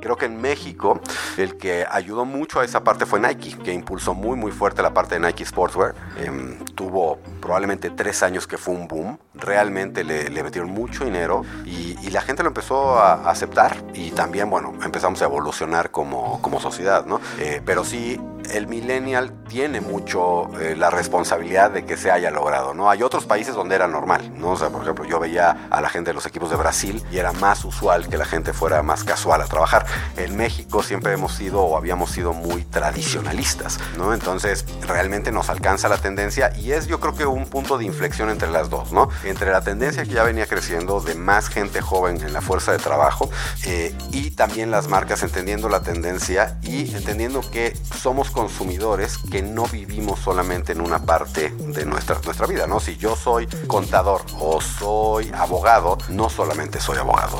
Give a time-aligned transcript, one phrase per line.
[0.00, 1.00] Creo que en México
[1.36, 4.94] el que ayudó mucho a esa parte fue Nike, que impulsó muy muy fuerte la
[4.94, 5.94] parte de Nike Sportswear.
[6.18, 9.18] Em, tuvo probablemente tres años que fue un boom.
[9.34, 14.72] Realmente le, metieron mucho dinero y, la gente lo empezó a aceptar y también, bueno,
[14.82, 17.20] empezamos a evolucionar como, como sociedad, ¿no?
[17.38, 18.18] Eh, pero sí,
[18.52, 22.90] el millennial tiene mucho eh, la responsabilidad de que se haya logrado, ¿no?
[22.90, 24.52] Hay otros países donde era normal, ¿no?
[24.52, 27.18] O sea, por ejemplo, yo veía a la gente de los equipos de Brasil y
[27.18, 29.86] era más usual que la gente fuera más casual a trabajar.
[30.16, 34.14] En México siempre hemos sido o habíamos sido muy tradicionalistas, ¿no?
[34.14, 38.30] Entonces, realmente nos alcanza la tendencia y es yo creo que un punto de inflexión
[38.30, 39.08] entre las dos, ¿no?
[39.24, 42.78] Entre la tendencia que ya venía creciendo de más gente joven en la fuerza de
[42.78, 43.30] trabajo
[43.64, 49.64] eh, y también las marcas entendiendo la tendencia y entendiendo que somos consumidores que no
[49.64, 52.80] vivimos solamente en una parte de nuestra, nuestra vida, ¿no?
[52.80, 57.38] Si yo soy contador o soy abogado, no solamente soy abogado.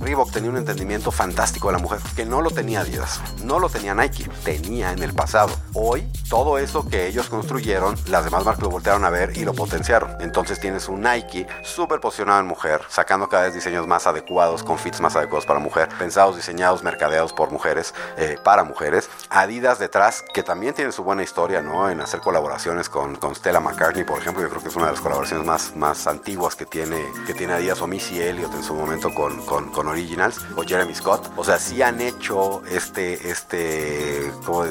[0.00, 3.68] Reebok tenía un entendimiento fantástico de la mujer, que no lo tenía Adidas, no lo
[3.68, 5.50] tenía Nike, tenía en el pasado.
[5.74, 9.52] Hoy, todo eso que ellos construyeron, las demás marcas lo voltearon a ver y lo
[9.54, 10.16] potenciaron.
[10.20, 14.78] Entonces tienes un Nike súper posicionado en mujer, sacando cada vez diseños más adecuados, con
[14.78, 19.10] fits más adecuados para mujer, pensados, diseñados, mercadeados por mujeres, eh, para mujeres.
[19.30, 21.90] Adidas detrás, que también tiene su buena historia, ¿no?
[21.90, 24.92] En hacer colaboraciones con, con Stella McCartney, por ejemplo, yo creo que es una de
[24.92, 28.72] las colaboraciones más, más antiguas que tiene, que tiene Adidas o Missy Elliott en su
[28.72, 31.28] momento con, con, con Originals o Jeremy Scott.
[31.34, 34.64] O sea, sí han hecho este, este, ¿cómo,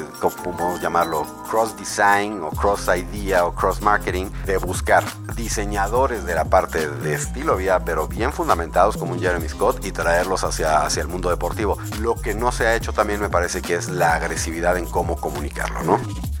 [0.56, 1.26] podemos llamarlo?
[1.50, 5.04] Cross design o cross idea o cross marketing de buscar
[5.36, 9.92] diseñadores de la parte de estilo vía, pero bien fundamentados como un Jeremy Scott y
[9.92, 11.76] traerlos hacia, hacia el mundo deportivo.
[12.00, 15.20] Lo que no se ha hecho también me parece que es la agresividad en cómo
[15.66, 15.98] ¿no?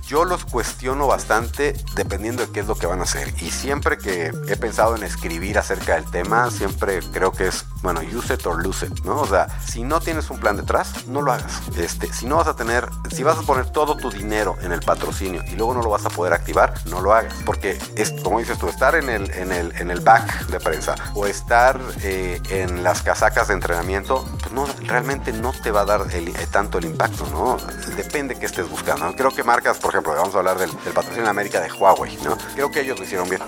[0.08, 3.28] Yo los cuestiono bastante dependiendo de qué es lo que van a hacer.
[3.42, 8.00] Y siempre que he pensado en escribir acerca del tema, siempre creo que es, bueno,
[8.00, 9.20] use it or lose it, ¿no?
[9.20, 11.60] O sea, si no tienes un plan detrás, no lo hagas.
[11.76, 14.80] Este, si no vas a tener, si vas a poner todo tu dinero en el
[14.80, 17.34] patrocinio y luego no lo vas a poder activar, no lo hagas.
[17.44, 20.94] Porque es, como dices tú, estar en el, en el, en el back de prensa
[21.14, 25.84] o estar eh, en las casacas de entrenamiento, pues no, realmente no te va a
[25.84, 27.58] dar el, eh, tanto el impacto, ¿no?
[27.94, 29.14] Depende que estés buscando.
[29.14, 32.16] Creo que marcas, por ejemplo, vamos a hablar del, del patrocinio en América de Huawei,
[32.24, 32.36] ¿no?
[32.54, 33.42] Creo que ellos lo hicieron bien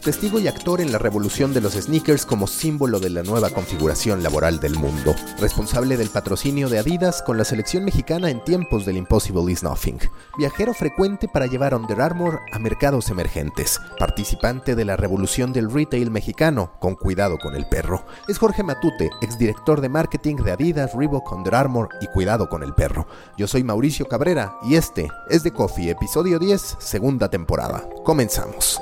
[0.00, 4.22] testigo y actor en la revolución de los sneakers como símbolo de la nueva configuración
[4.22, 8.96] laboral del mundo, responsable del patrocinio de Adidas con la selección mexicana en tiempos del
[8.96, 9.98] Impossible is Nothing,
[10.38, 16.10] viajero frecuente para llevar Under Armour a mercados emergentes, participante de la revolución del retail
[16.10, 18.06] mexicano con cuidado con el perro.
[18.28, 22.74] Es Jorge Matute, exdirector de marketing de Adidas, Reebok, Under Armour y Cuidado con el
[22.74, 23.06] perro.
[23.36, 27.84] Yo soy Mauricio Cabrera y este es The Coffee, episodio 10, segunda temporada.
[28.04, 28.80] Comenzamos.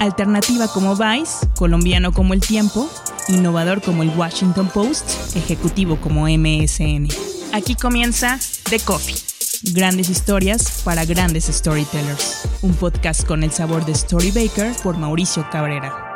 [0.00, 2.88] Alternativa como Vice, colombiano como El Tiempo,
[3.28, 7.06] innovador como el Washington Post, ejecutivo como MSN.
[7.52, 8.38] Aquí comienza
[8.70, 9.14] The Coffee.
[9.74, 12.48] Grandes historias para grandes storytellers.
[12.62, 16.09] Un podcast con el sabor de Storybaker por Mauricio Cabrera.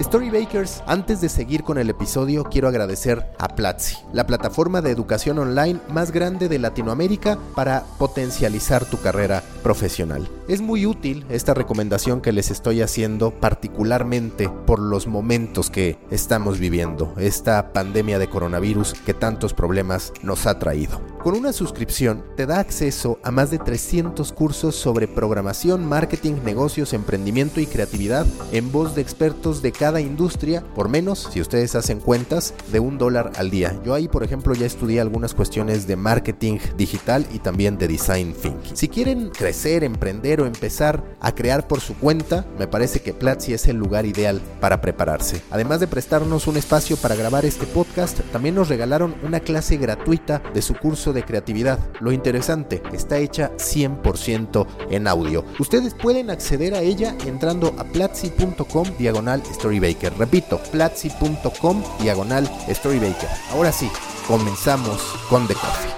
[0.00, 5.38] Storybakers, antes de seguir con el episodio, quiero agradecer a Platzi, la plataforma de educación
[5.38, 10.28] online más grande de Latinoamérica para potencializar tu carrera profesional.
[10.48, 16.58] Es muy útil esta recomendación que les estoy haciendo, particularmente por los momentos que estamos
[16.58, 21.00] viviendo, esta pandemia de coronavirus que tantos problemas nos ha traído.
[21.22, 26.92] Con una suscripción te da acceso a más de 300 cursos sobre programación, marketing, negocios,
[26.92, 32.00] emprendimiento y creatividad en voz de expertos de cada industria por menos, si ustedes hacen
[32.00, 33.78] cuentas, de un dólar al día.
[33.84, 38.34] Yo ahí, por ejemplo, ya estudié algunas cuestiones de marketing digital y también de design
[38.34, 38.76] thinking.
[38.76, 43.52] Si quieren crecer, emprender o empezar a crear por su cuenta, me parece que Platzi
[43.52, 45.42] es el lugar ideal para prepararse.
[45.50, 50.42] Además de prestarnos un espacio para grabar este podcast, también nos regalaron una clase gratuita
[50.52, 51.78] de su curso de creatividad.
[52.00, 55.44] Lo interesante, está hecha 100% en audio.
[55.58, 59.42] Ustedes pueden acceder a ella entrando a platzi.com diagonal
[59.74, 60.12] storybaker.
[60.18, 63.28] Repito, platzi.com diagonal storybaker.
[63.52, 63.90] Ahora sí,
[64.26, 65.90] comenzamos con The Coffee.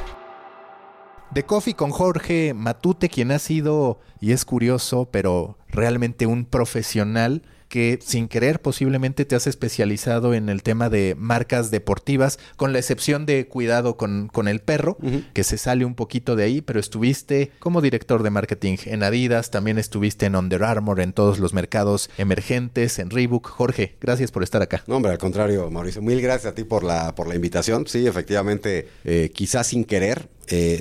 [1.35, 7.43] The Coffee con Jorge Matute, quien ha sido, y es curioso, pero realmente un profesional
[7.69, 12.79] que sin querer posiblemente te has especializado en el tema de marcas deportivas, con la
[12.79, 14.97] excepción de cuidado con, con el perro,
[15.33, 19.51] que se sale un poquito de ahí, pero estuviste como director de marketing en Adidas,
[19.51, 23.49] también estuviste en Under Armour, en todos los mercados emergentes, en Reebok.
[23.49, 24.83] Jorge, gracias por estar acá.
[24.87, 27.87] No, hombre, al contrario, Mauricio, mil gracias a ti por la, por la invitación.
[27.87, 30.81] Sí, efectivamente, eh, quizás sin querer, eh,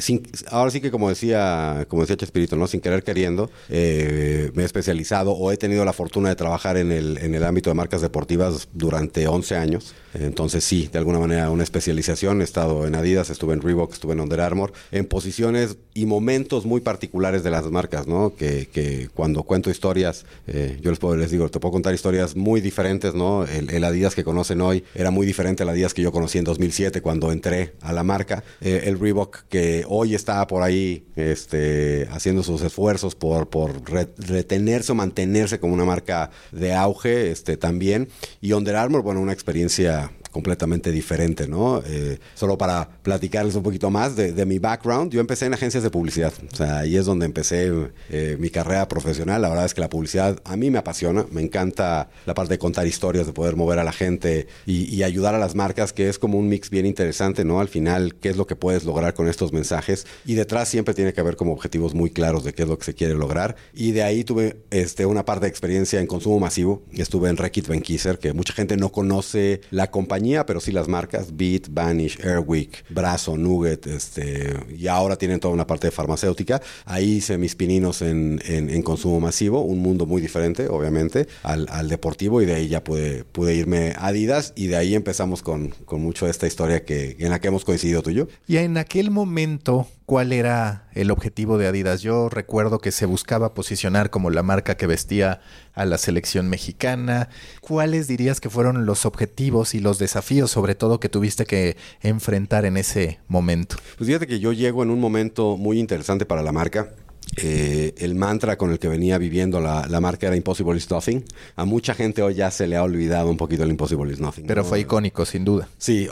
[0.49, 2.67] ahora sí que como decía, como decía Chespirito, ¿no?
[2.67, 6.91] Sin querer queriendo, eh, me he especializado o he tenido la fortuna de trabajar en
[6.91, 9.95] el, en el ámbito de marcas deportivas durante 11 años.
[10.13, 12.41] Entonces sí, de alguna manera una especialización.
[12.41, 16.65] He estado en Adidas, estuve en Reebok, estuve en Under Armour, en posiciones y momentos
[16.65, 18.35] muy particulares de las marcas, ¿no?
[18.35, 22.61] Que, cuando cuento historias, eh, yo les, puedo, les digo, te puedo contar historias muy
[22.61, 23.45] diferentes, ¿no?
[23.45, 26.43] El, el, Adidas que conocen hoy era muy diferente al Adidas que yo conocí en
[26.43, 28.43] 2007 cuando entré a la marca.
[28.61, 29.43] El Reebok
[29.87, 33.81] hoy está por ahí este, haciendo sus esfuerzos por, por
[34.17, 38.09] retenerse o mantenerse como una marca de auge este, también.
[38.41, 41.81] Y Under Armour, bueno, una experiencia completamente diferente, ¿no?
[41.87, 45.89] Eh, solo para platicarles un poquito más de, mi background, yo empecé en agencias de
[45.89, 47.71] publicidad, o sea, ahí es donde empecé
[48.09, 51.41] eh, mi carrera profesional, la verdad es que la publicidad a mí me apasiona, me
[51.41, 55.39] encanta la parte de contar historias, de poder mover a la gente y, ayudar a
[55.39, 57.61] las marcas, que es como un mix bien interesante, ¿no?
[57.61, 60.05] Al final, ¿qué es lo que puedes lograr con estos mensajes?
[60.25, 62.85] Y detrás siempre tiene que haber como objetivos muy claros de qué es lo que
[62.85, 63.55] se quiere lograr.
[63.71, 67.67] Y de ahí tuve este, una parte de experiencia en consumo masivo, estuve en Reckitt
[67.67, 72.83] Benckiser, que mucha gente no conoce la compañía pero sí las marcas Beat, Vanish, Airwick,
[72.89, 76.61] Brazo, Nugget, este, y ahora tienen toda una parte de farmacéutica.
[76.85, 81.89] Ahí hice mis pininos en, en, consumo masivo, un mundo muy diferente, obviamente, al, al,
[81.89, 85.69] deportivo, y de ahí ya pude, pude irme a Adidas, y de ahí empezamos con,
[85.85, 88.27] con mucho esta historia que, en la que hemos coincidido tú y yo.
[88.47, 92.01] Y en aquel momento, ¿cuál era el objetivo de Adidas?
[92.01, 95.41] Yo recuerdo que se buscaba posicionar como la marca que vestía
[95.73, 97.29] a la selección mexicana.
[97.61, 102.65] ¿Cuáles dirías que fueron los objetivos y los desafíos, sobre todo, que tuviste que enfrentar
[102.65, 103.75] en ese momento?
[103.97, 106.93] Pues fíjate que yo llego en un momento muy interesante para la marca.
[107.37, 111.23] Eh, el mantra con el que venía viviendo la, marca era Impossible is Nothing.
[111.55, 114.45] A mucha gente hoy ya se le ha olvidado un poquito el Impossible is Nothing.
[114.47, 115.67] Pero fue icónico, sin duda.
[115.77, 116.07] Sí,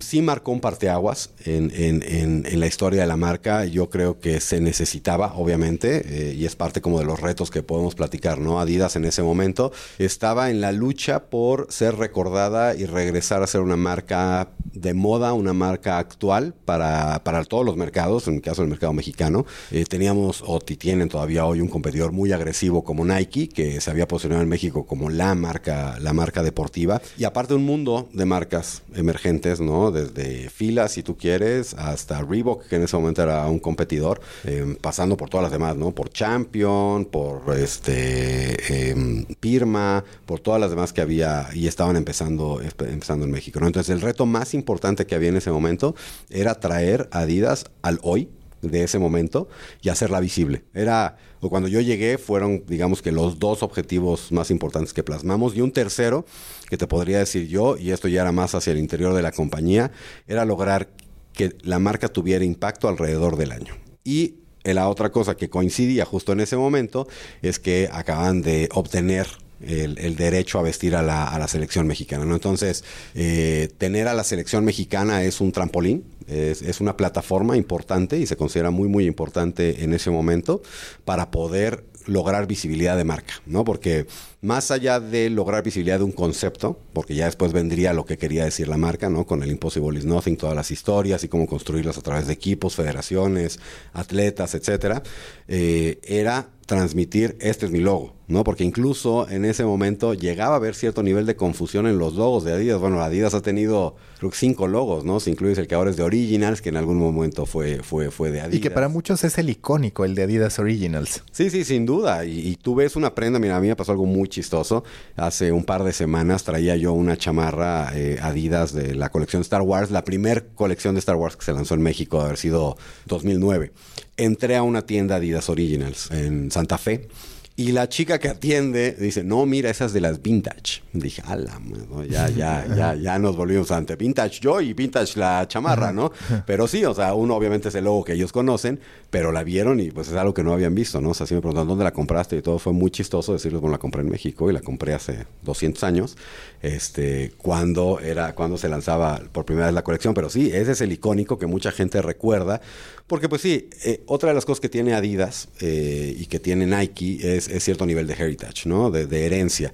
[0.00, 2.02] sí marcó un parteaguas en, en,
[2.46, 3.64] en, la historia de la marca.
[3.64, 7.62] Yo creo que se necesitaba, obviamente, eh, y es parte como de los retos que
[7.62, 8.60] podemos platicar, ¿no?
[8.60, 13.60] Adidas en ese momento estaba en la lucha por ser recordada y regresar a ser
[13.60, 18.62] una marca de moda, una marca actual para, para todos los mercados, en el caso
[18.62, 19.46] del mercado mexicano.
[19.70, 24.08] Eh, teníamos o tienen todavía hoy un competidor muy agresivo como Nike, que se había
[24.08, 27.00] posicionado en México como la marca, la marca deportiva.
[27.18, 29.90] Y aparte un mundo de marcas emergentes, ¿no?
[29.90, 34.76] Desde Fila, si tú quieres, hasta Reebok, que en ese momento era un competidor, em,
[34.76, 35.92] pasando por todas las demás, ¿no?
[35.92, 42.60] Por Champion, por este em, Pirma, por todas las demás que había y estaban empezando,
[42.62, 43.66] empezando en México, ¿no?
[43.66, 45.94] Entonces el reto más importante que había en ese momento
[46.30, 48.28] era traer Adidas al hoy,
[48.70, 49.48] de ese momento
[49.82, 50.64] y hacerla visible.
[50.74, 55.56] Era, o cuando yo llegué, fueron, digamos que los dos objetivos más importantes que plasmamos
[55.56, 56.26] y un tercero
[56.68, 59.32] que te podría decir yo, y esto ya era más hacia el interior de la
[59.32, 59.92] compañía,
[60.26, 60.90] era lograr
[61.32, 63.74] que la marca tuviera impacto alrededor del año.
[64.04, 67.06] Y la otra cosa que coincidía justo en ese momento
[67.42, 69.26] es que acaban de obtener
[69.60, 72.24] el, derecho a vestir a la, selección mexicana.
[72.24, 72.34] ¿no?
[72.34, 72.84] Entonces,
[73.14, 78.36] eh, tener a la selección mexicana es un trampolín, es, una plataforma importante y se
[78.36, 80.62] considera muy, muy importante en ese momento
[81.04, 83.64] para poder lograr visibilidad de marca, ¿no?
[83.64, 84.06] Porque
[84.40, 88.44] más allá de lograr visibilidad de un concepto, porque ya después vendría lo que quería
[88.44, 89.26] decir la marca, ¿no?
[89.26, 92.74] Con el Impossible is Nothing, todas las historias y cómo construirlas a través de equipos,
[92.74, 93.58] federaciones,
[93.92, 95.02] atletas, etcétera,
[95.48, 98.42] eh, era transmitir este es mi logo, ¿no?
[98.42, 102.44] Porque incluso en ese momento llegaba a haber cierto nivel de confusión en los logos
[102.44, 102.80] de Adidas.
[102.80, 105.20] Bueno, Adidas ha tenido creo que cinco logos, ¿no?
[105.20, 108.32] Si incluyes el que ahora es de Originals, que en algún momento fue, fue, fue
[108.32, 108.56] de Adidas.
[108.56, 111.22] Y que para muchos es el icónico, el de Adidas Originals.
[111.30, 112.24] Sí, sí, sin duda.
[112.24, 114.84] Y, tú ves una prenda, mira, a mí me pasó algo muy chistoso.
[115.16, 119.62] Hace un par de semanas traía yo una chamarra eh, Adidas de la colección Star
[119.62, 123.72] Wars, la primer colección de Star Wars que se lanzó en México, haber sido 2009.
[124.16, 127.08] Entré a una tienda Adidas Originals en Santa Fe
[127.58, 130.82] y la chica que atiende dice, no, mira, esas de las vintage.
[130.92, 131.58] Dije, ala,
[132.06, 136.12] ya, ya, ya, ya nos volvimos ante vintage yo y vintage la chamarra, ¿no?
[136.44, 139.80] Pero sí, o sea, uno obviamente es el logo que ellos conocen, pero la vieron
[139.80, 141.10] y pues es algo que no habían visto, ¿no?
[141.10, 142.36] O sea, sí me preguntaron, ¿dónde la compraste?
[142.36, 145.26] Y todo fue muy chistoso decirles, bueno, la compré en México y la compré hace
[145.42, 146.18] 200 años,
[146.60, 150.12] este, cuando era, cuando se lanzaba por primera vez la colección.
[150.12, 152.60] Pero sí, ese es el icónico que mucha gente recuerda
[153.06, 156.66] Porque pues sí, eh, otra de las cosas que tiene Adidas eh, y que tiene
[156.66, 158.90] Nike es, cierto nivel de heritage, ¿no?
[158.90, 159.72] De, herencia.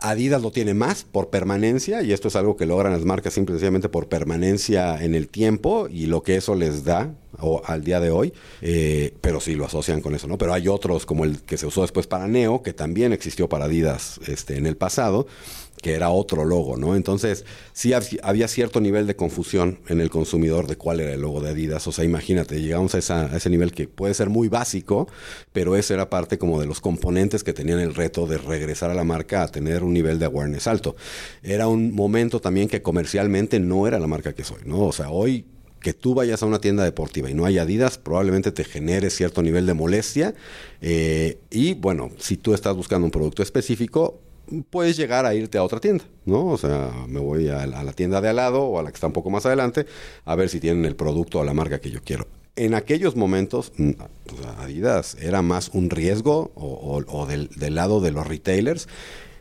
[0.00, 3.90] Adidas lo tiene más por permanencia y esto es algo que logran las marcas simplemente
[3.90, 8.10] por permanencia en el tiempo y lo que eso les da o, al día de
[8.10, 10.38] hoy, eh, pero sí lo asocian con eso, ¿no?
[10.38, 13.66] Pero hay otros como el que se usó después para Neo, que también existió para
[13.66, 15.26] Adidas este, en el pasado
[15.84, 16.96] que era otro logo, ¿no?
[16.96, 21.42] Entonces, sí había cierto nivel de confusión en el consumidor de cuál era el logo
[21.42, 21.86] de Adidas.
[21.86, 25.06] O sea, imagínate, llegamos a, ese nivel que puede ser muy básico,
[25.52, 28.94] pero ese era parte como de los componentes que tenían el reto de regresar a
[28.94, 30.96] la marca a tener un nivel de awareness alto.
[31.42, 34.84] Era un momento también que comercialmente no era la marca que soy, ¿no?
[34.86, 35.44] O sea, hoy
[35.80, 39.42] que tú vayas a una tienda deportiva y no hay Adidas, probablemente te genere cierto
[39.42, 40.34] nivel de molestia.
[40.80, 44.23] Eh, y bueno, si tú estás buscando un producto específico,
[44.62, 46.46] puedes llegar a irte a otra tienda, ¿no?
[46.46, 49.06] O sea, me voy a la, tienda de al lado o a la que está
[49.06, 49.86] un poco más adelante
[50.24, 52.26] a ver si tienen el producto o la marca que yo quiero.
[52.56, 53.90] En aquellos momentos, mm,
[54.58, 58.88] Adidas era más un riesgo o, del, lado de los retailers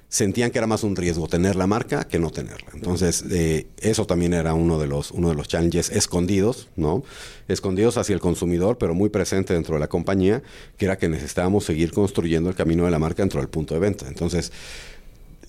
[0.10, 2.70] sentían que era más un riesgo tener la marca que no tenerla.
[2.76, 7.04] Entonces, eh, eso también era uno de los uno de los challenges escondidos, ¿no?
[7.48, 10.44] Escondidos hacia el consumidor, pero muy presente dentro de la compañía,
[10.78, 13.80] que era que necesitábamos seguir construyendo el camino de la marca dentro del punto de
[13.80, 14.08] venta.
[14.08, 14.52] Entonces,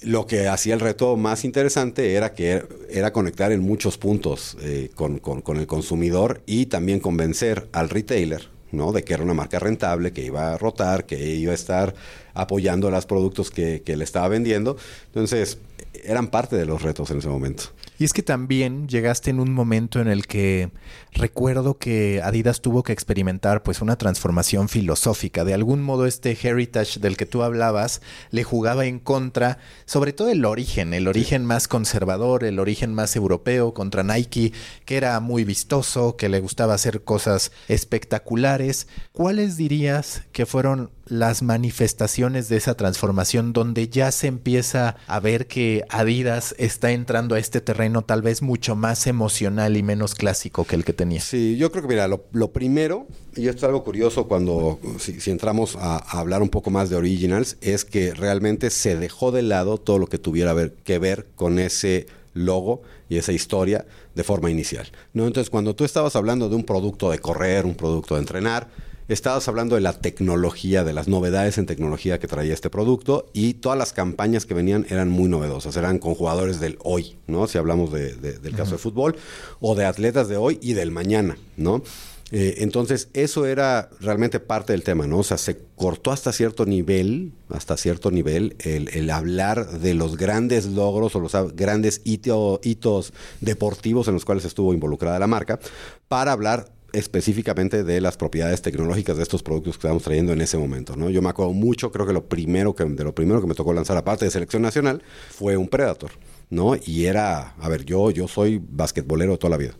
[0.04, 4.90] lo que hacía el reto más interesante era que era conectar en muchos puntos eh,
[4.94, 5.20] con,
[5.58, 8.92] el consumidor y también convencer al retailer ¿no?
[8.92, 11.94] de que era una marca rentable, que iba a rotar, que iba a estar
[12.34, 14.76] apoyando los productos que, que le estaba vendiendo.
[15.06, 15.58] Entonces,
[16.04, 17.64] eran parte de los retos en ese momento.
[17.98, 20.70] Y es que también llegaste en un momento en el que
[21.12, 25.44] recuerdo que Adidas tuvo que experimentar pues una transformación filosófica.
[25.44, 30.30] De algún modo este heritage del que tú hablabas le jugaba en contra, sobre todo
[30.30, 34.52] el origen, el origen más conservador, el origen más europeo contra Nike,
[34.84, 38.88] que era muy vistoso, que le gustaba hacer cosas espectaculares.
[39.12, 45.46] ¿Cuáles dirías que fueron las manifestaciones de esa transformación donde ya se empieza a ver
[45.46, 50.64] que Adidas está entrando a este terreno tal vez mucho más emocional y menos clásico
[50.64, 51.20] que el que tenía.
[51.20, 53.06] Sí, yo creo que mira, lo, primero,
[53.36, 57.56] y esto es algo curioso cuando si, entramos a, hablar un poco más de originals,
[57.60, 62.06] es que realmente se dejó de lado todo lo que tuviera que ver con ese
[62.34, 64.90] logo y esa historia de forma inicial.
[65.12, 65.26] ¿no?
[65.26, 68.68] Entonces, cuando tú estabas hablando de un producto de correr, un producto de entrenar,
[69.06, 73.54] Estabas hablando de la tecnología, de las novedades en tecnología que traía este producto y
[73.54, 77.46] todas las campañas que venían eran muy novedosas, eran con jugadores del hoy, ¿no?
[77.46, 79.16] Si hablamos del caso de fútbol,
[79.60, 81.82] o de atletas de hoy y del mañana, ¿no?
[82.30, 85.18] Eh, entonces, eso era realmente parte del tema, ¿no?
[85.18, 90.66] O sea, se cortó hasta cierto nivel, hasta cierto nivel, el, hablar de los grandes
[90.66, 95.60] logros o los grandes hitos deportivos en los cuales estuvo involucrada la marca,
[96.08, 100.56] para hablar específicamente de las propiedades tecnológicas de estos productos que estábamos trayendo en ese
[100.56, 101.10] momento, ¿no?
[101.10, 103.72] Yo me acuerdo mucho, creo que lo primero que de lo primero que me tocó
[103.72, 106.12] lanzar aparte de selección nacional fue un Predator.
[106.50, 106.76] ¿no?
[106.76, 109.74] Y era, a ver, yo, yo soy basquetbolero toda la vida.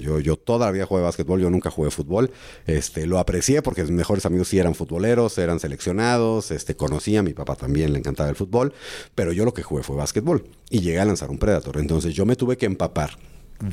[0.00, 2.30] Yo, yo toda la vida jugué basquetbol, yo nunca jugué fútbol.
[2.66, 7.22] Este, lo aprecié porque mis mejores amigos sí eran futboleros, eran seleccionados, este, conocía, a
[7.22, 8.72] mi papá también le encantaba el fútbol,
[9.14, 11.78] pero yo lo que jugué fue basquetbol y llegué a lanzar un Predator.
[11.78, 13.18] Entonces yo me tuve que empapar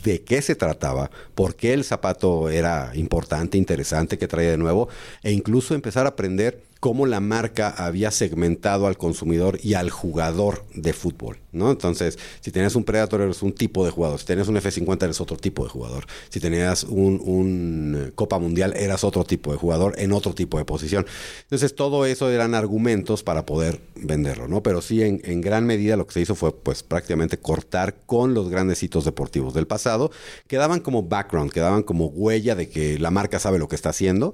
[0.03, 4.89] de qué se trataba, por qué el zapato era importante, interesante, que traía de nuevo,
[5.23, 10.65] e incluso empezar a aprender cómo la marca había segmentado al consumidor y al jugador
[10.73, 11.69] de fútbol, ¿no?
[11.69, 15.21] Entonces, si tenías un Predator eres un tipo de jugador, si tenías un F50 eres
[15.21, 19.93] otro tipo de jugador, si tenías un, eh, Copa Mundial eras otro tipo de jugador
[19.99, 21.05] en otro tipo de posición.
[21.43, 24.63] Entonces, todo eso eran argumentos para poder venderlo, ¿no?
[24.63, 28.33] Pero sí, en, en gran medida lo que se hizo fue, pues, prácticamente cortar con
[28.33, 30.09] los grandes hitos deportivos del pasado,
[30.47, 34.33] quedaban como background, quedaban como huella de que la marca sabe lo que está haciendo,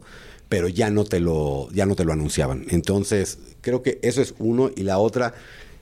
[0.50, 2.66] pero ya no te lo, ya no te lo anunciaban.
[2.70, 4.72] Entonces, creo que eso es uno.
[4.75, 5.34] Y la otra,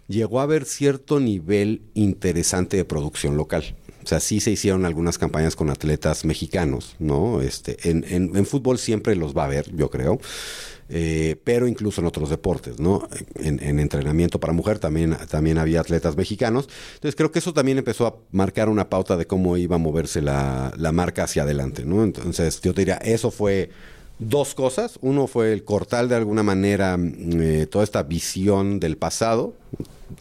[0.07, 3.75] llegó a haber cierto nivel interesante de producción local.
[4.03, 7.41] O sea, sí se hicieron algunas campañas con atletas mexicanos, ¿no?
[7.41, 10.19] Este, en, en, fútbol siempre los va a haber, yo creo.
[10.88, 13.10] Eh, pero incluso en otros deportes, ¿no?
[13.34, 16.69] En, entrenamiento para mujer también, también había atletas mexicanos.
[16.93, 20.22] Entonces creo que eso también empezó a marcar una pauta de cómo iba a moverse
[20.22, 22.03] la, la marca hacia adelante, ¿no?
[22.03, 23.72] Entonces yo te diría, eso fue
[24.19, 24.98] dos cosas.
[25.01, 29.53] Uno fue el cortar de alguna manera mm, eh, toda esta visión del pasado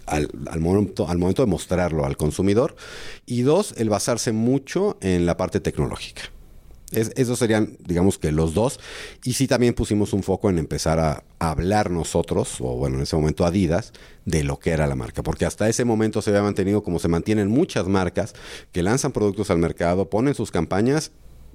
[0.07, 0.29] al,
[0.61, 2.77] momento, al momento de mostrarlo al consumidor.
[3.27, 6.23] Y dos, el basarse mucho en la parte tecnológica.
[6.93, 8.81] esos serían, digamos que los dos.
[9.25, 13.17] Y sí también pusimos un foco en empezar a, hablar nosotros, o bueno, en ese
[13.17, 13.93] momento Adidas,
[14.25, 15.23] de lo que era la marca.
[15.23, 18.35] Porque hasta ese momento se había mantenido como se mantienen muchas marcas
[18.73, 21.13] que lanzan productos al mercado, ponen sus campañas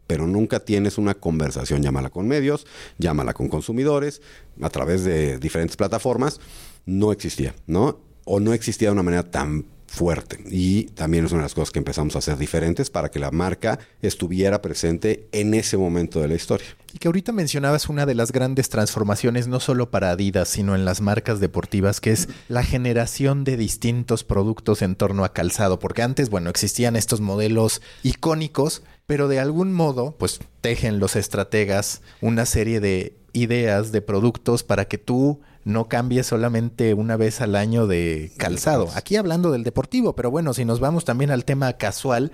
[0.09, 1.83] pero nunca tienes una conversación.
[1.83, 2.65] Llámala con medios,
[2.97, 4.23] llámala con consumidores,
[4.59, 6.39] a través de diferentes plataformas.
[6.87, 7.99] No existía, ¿no?
[8.25, 10.39] O no existía de una manera tan fuerte.
[10.49, 13.31] Y también es una de las cosas que empezamos a hacer diferentes para que la
[13.31, 16.67] marca estuviera presente en ese momento de la historia.
[16.93, 20.85] Y que ahorita mencionabas una de las grandes transformaciones, no solo para Adidas, sino en
[20.85, 25.79] las marcas deportivas, que es la generación de distintos productos en torno a calzado.
[25.79, 32.01] Porque antes, bueno, existían estos modelos icónicos, pero de algún modo, pues tejen los estrategas
[32.21, 37.55] una serie de ideas de productos para que tú no cambie solamente una vez al
[37.55, 38.89] año de calzado.
[38.95, 42.31] Aquí hablando del deportivo, pero bueno, si nos vamos también al tema casual,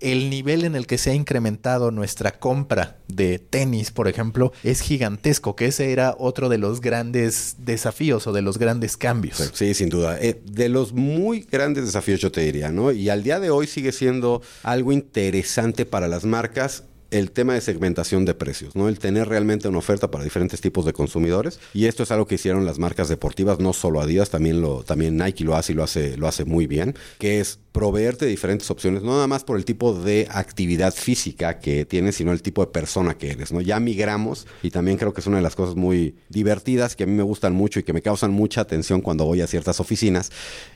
[0.00, 4.80] el nivel en el que se ha incrementado nuestra compra de tenis, por ejemplo, es
[4.80, 9.50] gigantesco, que ese era otro de los grandes desafíos o de los grandes cambios.
[9.52, 10.18] Sí, sin duda.
[10.20, 12.90] Eh, de los muy grandes desafíos yo te diría, ¿no?
[12.92, 17.60] Y al día de hoy sigue siendo algo interesante para las marcas el tema de
[17.60, 18.88] segmentación de precios, ¿no?
[18.88, 21.60] El tener realmente una oferta para diferentes tipos de consumidores.
[21.74, 25.16] Y esto es algo que hicieron las marcas deportivas, no solo Adidas, también lo, también
[25.16, 29.02] Nike lo hace y lo hace, lo hace muy bien, que es proveerte diferentes opciones,
[29.02, 32.70] no nada más por el tipo de actividad física que tienes, sino el tipo de
[32.70, 33.62] persona que eres, ¿no?
[33.62, 37.06] Ya migramos y también creo que es una de las cosas muy divertidas que a
[37.06, 40.30] mí me gustan mucho y que me causan mucha atención cuando voy a ciertas oficinas,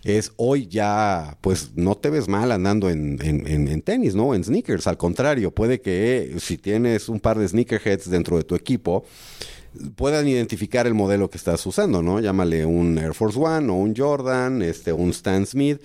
[0.04, 4.34] es hoy ya, pues no te ves mal andando en, en, tenis, ¿no?
[4.34, 8.54] En sneakers, al contrario, puede que si tienes un par de sneakerheads dentro de tu
[8.54, 9.04] equipo,
[9.96, 12.20] puedan identificar el modelo que estás usando, ¿no?
[12.20, 15.80] Llámale un Air Force One o un Jordan, este, un Stan Smith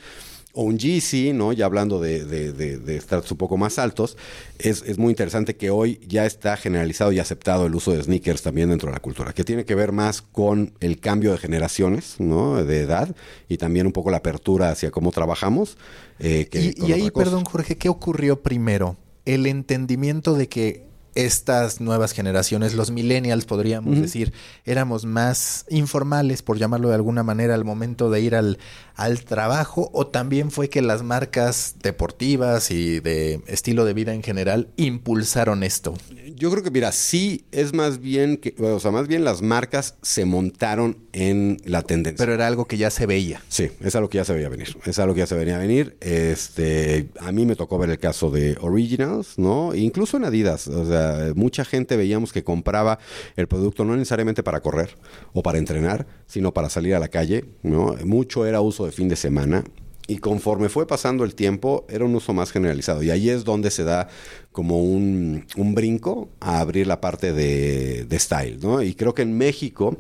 [0.53, 1.53] o un GC, ¿no?
[1.53, 4.17] Ya hablando de, de, de, un poco más altos,
[4.59, 8.69] es, muy interesante que hoy ya está generalizado y aceptado el uso de sneakers también
[8.69, 12.63] dentro de la cultura, que tiene que ver más con el cambio de generaciones, ¿no?
[12.63, 13.15] De edad
[13.47, 15.77] y también un poco la apertura hacia cómo trabajamos.
[16.19, 18.97] Eh, y, y ahí, perdón, Jorge, ¿qué ocurrió primero?
[19.25, 24.33] El entendimiento de que estas nuevas generaciones, los millennials podríamos decir,
[24.65, 28.59] éramos más informales, por llamarlo de alguna manera, al momento de ir al,
[28.95, 34.23] al trabajo, o también fue que las marcas deportivas y de estilo de vida en
[34.23, 35.93] general impulsaron esto?
[36.41, 39.93] Yo creo que, mira, sí es más bien que, o sea, más bien las marcas
[40.01, 42.17] se montaron en la tendencia.
[42.17, 43.43] Pero era algo que ya se veía.
[43.47, 44.75] Sí, es algo que ya se veía venir.
[44.87, 45.97] Es algo que ya se venía a venir.
[46.01, 49.75] Este, a mí me tocó ver el caso de Originals, ¿no?
[49.75, 52.97] Incluso en Adidas, o sea, mucha gente veíamos que compraba
[53.35, 54.97] el producto no necesariamente para correr
[55.33, 57.95] o para entrenar, sino para salir a la calle, ¿no?
[58.03, 59.63] Mucho era uso de fin de semana
[60.07, 63.03] y conforme fue pasando el tiempo, era un uso más generalizado.
[63.03, 64.09] Y ahí es donde se da
[64.51, 68.81] como un, brinco a abrir la parte de, de, style, ¿no?
[68.81, 69.97] Y creo que en México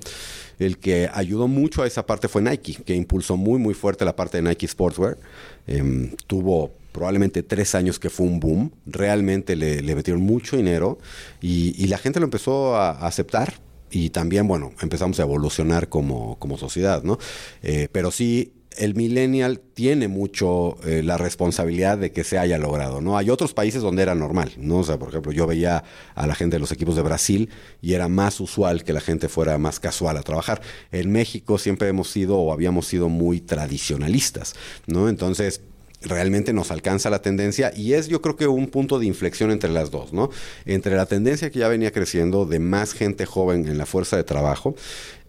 [0.65, 4.15] el que ayudó mucho a esa parte fue Nike, que impulsó muy, muy fuerte la
[4.15, 5.17] parte de Nike Sportswear.
[5.67, 8.71] Em, tuvo probablemente tres años que fue un boom.
[8.85, 10.99] Realmente le, metieron mucho dinero
[11.41, 13.53] y, la gente lo empezó a, aceptar.
[13.89, 17.17] Y también, bueno, empezamos a evolucionar como, como sociedad, ¿no?
[17.61, 23.01] Eh, pero sí el millennial tiene mucho eh, la responsabilidad de que se haya logrado,
[23.01, 23.17] ¿no?
[23.17, 24.79] Hay otros países donde era normal, ¿no?
[24.79, 25.83] O sea, por ejemplo, yo veía
[26.15, 27.49] a la gente de los equipos de Brasil
[27.81, 30.61] y era más usual que la gente fuera más casual a trabajar.
[30.91, 34.55] En México siempre hemos sido o habíamos sido muy tradicionalistas,
[34.87, 35.09] ¿no?
[35.09, 35.61] Entonces,
[36.01, 39.69] realmente nos alcanza la tendencia y es yo creo que un punto de inflexión entre
[39.69, 40.29] las dos, ¿no?
[40.65, 44.23] Entre la tendencia que ya venía creciendo de más gente joven en la fuerza de
[44.23, 44.75] trabajo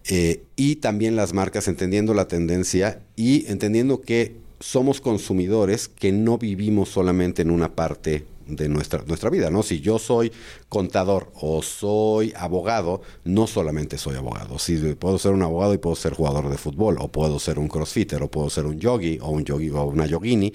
[0.07, 6.37] eh, y también las marcas entendiendo la tendencia y entendiendo que somos consumidores que no
[6.37, 9.63] vivimos solamente en una parte de nuestra, nuestra vida, ¿no?
[9.63, 10.31] Si yo soy
[10.69, 14.59] contador o soy abogado, no solamente soy abogado.
[14.59, 17.67] Si puedo ser un abogado y puedo ser jugador de fútbol, o puedo ser un
[17.67, 20.53] crossfitter, o puedo ser un yogi, o un yogi o una yogini.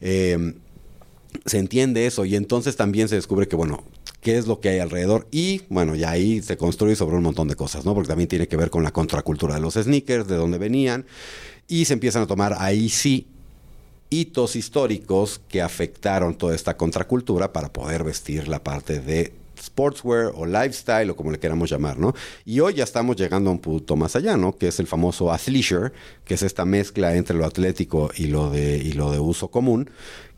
[0.00, 0.54] Eh,
[1.44, 3.82] se entiende eso y entonces también se descubre que, bueno,
[4.24, 7.46] qué es lo que hay alrededor y bueno, ya ahí se construye sobre un montón
[7.46, 7.94] de cosas, ¿no?
[7.94, 11.04] Porque también tiene que ver con la contracultura de los sneakers, de dónde venían
[11.68, 13.26] y se empiezan a tomar ahí sí
[14.08, 20.46] hitos históricos que afectaron toda esta contracultura para poder vestir la parte de sportswear o
[20.46, 22.14] lifestyle o como le queramos llamar, ¿no?
[22.46, 24.56] Y hoy ya estamos llegando a un punto más allá, ¿no?
[24.56, 25.92] Que es el famoso athleisure,
[26.24, 29.90] que es esta mezcla entre lo atlético y lo de, y lo de uso común,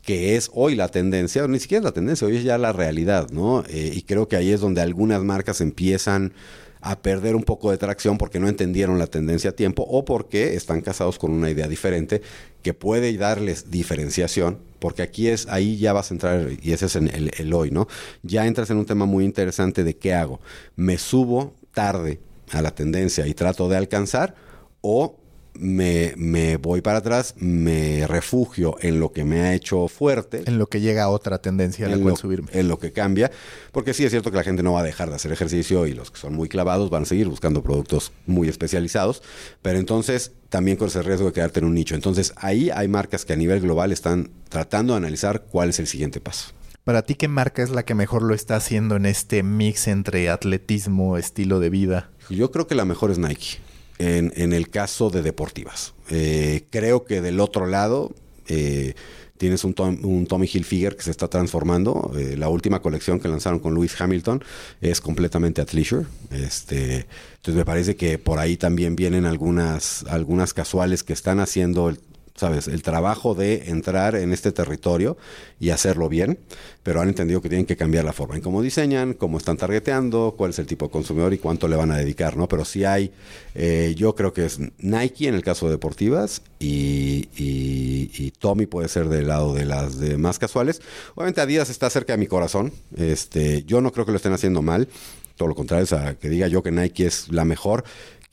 [0.07, 3.29] que es hoy la tendencia, ni siquiera es la tendencia, hoy es ya la realidad,
[3.31, 3.65] ¿no?
[3.69, 6.33] Eh, y creo que ahí es donde algunas marcas empiezan
[6.81, 10.55] a perder un poco de tracción porque no entendieron la tendencia a tiempo o porque
[10.55, 12.23] están casados con una idea diferente
[12.63, 16.95] que puede darles diferenciación, porque aquí es, ahí ya vas a entrar, y ese es
[16.95, 17.89] el, el hoy, ¿no?
[18.23, 20.41] Ya entras en un tema muy interesante de qué hago.
[20.77, 22.21] ¿Me subo tarde
[22.53, 24.37] a la tendencia y trato de alcanzar
[24.83, 25.17] o
[25.59, 30.43] me, me voy para atrás, me refugio en lo que me ha hecho fuerte.
[30.47, 32.49] En lo que llega a otra tendencia a la cual lo, subirme.
[32.53, 33.31] en lo que cambia,
[33.73, 35.93] porque sí es cierto que la gente no va a dejar de hacer ejercicio y
[35.93, 39.23] los que son muy clavados van a seguir buscando productos muy especializados,
[39.63, 41.95] pero entonces también con ese riesgo de quedarte en un nicho.
[41.95, 45.87] Entonces ahí hay marcas que a nivel global están tratando de analizar cuál es el
[45.87, 46.53] siguiente paso.
[46.85, 50.31] Para ti, ¿qué marca es la que mejor lo está haciendo en este mix entre
[50.31, 52.11] atletismo, estilo de vida?
[52.31, 53.59] Yo creo que la mejor es Nike.
[53.99, 55.95] En, el caso de deportivas.
[56.11, 58.15] Eh, creo que del otro lado
[58.47, 58.95] eh,
[59.39, 62.13] tienes un, Tom, un, Tommy Hilfiger que se está transformando.
[62.17, 64.43] Eh, la última colección que lanzaron con Lewis Hamilton
[64.81, 66.07] es completamente athleisure.
[66.31, 67.07] Este,
[67.37, 71.99] entonces me parece que por ahí también vienen algunas, algunas casuales que están haciendo el,
[72.37, 72.69] ¿sabes?
[72.69, 75.17] El trabajo de entrar en este territorio
[75.59, 76.39] y hacerlo bien,
[76.83, 80.35] pero han entendido que tienen que cambiar la forma en cómo diseñan, cómo están targeteando,
[80.37, 82.49] cuál es el tipo de consumidor y cuánto le van a dedicar, ¿no?
[82.49, 83.11] Pero sí hay,
[83.55, 88.89] eh, yo creo que es Nike en el caso de deportivas y, y, Tommy puede
[88.89, 90.83] ser del lado de las de más casuales.
[91.15, 94.63] Obviamente Adidas está cerca de mi corazón, este, yo no creo que lo estén haciendo
[94.63, 94.89] mal,
[95.37, 97.85] todo lo contrario, o sea, que diga yo que Nike es la mejor,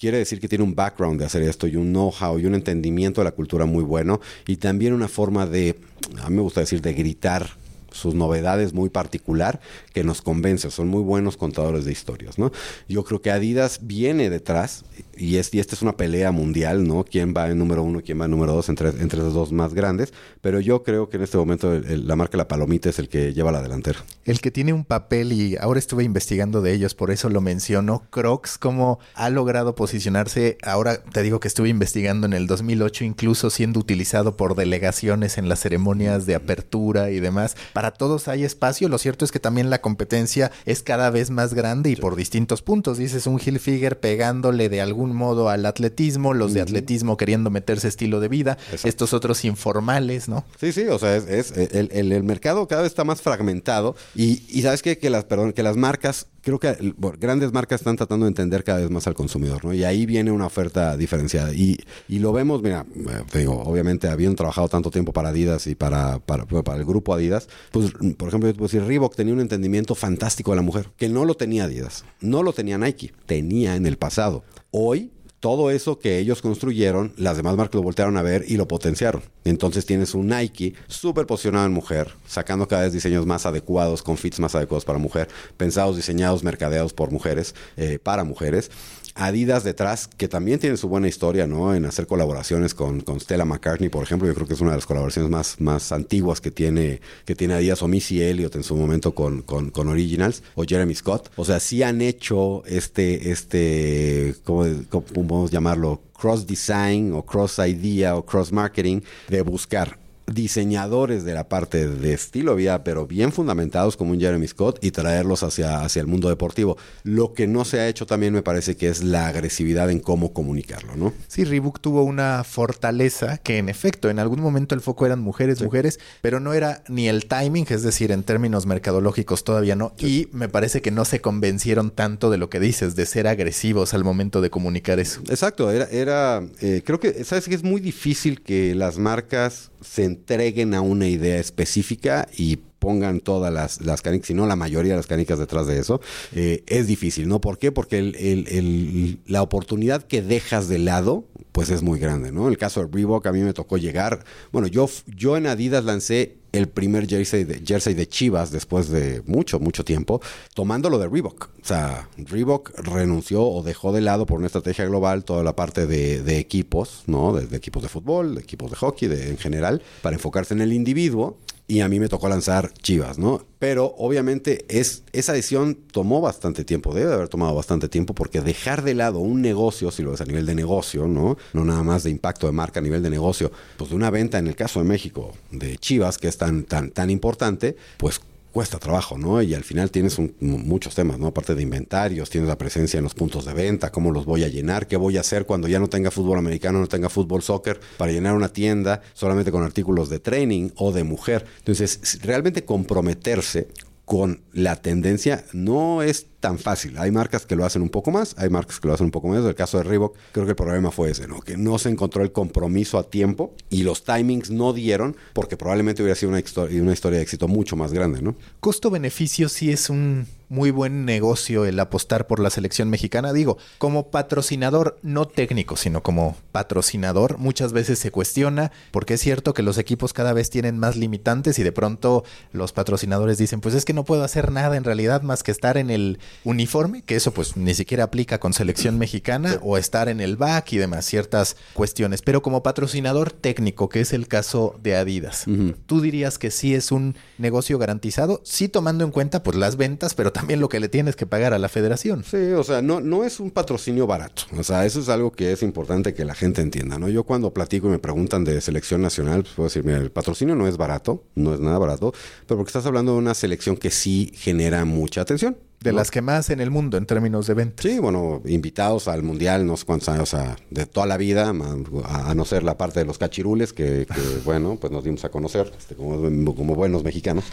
[0.03, 3.21] quiere decir que tiene un background de hacer esto y un know-how y un entendimiento
[3.21, 5.79] de la cultura muy bueno y también una forma de,
[6.21, 7.51] a mí me gusta decir, de gritar
[7.93, 9.62] sus novedades muy particular
[9.93, 10.69] que nos convence.
[10.71, 12.51] Son muy buenos contadores de historias, ¿no?
[12.89, 14.84] Yo creo que Adidas viene detrás
[15.15, 17.03] y, es, y esta es una pelea mundial, ¿no?
[17.03, 19.73] ¿Quién va en número uno, quién va en número dos entre, entre los dos más
[19.73, 20.13] grandes?
[20.41, 23.34] Pero yo creo que en este momento el, la marca La Palomita es el que
[23.34, 23.99] lleva la delantera.
[24.25, 28.03] El que tiene un papel y ahora estuve investigando de ellos, por eso lo menciono,
[28.10, 33.49] Crocs, cómo ha logrado posicionarse, ahora te digo que estuve investigando en el 2008, incluso
[33.49, 37.56] siendo utilizado por delegaciones en las ceremonias de apertura y demás.
[37.91, 41.89] Todos hay espacio, lo cierto es que también la competencia es cada vez más grande
[41.89, 42.98] y por distintos puntos.
[42.98, 48.19] Dices un Hilfiger pegándole de algún modo al atletismo, los de atletismo queriendo meterse estilo
[48.19, 48.88] de vida, Exacto.
[48.88, 50.46] estos otros informales, ¿no?
[50.60, 53.96] Sí, sí, o sea, es, es el, el, el, mercado cada vez está más fragmentado
[54.15, 54.98] y, y sabes qué?
[54.98, 58.79] que las, perdón, que las marcas creo que grandes marcas están tratando de entender cada
[58.79, 59.73] vez más al consumidor, ¿no?
[59.73, 61.53] Y ahí viene una oferta diferenciada.
[61.53, 61.77] Y,
[62.08, 62.86] y lo vemos, mira,
[63.32, 67.13] te digo, obviamente habiendo trabajado tanto tiempo para Adidas y para, para, para el grupo
[67.13, 70.62] Adidas, pues, por ejemplo, yo te puedo decir, Reebok tenía un entendimiento fantástico de la
[70.62, 74.43] mujer, que no lo tenía Adidas, no lo tenía Nike, tenía en el pasado.
[74.71, 75.12] Hoy
[75.43, 79.23] todo eso que ellos construyeron, las demás marcas lo voltearon a ver y lo potenciaron.
[79.43, 84.15] Entonces tienes un Nike súper posicionado en mujer, sacando cada vez diseños más adecuados, con
[84.15, 85.27] fits más adecuados para mujer,
[85.58, 88.71] pensados, diseñados, mercadeados por mujeres, eh, para mujeres.
[89.15, 91.76] Adidas detrás, que también tiene su buena historia, ¿no?
[91.76, 94.28] En hacer colaboraciones con, con Stella McCartney, por ejemplo.
[94.28, 97.54] Yo creo que es una de las colaboraciones más, más antiguas que tiene, que tiene
[97.54, 101.32] Adidas o Missy Elliott en su momento con, con, con Originals o Jeremy Scott.
[101.36, 106.02] O sea, sí han hecho este, este, ¿cómo, cómo podemos llamarlo?
[106.19, 112.13] Cross design o cross idea o cross marketing de buscar diseñadores de la parte de
[112.13, 116.29] estilo vía, pero bien fundamentados como un Jeremy Scott y traerlos hacia, hacia el mundo
[116.29, 116.77] deportivo.
[117.03, 120.33] Lo que no se ha hecho también me parece que es la agresividad en cómo
[120.33, 121.13] comunicarlo, ¿no?
[121.27, 125.59] Sí, Reebok tuvo una fortaleza que en efecto en algún momento el foco eran mujeres,
[125.59, 125.63] sí.
[125.63, 129.93] mujeres, pero no era ni el timing, es decir, en términos mercadológicos todavía no.
[129.97, 130.29] Sí.
[130.31, 133.93] Y me parece que no se convencieron tanto de lo que dices, de ser agresivos
[133.93, 135.21] al momento de comunicar eso.
[135.29, 140.03] Exacto, era, era eh, creo que, sabes que es muy difícil que las marcas se
[140.13, 144.91] entreguen a una idea específica y pongan todas las, las canicas, si no la mayoría
[144.91, 146.02] de las canicas detrás de eso,
[146.36, 147.39] eh, es difícil, ¿no?
[147.39, 147.72] ¿Por qué?
[147.72, 152.50] Porque el, el, el, la oportunidad que dejas de lado, pues es muy grande, ¿no?
[152.50, 156.39] El caso de Reebok a mí me tocó llegar, bueno, yo, yo en Adidas lancé
[156.52, 160.22] el primer jersey de, jersey de Chivas después de mucho, mucho tiempo,
[160.54, 161.52] tomándolo de Reebok.
[161.62, 165.88] O sea, Reebok renunció o dejó de lado por una estrategia global toda la parte
[165.88, 167.32] de, de equipos, ¿no?
[167.32, 170.60] De, de, equipos de fútbol, de equipos de hockey, de, en general, para enfocarse en
[170.60, 171.38] el individuo.
[171.65, 173.45] Y a mí me tocó lanzar Chivas, ¿no?
[173.58, 178.41] Pero obviamente es, esa decisión tomó bastante tiempo, debe de haber tomado bastante tiempo, porque
[178.41, 181.38] dejar de lado un negocio, si lo ves a nivel de negocio, ¿no?
[181.54, 184.38] No nada más de impacto de marca a nivel de negocio, pues de una venta
[184.38, 188.19] en el caso de México de Chivas, que es tan, tan, tan importante, pues
[188.53, 189.41] cuesta trabajo, ¿no?
[189.41, 191.27] Y al final tienes un, muchos temas, ¿no?
[191.27, 194.47] Aparte de inventarios, tienes la presencia en los puntos de venta, cómo los voy a
[194.47, 197.79] llenar, qué voy a hacer cuando ya no tenga fútbol americano, no tenga fútbol soccer,
[197.97, 201.45] para llenar una tienda solamente con artículos de training o de mujer.
[201.57, 203.67] Entonces, realmente comprometerse
[204.05, 206.97] con la tendencia no es tan fácil.
[206.97, 209.29] Hay marcas que lo hacen un poco más, hay marcas que lo hacen un poco
[209.29, 209.45] menos.
[209.45, 211.39] En el caso de Reebok, creo que el problema fue ese, ¿no?
[211.39, 216.03] Que no se encontró el compromiso a tiempo y los timings no dieron porque probablemente
[216.03, 216.43] hubiera sido una,
[216.82, 218.36] una historia de éxito mucho más grande, ¿no?
[218.60, 223.34] Costo-beneficio sí es un muy buen negocio el apostar por la selección mexicana.
[223.34, 229.56] Digo, como patrocinador, no técnico, sino como patrocinador, muchas veces se cuestiona porque es cierto
[229.56, 233.73] que los equipos cada vez tienen más limitantes y de pronto los patrocinadores dicen, pues
[233.73, 237.15] es que no puedo hacer nada en realidad más que estar en el uniforme, que
[237.15, 241.06] eso pues ni siquiera aplica con selección mexicana, o estar en el back y demás,
[241.06, 242.22] ciertas cuestiones.
[242.22, 245.46] Pero como patrocinador técnico, que es el caso de Adidas,
[245.88, 248.41] ¿tú dirías que sí es un negocio garantizado?
[248.46, 251.26] Sí tomando en cuenta pues las ventas, pero también también lo que le tienes que
[251.26, 252.26] pagar a la federación.
[252.26, 254.43] Sí, o sea, no, no es un patrocinio barato.
[254.58, 257.08] O sea, eso es algo que es importante que la gente entienda, ¿no?
[257.08, 260.54] Yo cuando platico y me preguntan de selección nacional, pues puedo decir, mira, el patrocinio
[260.54, 262.13] no es barato, no es nada barato,
[262.46, 265.56] pero porque estás hablando de una selección que sí genera mucha atención.
[265.84, 267.86] De las que más en el mundo en términos de ventas.
[267.86, 271.50] Sí, bueno, invitados al mundial, no sé cuántos años, o sea, de toda la vida,
[271.50, 274.08] a, no ser la parte de los cachirules, que,
[274.46, 277.43] bueno, pues nos dimos a conocer, este, como, como, buenos mexicanos.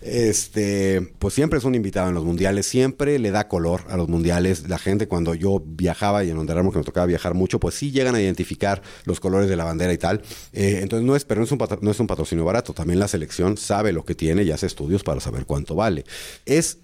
[0.00, 4.08] Este, pues siempre es un invitado en los mundiales, siempre le da color a los
[4.08, 4.68] mundiales.
[4.68, 7.90] La gente, cuando yo viajaba y en donde que me tocaba viajar mucho, pues sí
[7.90, 10.22] llegan a identificar los colores de la bandera y tal.
[10.52, 12.72] Eh, entonces no es, pero no es, un no es un patrocinio barato.
[12.72, 16.04] También la selección sabe lo que tiene y hace estudios para saber cuánto vale.
[16.46, 16.78] Es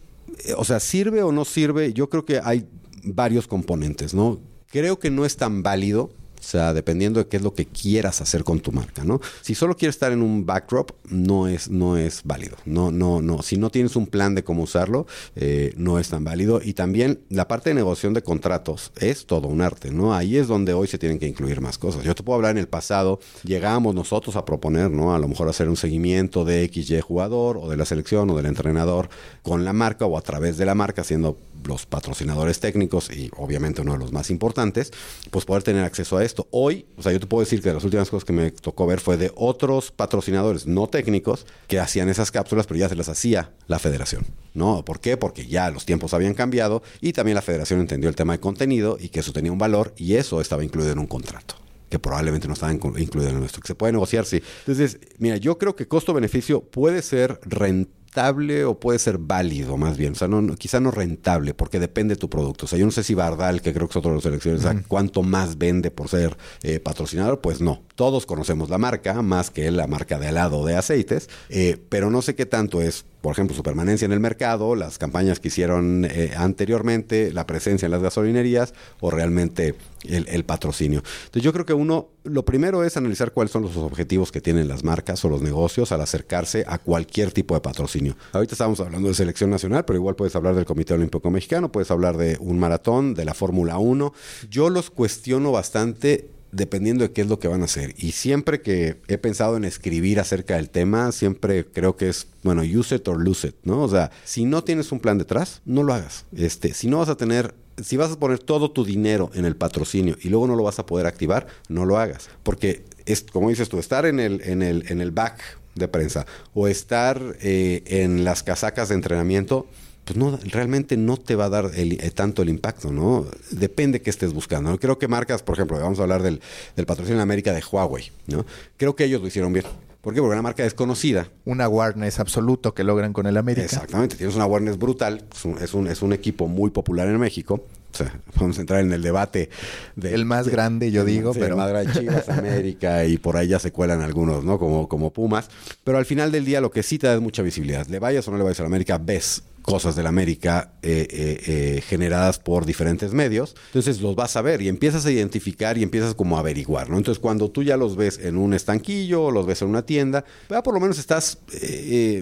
[0.57, 1.93] o sea, ¿sirve o no sirve?
[1.93, 2.69] Yo creo que hay
[3.05, 4.41] varios componentes, ¿no?
[4.71, 8.23] Creo que no es tan válido o sea, dependiendo de qué es lo que quieras
[8.23, 9.21] hacer con tu marca, ¿no?
[9.43, 12.57] Si solo quieres estar en un backdrop, no es, no es válido.
[12.65, 13.43] No, no, no.
[13.43, 16.61] Si no tienes un plan de cómo usarlo, eh, no es tan válido.
[16.65, 20.15] Y también la parte de negociación de contratos es todo un arte, ¿no?
[20.15, 22.05] Ahí es donde hoy se tienen que incluir más cosas.
[22.05, 25.15] Yo te puedo hablar en el pasado, llegamos nosotros a proponer, ¿no?
[25.15, 28.47] A lo mejor hacer un seguimiento de XY jugador o de la selección o del
[28.47, 29.11] entrenador
[29.43, 33.83] con la marca o a través de la marca, siendo los patrocinadores técnicos y obviamente
[33.83, 34.93] uno de los más importantes,
[35.31, 36.49] pues poder tener acceso a esto.
[36.51, 39.01] Hoy, o sea, yo te puedo decir que las últimas cosas que me tocó ver
[39.01, 43.53] fue de otros patrocinadores no técnicos que hacían esas cápsulas, pero ya se las hacía
[43.67, 44.27] la federación.
[44.55, 44.85] ¿No?
[44.85, 45.17] ¿Por qué?
[45.17, 48.97] Porque ya los tiempos habían cambiado y también la federación entendió el tema de contenido
[48.99, 51.55] y que eso tenía un valor y eso estaba incluido en un contrato
[51.89, 54.41] que probablemente no estaba incluido en nuestro, que se puede negociar, sí.
[54.61, 59.97] Entonces, mira, yo creo que costo-beneficio puede ser rentable rentable o puede ser válido más
[59.97, 60.13] bien.
[60.13, 62.67] O sea, no, quizá no rentable porque depende de tu producto.
[62.67, 64.63] O sea, yo no sé si Bardal, que creo que es otro de los elecciones,
[64.89, 67.41] cuánto más vende por ser eh, patrocinador.
[67.41, 67.83] Pues no.
[67.95, 72.23] Todos conocemos la marca, más que la marca de helado de aceites, eh, pero no
[72.23, 76.07] sé qué tanto es por ejemplo, su permanencia en el mercado, las campañas que hicieron
[76.11, 81.03] eh, anteriormente, la presencia en las gasolinerías o realmente el, patrocinio.
[81.25, 84.69] Entonces yo creo que uno, lo primero es analizar cuáles son los objetivos que tienen
[84.69, 88.17] las marcas o los negocios al acercarse a cualquier tipo de patrocinio.
[88.33, 91.91] Ahorita estamos hablando de selección nacional, pero igual puedes hablar del Comité Olímpico Mexicano, puedes
[91.91, 94.15] hablar de un maratón, de la Fórmula 1.
[94.49, 97.95] Yo los cuestiono bastante dependiendo de qué es lo que van a hacer.
[97.99, 102.63] Y siempre que he pensado en escribir acerca del tema, siempre creo que es, bueno,
[102.63, 103.83] use it or lose it, ¿no?
[103.83, 106.27] O sea, si no tienes un plan detrás, no lo hagas.
[106.37, 109.57] Este, si no vas a tener, si vas a poner todo tu dinero en el
[109.57, 112.29] patrocinio y luego no lo vas a poder activar, no lo hagas.
[112.43, 116.27] Porque es, como dices tú, estar en el, en el, en el back de prensa
[116.55, 119.67] o estar eh, en las casacas de entrenamiento,
[120.05, 123.27] pues no, realmente no te va a dar eh, tanto el impacto, ¿no?
[123.51, 124.79] Depende qué estés buscando.
[124.79, 126.41] Creo que marcas, por ejemplo, vamos a hablar del,
[126.77, 128.45] del patrocinio en América de Huawei, ¿no?
[128.77, 129.65] Creo que ellos lo hicieron bien.
[130.01, 130.21] ¿Por qué?
[130.21, 131.29] Porque una marca desconocida.
[131.45, 133.67] Un awareness absoluto que logran con el América.
[133.67, 137.67] Exactamente, tienes un awareness brutal, es un, es un, equipo muy popular en México.
[137.93, 139.51] O sea, vamos a entrar en el debate.
[139.97, 141.49] De, el más grande, yo digo, pero.
[141.49, 144.59] El más grande, Chivas, América, y por ahí ya se cuelan algunos, ¿no?
[144.59, 145.51] Como, como Pumas.
[145.85, 147.87] Pero al final del día, lo que sí te da es mucha visibilidad.
[147.87, 151.07] Le vayas o no le vayas a la América, ves cosas de la América eh,
[151.11, 153.55] eh, eh, generadas por diferentes medios.
[153.67, 156.97] Entonces los vas a ver y empiezas a identificar y empiezas como a averiguar, ¿no?
[156.97, 160.63] Entonces cuando tú ya los ves en un estanquillo, los ves en una tienda, ya
[160.63, 161.39] por lo menos estás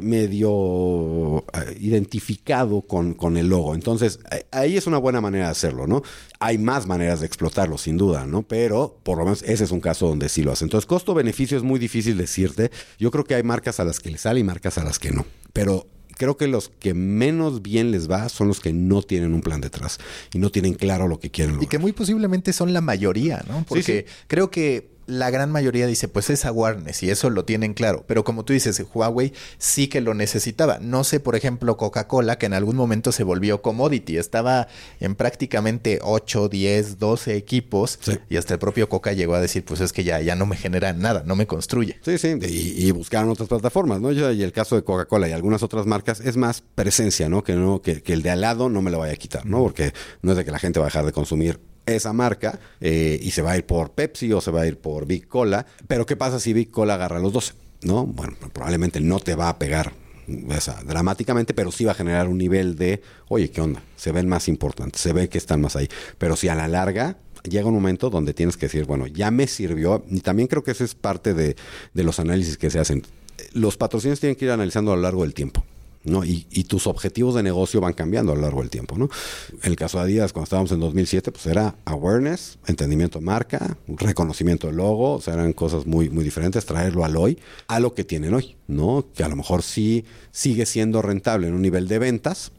[0.02, 1.44] medio
[1.78, 3.74] identificado con, con el logo.
[3.74, 4.20] Entonces
[4.50, 6.02] ahí es una buena manera de hacerlo, ¿no?
[6.40, 8.42] Hay más maneras de explotarlo, sin duda, ¿no?
[8.42, 10.66] Pero por lo menos ese es un caso donde sí lo hacen.
[10.66, 12.70] Entonces costo-beneficio es muy difícil decirte.
[12.98, 15.10] Yo creo que hay marcas a las que le sale y marcas a las que
[15.10, 15.24] no.
[15.52, 15.86] Pero
[16.18, 19.62] creo que los que menos bien les va son los que no tienen un plan
[19.62, 19.98] detrás
[20.34, 23.64] y no tienen claro lo que quieren Y que muy posiblemente son la mayoría, ¿no?
[23.66, 28.04] Porque creo que la gran mayoría dice, pues es awareness y eso lo tienen claro.
[28.06, 30.78] Pero como tú dices, Huawei sí que lo necesitaba.
[30.80, 34.18] No sé, por ejemplo, Coca-Cola, que en algún momento se volvió commodity.
[34.18, 34.68] Estaba
[35.00, 39.80] en prácticamente 8, 10, 12 equipos y hasta el propio Coca llegó a decir, pues
[39.80, 41.98] es que ya, ya no me genera nada, no me construye.
[42.02, 44.12] Sí, sí, y, buscaron otras plataformas, ¿no?
[44.12, 47.42] y el caso de Coca-Cola y algunas otras marcas es más presencia, ¿no?
[47.42, 49.62] Que, no que, que el de al lado no me lo vaya a quitar, ¿no?
[49.62, 49.92] Porque
[50.22, 53.30] no es de que la gente va a dejar de consumir esa marca eh, y
[53.30, 55.66] se va a ir por Pepsi o se va a ir por Big Cola.
[55.86, 57.54] Pero ¿qué pasa si Big Cola agarra los 12?
[57.82, 58.06] ¿No?
[58.06, 59.92] Bueno, probablemente no te va a pegar
[60.86, 63.82] dramáticamente, pero sí va a generar un nivel de, oye, ¿qué onda?
[63.96, 65.88] Se ven más importantes, se ve que están más ahí.
[66.18, 69.46] Pero si a la larga llega un momento donde tienes que decir, bueno, ya me
[69.46, 71.56] sirvió, y también creo que eso es parte de,
[71.94, 73.04] de los análisis que se hacen.
[73.52, 75.64] Los patrocinios tienen que ir analizando a lo largo del tiempo.
[76.04, 76.24] ¿No?
[76.24, 79.08] Y, tus objetivos de negocio van cambiando a lo largo del tiempo, ¿no?
[79.62, 84.66] El caso de Adidas, cuando estábamos en 2007, pues era awareness, entendimiento de marca, reconocimiento
[84.66, 88.04] de logo, o sea, eran cosas muy, muy diferentes, traerlo al hoy a lo que
[88.04, 89.06] tienen hoy, ¿no?
[89.14, 92.52] Que a lo mejor sí sigue siendo rentable en un nivel de ventas,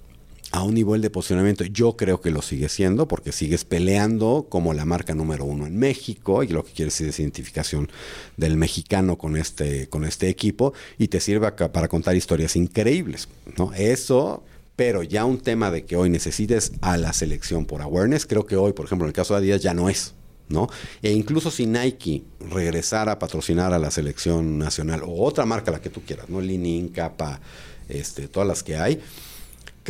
[0.51, 1.63] a un nivel de posicionamiento.
[1.65, 5.77] Yo creo que lo sigue siendo porque sigues peleando como la marca número uno en
[5.77, 7.89] México y lo que quieres es identificación
[8.37, 13.27] del mexicano con este, con este equipo y te sirve para contar historias increíbles.
[13.57, 13.73] ¿no?
[13.73, 14.43] Eso,
[14.75, 18.55] pero ya un tema de que hoy necesites a la selección por awareness, creo que
[18.55, 20.15] hoy, por ejemplo, en el caso de Adidas ya no es.
[20.47, 20.67] ¿no?
[21.03, 25.79] E incluso si Nike regresara a patrocinar a la selección nacional o otra marca, la
[25.79, 26.41] que tú quieras, ¿no?
[26.41, 27.39] Linin, Capa,
[27.87, 28.99] este, todas las que hay,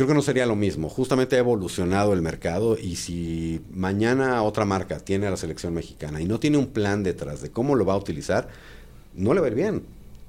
[0.00, 0.88] creo que no sería lo mismo.
[0.88, 6.22] Justamente ha evolucionado el mercado y si mañana otra marca tiene a la selección mexicana
[6.22, 8.48] y no tiene un plan detrás de cómo lo va a utilizar,
[9.12, 9.82] no le va a ir bien.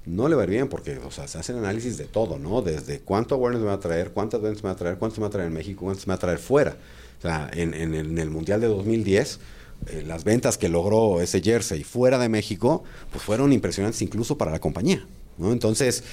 [0.05, 2.61] No le va a ir bien porque, se hacen análisis de todo, ¿no?
[2.61, 5.21] Desde cuánto awareness me va a traer, cuántas ventas me va a traer, cuánto me
[5.21, 6.75] va a traer en México, cuántas me va a traer fuera.
[7.19, 9.39] O sea, en, el Mundial de 2010
[9.87, 14.51] eh, las ventas que logró ese jersey fuera de México, pues fueron impresionantes incluso para
[14.51, 15.07] la compañía,
[15.37, 15.53] ¿no?
[15.53, 16.03] Entonces,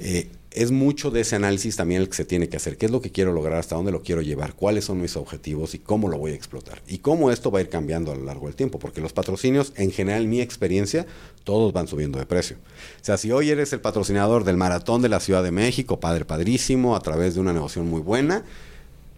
[0.00, 2.76] eh, es mucho de ese análisis también el que se tiene que hacer.
[2.76, 3.58] ¿Qué es lo que quiero lograr?
[3.58, 4.54] ¿Hasta dónde lo quiero llevar?
[4.54, 5.74] ¿Cuáles son mis objetivos?
[5.74, 6.82] ¿Y cómo lo voy a explotar?
[6.88, 8.78] Y cómo esto va a ir cambiando a lo largo del tiempo.
[8.78, 11.06] Porque los patrocinios, en general, mi experiencia,
[11.44, 12.56] todos van subiendo de precio.
[13.00, 16.24] O sea, si hoy eres el patrocinador del maratón de la Ciudad de México, padre
[16.24, 18.44] padrísimo, a través de una negociación muy buena,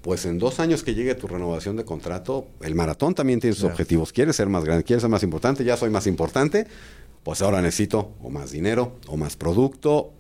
[0.03, 3.65] pues en dos años que llegue tu renovación de contrato, el maratón también tiene sus
[3.65, 4.13] objetivos.
[4.13, 4.85] ¿Quieres ser más grande?
[4.85, 5.65] ¿Quieres ser más importante?
[5.65, 6.67] Ya soy más importante.
[7.23, 10.13] Pues ahora necesito o más dinero, o más producto,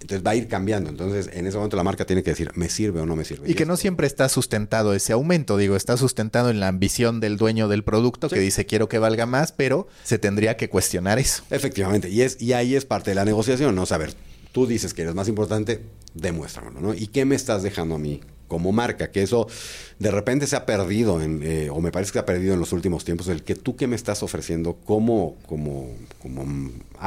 [0.00, 0.90] entonces va a ir cambiando.
[0.90, 3.50] Entonces, en ese momento la marca tiene que decir, ¿me sirve o no me sirve?
[3.50, 5.56] Y, que no siempre está sustentado ese aumento.
[5.56, 9.26] Digo, está sustentado en la ambición del dueño del producto que dice, quiero que valga
[9.26, 11.42] más, pero se tendría que cuestionar eso.
[11.50, 12.08] Efectivamente.
[12.08, 13.86] Y, es, y ahí es parte de la negociación, ¿no?
[13.86, 14.14] Saber,
[14.52, 15.82] tú dices que eres más importante,
[16.14, 16.94] demuéstramelo, ¿no?
[16.94, 19.46] ¿Y qué me estás dejando a mí como marca, que eso
[19.98, 22.60] de repente se ha perdido, en, eh, o me parece que se ha perdido en
[22.60, 26.44] los últimos tiempos, el que tú que me estás ofreciendo como, como, como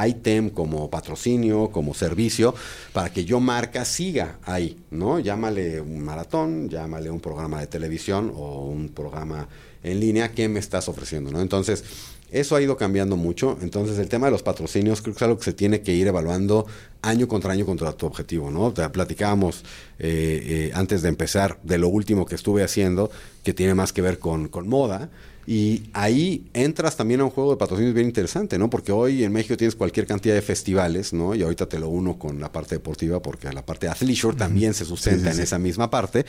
[0.06, 2.54] item, como patrocinio, como servicio,
[2.92, 5.18] para que yo marca siga ahí, ¿no?
[5.18, 9.48] Llámale un maratón, llámale un programa de televisión o un programa
[9.82, 11.40] en línea, ¿qué me estás ofreciendo, ¿no?
[11.40, 11.84] Entonces,
[12.30, 13.58] eso ha ido cambiando mucho.
[13.60, 16.06] Entonces, el tema de los patrocinios creo que es algo que se tiene que ir
[16.06, 16.66] evaluando
[17.02, 18.72] año contra año contra tu objetivo, ¿no?
[18.72, 19.64] Te platicábamos
[19.98, 23.10] eh, eh, antes de empezar de lo último que estuve haciendo,
[23.42, 25.10] que tiene más que ver con, con moda.
[25.46, 28.70] Y ahí entras también a un juego de patrocinios bien interesante, ¿no?
[28.70, 31.34] Porque hoy en México tienes cualquier cantidad de festivales, ¿no?
[31.34, 34.74] Y ahorita te lo uno con la parte deportiva, porque la parte de athleisure también
[34.74, 36.24] se sustenta en esa misma parte.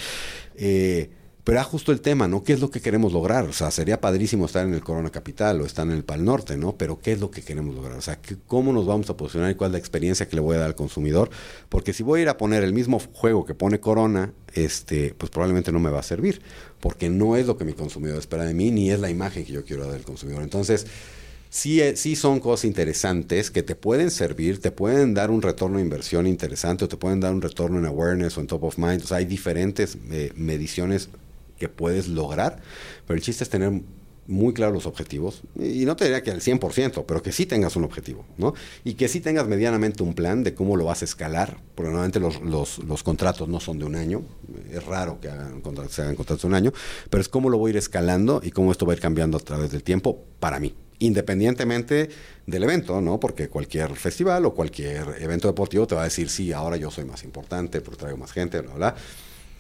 [0.56, 1.10] Eh,
[1.44, 2.44] pero era justo el tema, ¿no?
[2.44, 3.46] ¿Qué es lo que queremos lograr?
[3.46, 6.56] O sea, sería padrísimo estar en el Corona Capital o estar en el Pal Norte,
[6.56, 6.78] ¿no?
[6.78, 7.98] Pero ¿qué es lo que queremos lograr?
[7.98, 10.56] O sea, ¿cómo nos vamos a posicionar y cuál es la experiencia que le voy
[10.56, 11.32] a dar al consumidor?
[11.70, 15.32] Porque si voy a ir a poner el mismo juego que pone Corona, este, pues
[15.32, 16.42] probablemente no me va a servir,
[16.80, 19.52] porque no es lo que mi consumidor espera de mí, ni es la imagen que
[19.52, 20.44] yo quiero dar al consumidor.
[20.44, 20.86] Entonces,
[21.50, 25.78] sí, eh, sí son cosas interesantes que te pueden servir, te pueden dar un retorno
[25.78, 28.78] de inversión interesante o te pueden dar un retorno en awareness o en top of
[28.78, 29.02] mind.
[29.04, 31.10] O sea, hay diferentes eh, mediciones
[31.62, 32.60] que puedes lograr,
[33.06, 33.72] pero el chiste es tener
[34.26, 37.76] muy claros los objetivos, y no te diría que al 100%, pero que sí tengas
[37.76, 38.56] un objetivo, ¿no?
[38.84, 42.20] Y que sí tengas medianamente un plan de cómo lo vas a escalar, porque normalmente
[42.20, 44.24] los, contratos no son de un año,
[44.72, 46.72] es raro que hagan se hagan contratos de un año,
[47.12, 49.38] pero es cómo lo voy a ir escalando y cómo esto va a ir cambiando
[49.38, 52.10] a través del tiempo para mí, independientemente
[52.48, 53.20] del evento, ¿no?
[53.20, 57.06] Porque cualquier festival o cualquier evento deportivo te va a decir, sí, ahora yo soy
[57.06, 58.96] más importante, porque traigo más gente, bla, bla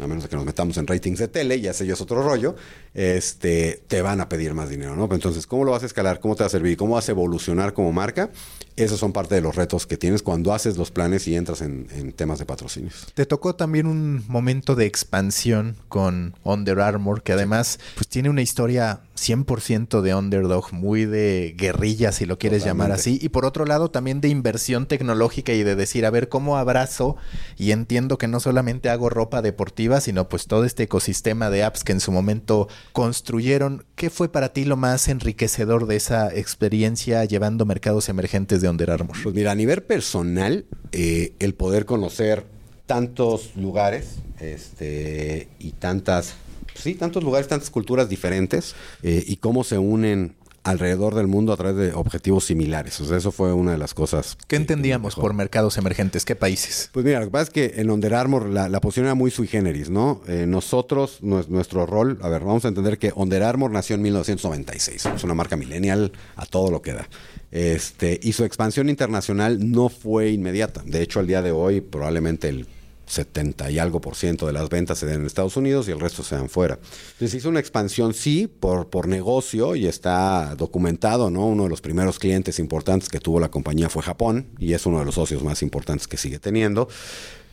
[0.03, 2.23] a menos de que nos metamos en ratings de tele, y ese ya es otro
[2.23, 2.55] rollo,
[2.93, 5.07] este, te van a pedir más dinero, ¿no?
[5.13, 6.19] Entonces, ¿cómo lo vas a escalar?
[6.19, 6.77] ¿Cómo te va a servir?
[6.77, 8.29] ¿Cómo vas a evolucionar como marca?
[8.75, 12.13] Esos son parte de los retos que tienes cuando haces los planes y entras en,
[12.13, 13.07] temas de patrocinios.
[13.13, 18.41] Te tocó también un momento de expansión con Under Armour, que además pues tiene una
[18.41, 23.19] historia 100% de underdog, muy de guerrilla, si lo quieres llamar así.
[23.21, 27.15] Y por otro lado, también de inversión tecnológica y de decir, a ver, ¿cómo abrazo?
[27.57, 31.83] Y entiendo que no solamente hago ropa deportiva, sino pues todo este ecosistema de apps
[31.83, 33.85] que en su momento construyeron.
[33.95, 38.89] ¿Qué fue para ti lo más enriquecedor de esa experiencia llevando mercados emergentes de Under
[38.89, 39.17] Armour?
[39.21, 42.45] Pues mira, a nivel personal, eh, el poder conocer
[42.87, 46.33] tantos lugares este, y tantas
[46.75, 51.57] sí, tantos lugares, tantas culturas diferentes eh, y cómo se unen alrededor del mundo a
[51.57, 52.99] través de objetivos similares.
[53.01, 54.37] O sea, eso fue una de las cosas.
[54.47, 56.25] ¿Qué entendíamos por mercados emergentes?
[56.25, 56.89] ¿Qué países?
[56.91, 59.47] Pues mira, lo que pasa es que en Under Armour la, posición era muy sui
[59.47, 60.21] generis, ¿no?
[60.27, 65.07] Eh, nosotros, nuestro rol, a ver, vamos a entender que Under Armour nació en 1996.
[65.15, 67.09] Es una marca millennial a todo lo que da.
[67.51, 70.83] Este, y su expansión internacional no fue inmediata.
[70.85, 72.67] De hecho, al día de hoy, probablemente el
[73.11, 75.99] 70 y algo por ciento de las ventas se den en Estados Unidos y el
[75.99, 76.79] resto se dan fuera.
[77.13, 81.45] Entonces hizo una expansión, sí, por, por negocio y está documentado, ¿no?
[81.45, 84.99] Uno de los primeros clientes importantes que tuvo la compañía fue Japón y es uno
[84.99, 86.87] de los socios más importantes que sigue teniendo.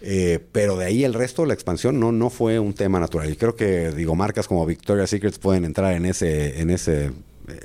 [0.00, 3.30] Eh, pero de ahí el resto, la expansión no, no fue un tema natural.
[3.30, 7.10] Y creo que, digo, marcas como Victoria's Secrets pueden entrar en ese, en ese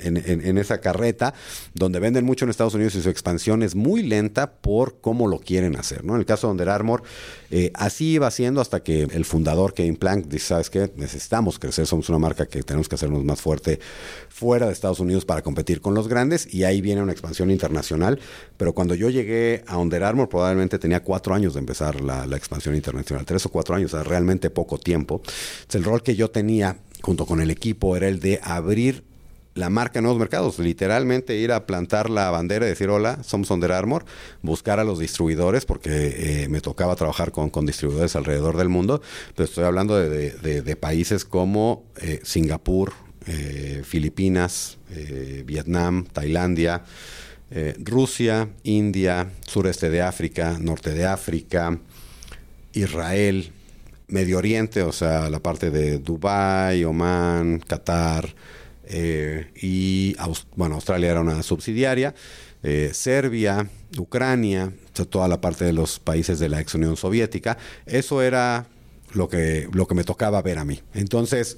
[0.03, 1.33] en, esa carreta,
[1.73, 5.39] donde venden mucho en Estados Unidos y su expansión es muy lenta por cómo lo
[5.39, 6.03] quieren hacer.
[6.03, 6.13] ¿no?
[6.13, 7.03] En el caso de Under Armour,
[7.51, 10.91] eh, así iba siendo hasta que el fundador Kevin Plank dice, ¿sabes qué?
[10.95, 13.79] Necesitamos crecer, somos una marca que tenemos que hacernos más fuerte
[14.29, 18.19] fuera de Estados Unidos para competir con los grandes y ahí viene una expansión internacional.
[18.57, 22.75] Pero cuando yo llegué a Under Armour probablemente tenía cuatro años de empezar la, expansión
[22.75, 25.21] internacional, tres o cuatro años, o sea, realmente poco tiempo.
[25.71, 29.03] el rol que yo tenía junto con el equipo era el de abrir
[29.55, 33.51] la marca en nuevos mercados, literalmente ir a plantar la bandera y decir hola, somos
[33.51, 34.05] Under Armour,
[34.41, 39.01] buscar a los distribuidores, porque eh, me tocaba trabajar con, distribuidores alrededor del mundo,
[39.35, 42.93] pero estoy hablando de, países como eh, Singapur,
[43.27, 44.77] eh, Filipinas,
[45.45, 46.83] Vietnam, Tailandia,
[47.79, 51.79] Rusia, India, sureste de África, norte de África,
[52.73, 53.51] Israel,
[54.07, 58.35] Medio Oriente, o sea, la parte de Dubái, Oman, Qatar,
[58.85, 60.15] eh, y
[60.55, 62.13] bueno, Australia era una subsidiaria,
[62.63, 64.71] eh, Serbia, Ucrania,
[65.09, 68.67] toda la parte de los países de la ex Unión Soviética, eso era
[69.13, 70.79] lo que, lo que me tocaba ver a mí.
[70.93, 71.57] Entonces,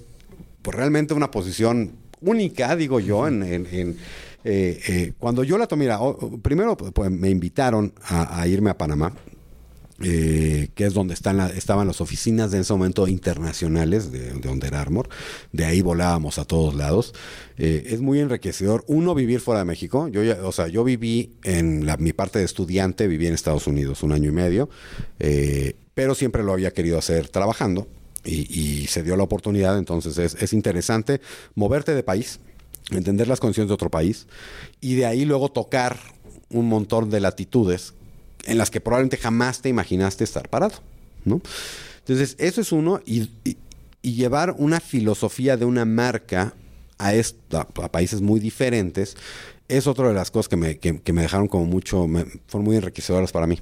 [0.62, 3.98] pues realmente una posición única, digo yo, en,
[4.44, 5.90] eh, cuando yo la tomé,
[6.42, 9.14] primero pues, me invitaron a, irme a Panamá,
[10.04, 15.08] eh, que es donde están estaban las oficinas de ese momento internacionales de, Under Armour.
[15.54, 17.14] De ahí volábamos a todos lados.
[17.58, 18.84] Eh, es muy enriquecedor.
[18.88, 20.10] Uno, vivir fuera de México.
[20.10, 24.12] Yo o sea, yo viví en mi parte de estudiante, viví en Estados Unidos un
[24.12, 24.70] año y medio,
[25.20, 27.88] eh, pero siempre lo había querido hacer trabajando
[28.26, 29.78] y, se dio la oportunidad.
[29.78, 31.22] Entonces es, es interesante
[31.54, 32.42] moverte de país,
[32.92, 34.28] entender las condiciones de otro país
[34.82, 35.98] y de ahí luego tocar
[36.50, 37.94] un montón de latitudes
[38.46, 40.76] en las que probablemente jamás te imaginaste estar parado,
[41.24, 41.42] ¿no?
[42.00, 43.30] Entonces, eso es uno, y,
[44.02, 46.54] llevar una filosofía de una marca
[47.00, 49.18] a, a países muy diferentes
[49.68, 52.08] es otra de las cosas que me, que, me dejaron como mucho,
[52.48, 53.60] fueron muy enriquecedoras para mí.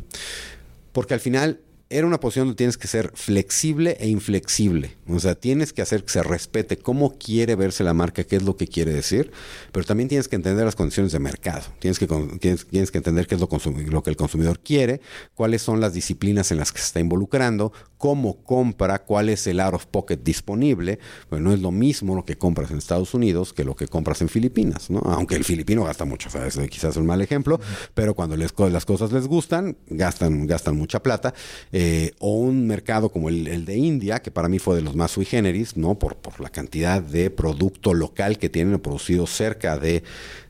[0.91, 1.61] Porque al final
[1.93, 4.97] era una posición donde tienes que ser flexible e inflexible.
[5.07, 8.43] O sea, tienes que hacer que se respete cómo quiere verse la marca, qué es
[8.43, 9.31] lo que quiere decir,
[9.71, 11.63] pero también tienes que entender las condiciones de mercado.
[11.77, 12.07] Tienes que,
[12.39, 13.47] tienes, que entender qué es lo,
[13.91, 15.01] lo, que el consumidor quiere,
[15.35, 19.59] cuáles son las disciplinas en las que se está involucrando, cómo compra, cuál es el
[19.59, 20.99] out of pocket disponible.
[21.29, 24.21] Pues no es lo mismo lo que compras en Estados Unidos que lo que compras
[24.21, 24.99] en Filipinas, ¿no?
[25.05, 27.59] Aunque el filipino gasta mucho, o sea, es quizás un mal ejemplo,
[27.93, 31.33] pero cuando les, las cosas les gustan, gastan, gastan mucha plata.
[31.71, 31.82] Eh,
[32.19, 35.25] o un mercado como el, de India, que para mí fue de los más sui
[35.25, 35.95] generis, ¿no?
[35.95, 40.03] Por, por la cantidad de producto local que tienen producido cerca de,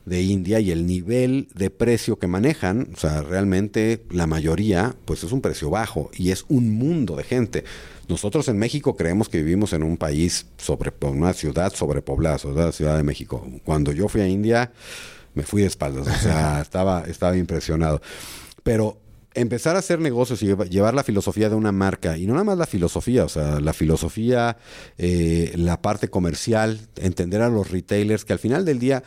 [0.04, 5.24] de India y el nivel de precio que manejan, o sea, realmente la mayoría, pues
[5.24, 7.64] es un precio bajo y es un mundo de gente.
[8.08, 12.96] Nosotros en México creemos que vivimos en un país sobre una ciudad sobrepoblada, la Ciudad
[12.96, 13.46] de México.
[13.64, 14.72] Cuando yo fui a India,
[15.34, 18.02] me fui de espaldas, o sea, estaba, estaba impresionado.
[18.62, 18.98] Pero
[19.34, 22.58] empezar a hacer negocios y llevar la filosofía de una marca, y no nada más
[22.58, 24.56] la filosofía, o sea, la filosofía,
[24.96, 29.02] eh, la parte comercial, entender a los retailers, que al final del día,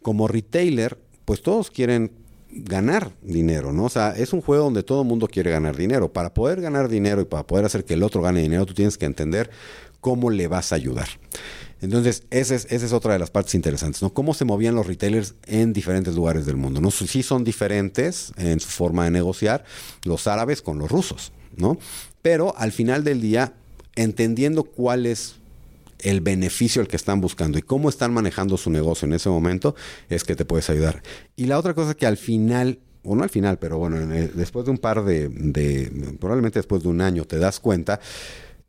[0.00, 2.12] como retailer, pues todos quieren
[2.52, 3.84] ganar dinero, ¿no?
[3.84, 6.12] O sea, es un juego donde todo el mundo quiere ganar dinero.
[6.12, 8.98] Para poder ganar dinero y para poder hacer que el otro gane dinero, tú tienes
[8.98, 9.50] que entender
[10.00, 11.08] cómo le vas a ayudar.
[11.82, 14.14] Entonces, esa es, esa es otra de las partes interesantes, ¿no?
[14.14, 16.90] Cómo se movían los retailers en diferentes lugares del mundo, ¿no?
[16.90, 19.64] Sí son diferentes en su forma de negociar
[20.04, 21.76] los árabes con los rusos, ¿no?
[22.22, 23.52] Pero al final del día,
[23.96, 25.34] entendiendo cuál es
[25.98, 29.74] el beneficio al que están buscando y cómo están manejando su negocio en ese momento,
[30.08, 31.02] es que te puedes ayudar.
[31.34, 33.98] Y la otra cosa que al final o no al final, pero bueno,
[34.34, 37.98] después de un par de, probablemente después de un año, te das cuenta,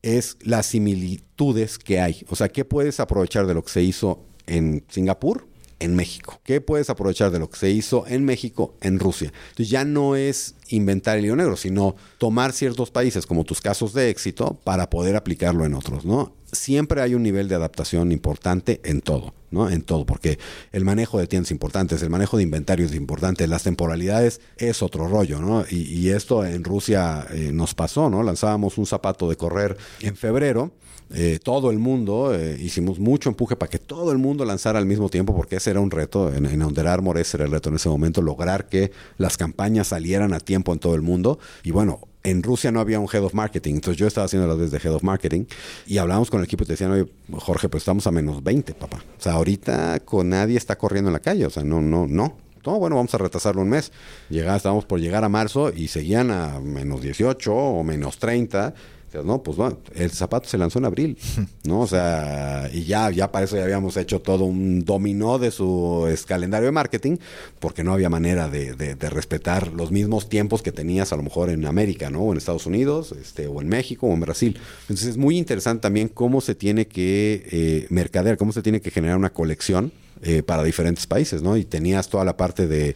[0.03, 2.23] es las similitudes que hay.
[2.29, 5.47] O sea, ¿qué puedes aprovechar de lo que se hizo en Singapur?
[5.83, 6.39] En México.
[6.43, 9.33] ¿Qué puedes aprovechar de lo que se hizo en México, en Rusia?
[9.49, 13.93] Entonces ya no es inventar el hilo negro, sino tomar ciertos países como tus casos
[13.93, 16.33] de éxito para poder aplicarlo en otros, ¿no?
[16.53, 19.69] Siempre hay un nivel de adaptación importante en todo, ¿no?
[19.69, 20.39] En todo, porque
[20.71, 25.07] el manejo de tiendas importantes, el manejo de inventarios es importante, las temporalidades es otro
[25.07, 25.65] rollo, ¿no?
[25.69, 28.23] Y, esto en Rusia eh, nos pasó, ¿no?
[28.23, 30.71] Lanzábamos un zapato de correr en febrero
[31.13, 34.87] eh, todo el mundo, eh, hicimos mucho empuje para que todo el mundo lanzara al
[34.87, 36.87] mismo tiempo, porque ese era un reto, en, en Under
[37.17, 40.79] ese era el reto en ese momento, lograr que las campañas salieran a tiempo en
[40.79, 41.37] todo el mundo.
[41.63, 44.57] Y bueno, en Rusia no había un head of marketing, entonces yo estaba haciendo las
[44.57, 45.45] veces de head of marketing
[45.85, 48.73] y hablábamos con el equipo y te decían, oye, Jorge, pues estamos a menos 20,
[48.73, 49.03] papá.
[49.17, 52.37] O sea, ahorita con nadie está corriendo en la calle, o sea, no, no, no.
[52.65, 53.91] No, bueno, vamos a retrasarlo un mes.
[54.29, 58.73] Llegaba, estábamos por llegar a marzo y seguían a menos 18 o menos 30
[59.21, 61.17] no, pues bueno, el zapato se lanzó en abril,
[61.65, 61.81] ¿no?
[61.81, 66.07] O sea, y ya, ya para eso ya habíamos hecho todo un dominó de su
[66.27, 67.17] calendario de marketing,
[67.59, 71.65] porque no había manera de, respetar los mismos tiempos que tenías a lo mejor en
[71.65, 72.21] América, ¿no?
[72.21, 74.57] O en Estados Unidos, este, o en México, o en Brasil.
[74.83, 78.91] Entonces es muy interesante también cómo se tiene que eh, mercadear, cómo se tiene que
[78.91, 79.91] generar una colección
[80.23, 81.57] eh, para diferentes países, ¿no?
[81.57, 82.95] Y tenías toda la parte de,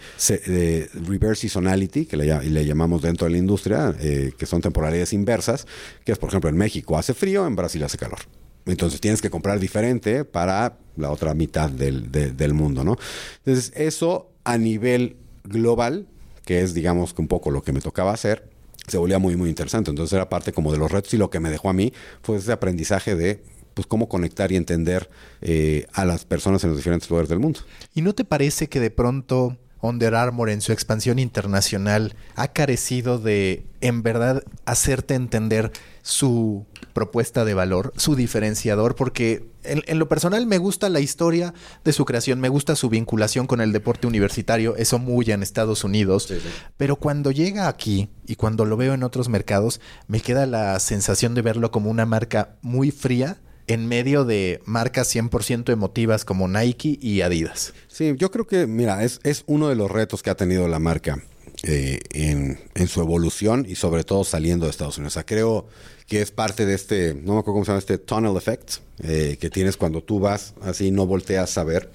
[1.06, 5.68] reverse seasonality, que le, llamamos dentro de la industria, eh, que son temporalidades inversas,
[6.06, 8.20] que es, por ejemplo, en México hace frío, en Brasil hace calor.
[8.66, 12.98] Entonces tienes que comprar diferente para la otra mitad del, del mundo, ¿no?
[13.40, 16.08] Entonces, eso a nivel global,
[16.46, 18.50] que es, digamos, que un poco lo que me tocaba hacer,
[18.88, 19.92] se volvía muy, muy interesante.
[19.92, 22.38] Entonces era parte como de los retos y lo que me dejó a mí fue
[22.38, 23.44] ese aprendizaje de
[23.78, 25.08] pues cómo conectar y entender
[25.40, 27.60] eh, a las personas en los diferentes lugares del mundo.
[27.94, 33.20] ¿Y no te parece que de pronto Under Armour en su expansión internacional ha carecido
[33.20, 35.72] de, en verdad, hacerte entender
[36.02, 41.54] su propuesta de valor, su diferenciador, porque en, lo personal me gusta la historia
[41.84, 45.84] de su creación, me gusta su vinculación con el deporte universitario, eso muy en Estados
[45.84, 46.34] Unidos,
[46.78, 51.36] pero cuando llega aquí y cuando lo veo en otros mercados, me queda la sensación
[51.36, 56.97] de verlo como una marca muy fría en medio de marcas 100% emotivas como Nike
[57.01, 57.74] y Adidas.
[57.88, 60.80] Sí, yo creo que, mira, es, es uno de los retos que ha tenido la
[60.80, 61.22] marca
[61.63, 65.13] eh, en, en, su evolución y sobre todo saliendo de Estados Unidos.
[65.13, 65.68] O sea, creo
[66.07, 69.38] que es parte de este, no me acuerdo cómo se llama, este tunnel effect eh,
[69.39, 71.91] que tienes cuando tú vas así, no volteas a ver.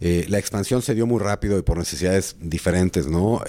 [0.00, 3.42] Eh, la expansión se dio muy rápido y por necesidades diferentes, ¿no?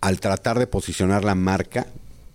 [0.00, 1.86] al tratar de posicionar la marca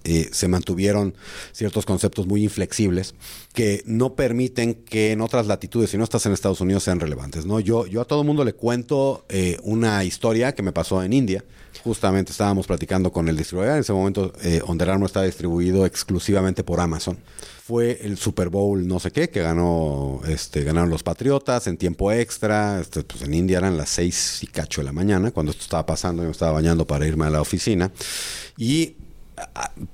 [0.03, 1.13] eh, se mantuvieron
[1.51, 3.13] ciertos conceptos muy inflexibles
[3.53, 7.45] que no permiten que en otras latitudes, si no estás en Estados Unidos, sean relevantes.
[7.45, 7.59] ¿no?
[7.59, 11.43] Yo, yo a todo mundo le cuento eh, una historia que me pasó en India.
[11.83, 13.75] Justamente estábamos platicando con el distribuidor.
[13.75, 17.17] En ese momento, eh, Under Armour está distribuido exclusivamente por Amazon.
[17.63, 22.11] Fue el Super Bowl no sé qué, que ganó, este, ganaron los Patriotas en tiempo
[22.11, 22.79] extra.
[22.79, 25.85] Este, pues en India eran las seis y cacho de la mañana, cuando esto estaba
[25.85, 27.91] pasando, yo me estaba bañando para irme a la oficina.
[28.57, 28.95] Y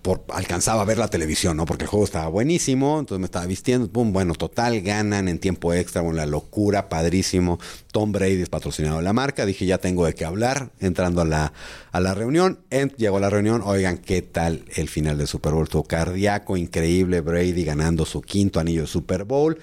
[0.02, 1.66] por, alcanzaba a ver la televisión, ¿no?
[1.66, 5.74] Porque el juego estaba buenísimo, entonces me estaba vistiendo, pum, bueno, total, ganan en tiempo
[5.74, 7.60] extra, con la locura, padrísimo.
[7.92, 11.26] Tom Brady es patrocinado de la marca, dije, ya tengo de qué hablar, entrando a
[11.26, 11.54] la,
[11.92, 12.60] a la reunión,
[12.98, 15.70] llegó a la reunión, oigan, ¿qué tal el final del Super Bowl?
[15.70, 19.58] Todo cardíaco, increíble, Brady ganando su quinto anillo de Super Bowl.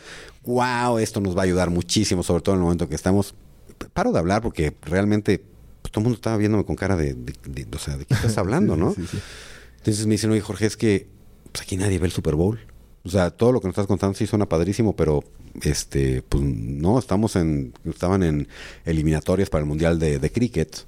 [0.44, 3.34] Wow, esto nos va a ayudar muchísimo, sobre todo en el momento que estamos.
[3.92, 5.38] Paro de hablar porque realmente
[5.82, 7.16] pues, todo el mundo estaba viéndome con cara de,
[7.74, 8.92] o sea, ¿de qué estás hablando, no?
[8.94, 9.18] sí, sí.
[9.84, 11.08] Entonces me dicen, oye, Jorge, es que
[11.52, 12.58] pues aquí nadie ve el Super Bowl.
[13.04, 15.22] O sea, todo lo que nos estás contando sí suena padrísimo, pero
[15.60, 18.48] este, pues no, estamos en, estaban en
[18.86, 20.86] eliminatorias para el Mundial de, de Cricket.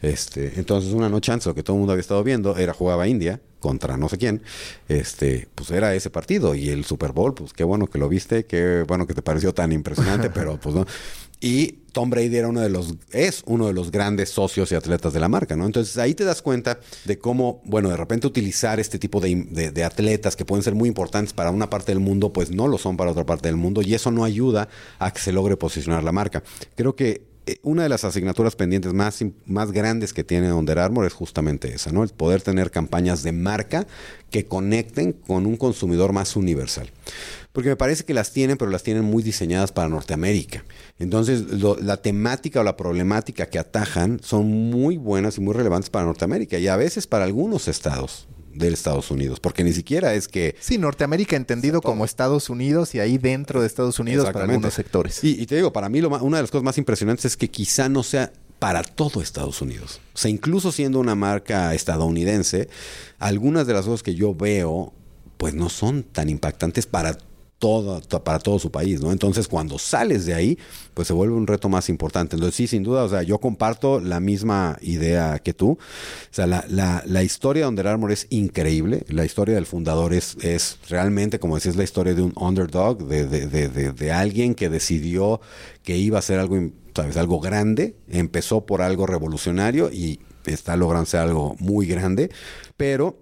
[0.00, 3.08] Este, entonces una noche antes lo que todo el mundo había estado viendo era jugaba
[3.08, 4.42] India contra no sé quién,
[4.88, 8.44] este, pues era ese partido y el Super Bowl, pues qué bueno que lo viste,
[8.44, 10.86] qué bueno que te pareció tan impresionante, pero pues no.
[11.40, 15.12] Y Tom Brady era uno de los, es uno de los grandes socios y atletas
[15.12, 15.66] de la marca, ¿no?
[15.66, 19.34] Entonces ahí te das cuenta de cómo, bueno, de repente utilizar este tipo de,
[19.72, 22.78] de, atletas que pueden ser muy importantes para una parte del mundo, pues no lo
[22.78, 24.68] son para otra parte del mundo y eso no ayuda
[24.98, 26.42] a que se logre posicionar la marca.
[26.74, 31.06] Creo que eh, una de las asignaturas pendientes más, más grandes que tiene Under Armour
[31.06, 32.02] es justamente esa, ¿no?
[32.02, 33.86] El poder tener campañas de marca
[34.30, 36.90] que conecten con un consumidor más universal.
[37.56, 40.62] Porque me parece que las tienen, pero las tienen muy diseñadas para Norteamérica.
[40.98, 41.42] Entonces,
[41.80, 46.58] la temática o la problemática que atajan son muy buenas y muy relevantes para Norteamérica
[46.58, 50.54] y a veces para algunos estados de Estados Unidos, porque ni siquiera es que...
[50.60, 55.24] Sí, Norteamérica entendido como Estados Unidos y ahí dentro de Estados Unidos para algunos sectores.
[55.24, 57.48] Y, y te digo, para mí lo, una de las cosas más impresionantes es que
[57.48, 60.02] quizá no sea para todo Estados Unidos.
[60.12, 62.68] O sea, incluso siendo una marca estadounidense,
[63.18, 64.92] algunas de las cosas que yo veo,
[65.38, 67.16] pues no son tan impactantes para
[67.58, 69.12] todo, para todo su país, ¿no?
[69.12, 70.58] Entonces, cuando sales de ahí,
[70.92, 72.36] pues se vuelve un reto más importante.
[72.36, 75.70] Entonces, sí, sin duda, o sea, yo comparto la misma idea que tú.
[75.70, 75.78] O
[76.30, 79.04] sea, la, la, la historia de Under Armour es increíble.
[79.08, 83.26] La historia del fundador es, es realmente, como decías, la historia de un underdog, de,
[83.26, 85.40] de, de, de, alguien que decidió
[85.82, 86.58] que iba a ser algo,
[86.94, 87.16] ¿sabes?
[87.16, 87.96] algo grande.
[88.08, 92.30] Empezó por algo revolucionario y está logrando ser algo muy grande,
[92.76, 93.18] pero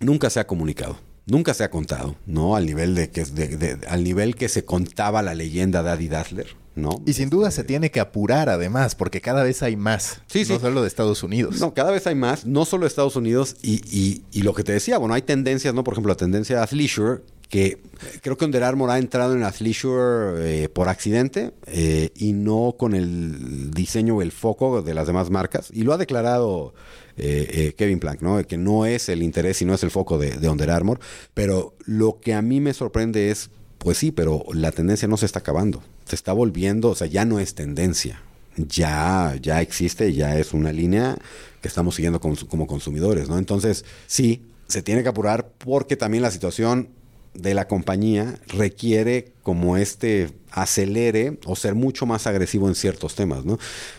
[0.00, 2.56] nunca se ha comunicado nunca se ha contado, ¿no?
[2.56, 6.46] Al nivel de que de, al nivel que se contaba la leyenda de Adi Dassler,
[6.74, 7.02] ¿no?
[7.04, 10.20] Y sin duda se tiene que apurar además, porque cada vez hay más.
[10.28, 11.60] Sí, no solo de Estados Unidos.
[11.60, 14.62] No, cada vez hay más, no solo de Estados Unidos, y, y, y lo que
[14.62, 15.84] te decía, bueno, hay tendencias, ¿no?
[15.84, 17.78] Por ejemplo, la tendencia de athleisure, que
[18.22, 22.94] creo que Under Armour ha entrado en athleisure eh, por accidente eh, y no con
[22.94, 25.70] el diseño o el foco de las demás marcas.
[25.72, 26.74] Y lo ha declarado
[27.18, 28.42] eh, eh, Kevin Plank, ¿no?
[28.46, 31.00] Que no es el interés y no es el foco de, de Under Armour.
[31.34, 35.26] Pero lo que a mí me sorprende es, pues sí, pero la tendencia no se
[35.26, 35.82] está acabando.
[36.04, 38.20] Se está volviendo, o sea, ya no es tendencia.
[38.56, 41.16] Ya, ya existe, ya es una línea
[41.62, 43.38] que estamos siguiendo como, como consumidores, ¿no?
[43.38, 46.88] Entonces, sí, se tiene que apurar porque también la situación
[47.38, 53.44] de la compañía requiere como este acelere o ser mucho más agresivo en ciertos temas,
[53.44, 53.58] ¿no?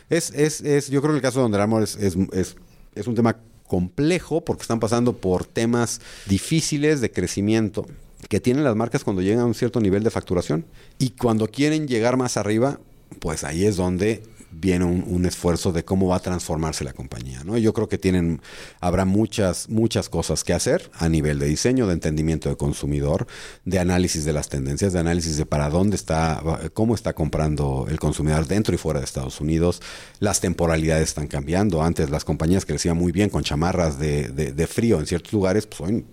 [0.10, 2.56] Es, es, es yo creo que el caso de Under Armour es, es, es
[2.98, 7.86] es un tema complejo porque están pasando por temas difíciles de crecimiento
[8.30, 10.66] que tienen las marcas cuando llegan a un cierto nivel de facturación.
[10.98, 12.80] Y cuando quieren llegar más arriba,
[13.20, 17.44] pues ahí es donde viene un, esfuerzo de cómo va a transformarse la compañía.
[17.44, 17.58] ¿no?
[17.58, 18.42] Yo creo que tienen,
[18.80, 23.28] habrá muchas, muchas cosas que hacer a nivel de diseño, de entendimiento de consumidor,
[23.66, 26.42] de análisis de las tendencias, de análisis de para dónde está,
[26.74, 29.82] cómo está comprando el consumidor dentro y fuera de Estados Unidos.
[30.20, 31.84] Las temporalidades están cambiando.
[31.84, 35.68] Antes las compañías crecían muy bien con chamarras de, de, frío en ciertos lugares.
[35.68, 36.06] Pues hoy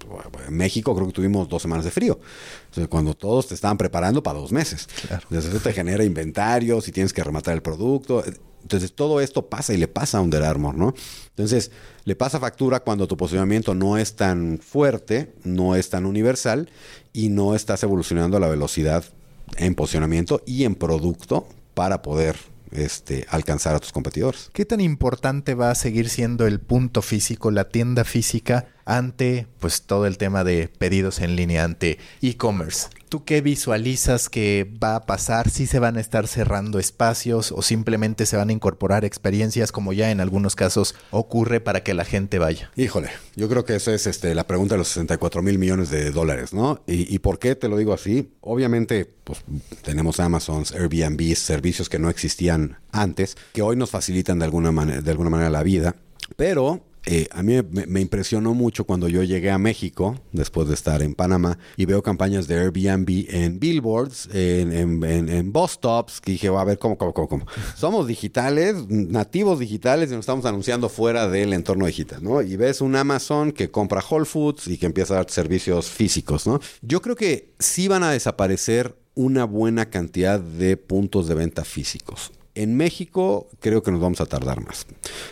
[0.49, 2.19] en México creo que tuvimos dos semanas de frío.
[2.75, 4.89] Entonces, cuando todos te estaban preparando para dos meses.
[5.09, 8.25] Entonces, eso te genera inventarios y tienes que rematar el producto.
[8.63, 10.93] Entonces, todo esto pasa y le pasa a Under Armour, ¿no?
[11.29, 11.71] Entonces,
[12.05, 16.69] le pasa factura cuando tu posicionamiento no es tan fuerte, no es tan universal
[17.13, 19.05] y no estás evolucionando a la velocidad
[19.57, 22.37] en posicionamiento y en producto para poder
[22.73, 24.51] este, alcanzar a tus competidores.
[24.53, 29.83] ¿Qué tan importante va a seguir siendo el punto físico, la tienda física ante pues
[29.83, 32.89] todo el tema de pedidos en línea ante e-commerce.
[33.09, 35.49] ¿Tú qué visualizas que va a pasar?
[35.49, 39.93] ¿Si se van a estar cerrando espacios o simplemente se van a incorporar experiencias como
[39.93, 42.73] ya en algunos casos ocurre para que la gente vaya?
[42.75, 46.11] Híjole, yo creo que esa es este, la pregunta de los 64 mil millones de
[46.11, 46.83] dólares, ¿no?
[46.89, 48.33] ¿Y, ¿Y, por qué te lo digo así?
[48.41, 49.45] Obviamente, pues
[49.83, 55.11] tenemos Amazon, Airbnb, servicios que no existían antes, que hoy nos facilitan de alguna, de
[55.11, 55.95] alguna manera la vida,
[56.37, 61.03] pero eh, a mí me, impresionó mucho cuando yo llegué a México, después de estar
[61.03, 64.73] en Panamá, y veo campañas de Airbnb en billboards, en,
[65.05, 67.47] en, bus stops, que dije, a ver, ¿cómo, cómo, cómo, cómo?
[67.77, 72.41] Somos digitales, nativos digitales, y nos estamos anunciando fuera del entorno digital, ¿no?
[72.41, 76.47] Y ves un Amazon que compra Whole Foods y que empieza a dar servicios físicos,
[76.47, 76.61] ¿no?
[76.81, 82.33] Yo creo que sí van a desaparecer una buena cantidad de puntos de venta físicos.
[82.55, 84.87] En México creo que nos vamos a tardar más.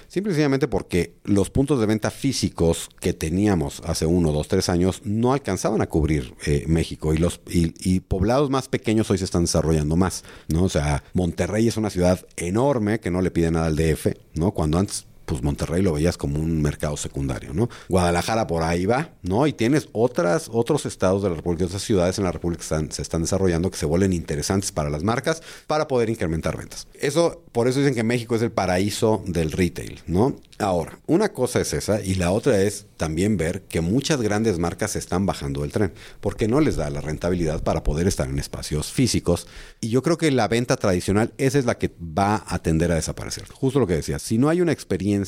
[0.08, 5.32] Simplemente porque los puntos de venta físicos que teníamos hace uno, dos, tres años no
[5.32, 9.96] alcanzaban a cubrir eh, México y los y, poblados más pequeños hoy se están desarrollando
[9.96, 10.64] más, ¿no?
[10.64, 14.50] O sea, Monterrey es una ciudad enorme que no le pide nada al DF, ¿no?
[14.52, 17.68] Cuando antes pues Monterrey lo veías como un mercado secundario, ¿no?
[17.88, 19.46] Guadalajara por ahí va, ¿no?
[19.46, 22.92] Y tienes otras, otros estados de la República, otras ciudades en la República que están,
[22.92, 26.86] se están desarrollando que se vuelven interesantes para las marcas para poder incrementar ventas.
[26.94, 30.36] Eso, por eso dicen que México es el paraíso del retail, ¿no?
[30.58, 34.94] Ahora, una cosa es esa y la otra es también ver que muchas grandes marcas
[34.94, 38.92] están bajando el tren porque no les da la rentabilidad para poder estar en espacios
[38.92, 39.48] físicos.
[39.80, 42.94] Y yo creo que la venta tradicional, esa es la que va a tender a
[42.94, 43.48] desaparecer.
[43.48, 45.21] Justo lo que decía, si no hay una experiencia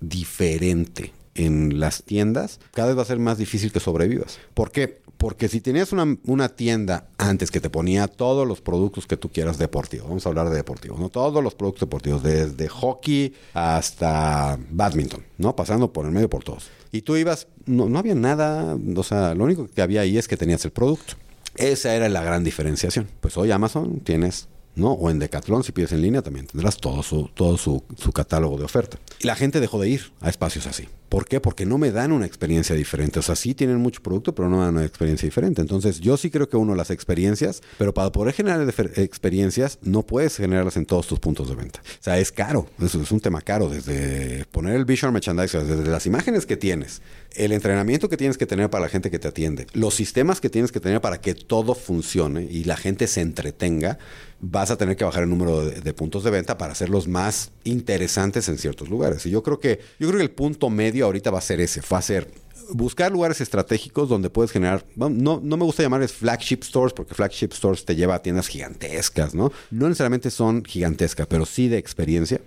[0.00, 4.38] diferente en las tiendas, cada vez va a ser más difícil que sobrevivas.
[4.54, 5.02] ¿Por qué?
[5.16, 9.30] Porque si tenías una, una, tienda antes que te ponía todos los productos que tú
[9.30, 11.08] quieras deportivos, vamos a hablar de deportivos, ¿no?
[11.08, 15.56] Todos los productos deportivos, desde hockey hasta badminton, ¿no?
[15.56, 16.68] Pasando por el medio por todos.
[16.92, 20.28] Y tú ibas, no, no había nada, o sea, lo único que había ahí es
[20.28, 21.14] que tenías el producto.
[21.56, 23.08] Esa era la gran diferenciación.
[23.20, 24.92] Pues hoy Amazon tienes ¿no?
[24.92, 28.58] O en Decathlon, si pides en línea, también tendrás todo su, todo su, su, catálogo
[28.58, 28.98] de oferta.
[29.20, 31.38] Y la gente dejó de ir a espacios así ¿Por qué?
[31.38, 33.20] Porque no me dan una experiencia diferente.
[33.20, 35.62] O sea, sí tienen mucho producto, pero no dan una experiencia diferente.
[35.62, 40.36] Entonces, yo sí creo que uno, las experiencias, pero para poder generar experiencias, no puedes
[40.36, 41.80] generarlas en todos tus puntos de venta.
[41.84, 42.66] O sea, es caro.
[42.82, 43.68] Eso es un tema caro.
[43.68, 47.00] Desde poner el visual merchandising, desde las imágenes que tienes,
[47.36, 50.50] el entrenamiento que tienes que tener para la gente que te atiende, los sistemas que
[50.50, 53.98] tienes que tener para que todo funcione y la gente se entretenga,
[54.40, 58.48] vas a tener que bajar el número de, puntos de venta para hacerlos más interesantes
[58.48, 59.24] en ciertos lugares.
[59.26, 61.80] Y yo creo que, yo creo que el punto medio ahorita va a ser ese,
[61.92, 62.30] va a ser
[62.70, 67.52] buscar lugares estratégicos donde puedes generar, no, no me gusta llamarles flagship stores porque flagship
[67.52, 69.52] stores te lleva a tiendas gigantescas, ¿no?
[69.70, 72.40] No necesariamente son gigantescas, pero sí de experiencia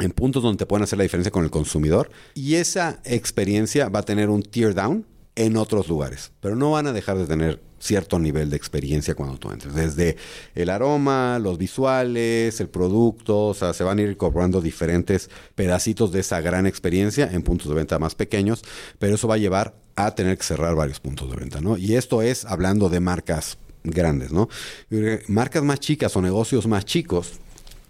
[0.00, 4.00] en puntos donde te pueden hacer la diferencia con el consumidor y esa experiencia va
[4.00, 5.04] a tener un tear down
[5.38, 9.38] en otros lugares, pero no van a dejar de tener cierto nivel de experiencia cuando
[9.38, 9.72] tú entres.
[9.72, 10.16] Desde
[10.56, 16.10] el aroma, los visuales, el producto, o sea, se van a ir incorporando diferentes pedacitos
[16.10, 18.64] de esa gran experiencia en puntos de venta más pequeños,
[18.98, 21.76] pero eso va a llevar a tener que cerrar varios puntos de venta, ¿no?
[21.76, 24.48] Y esto es hablando de marcas grandes, ¿no?
[25.28, 27.34] Marcas más chicas o negocios más chicos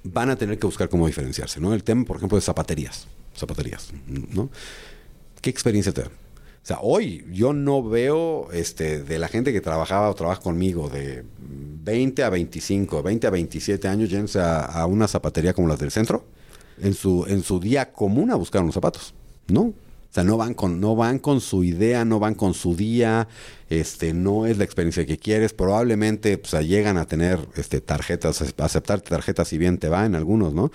[0.04, 1.72] van a tener que buscar cómo diferenciarse, ¿no?
[1.72, 4.50] El tema, por ejemplo, de zapaterías, zapaterías, ¿no?
[5.40, 6.10] ¿Qué experiencia te da?
[6.68, 11.24] Sea, hoy yo no veo este, de la gente que trabajaba o trabaja conmigo de
[11.38, 16.26] 20 a 25, 20 a 27 años, yéndose a, una zapatería como las del centro,
[16.78, 19.14] en su, en su día común a buscar unos zapatos.
[19.46, 19.74] No, o
[20.10, 23.28] sea, no van con, no van con su idea, no van con su día,
[23.70, 25.54] este, no es la experiencia que quieres.
[25.54, 30.52] Probablemente pues, llegan a tener este, tarjetas, aceptar tarjetas si bien te va en algunos,
[30.52, 30.70] ¿no?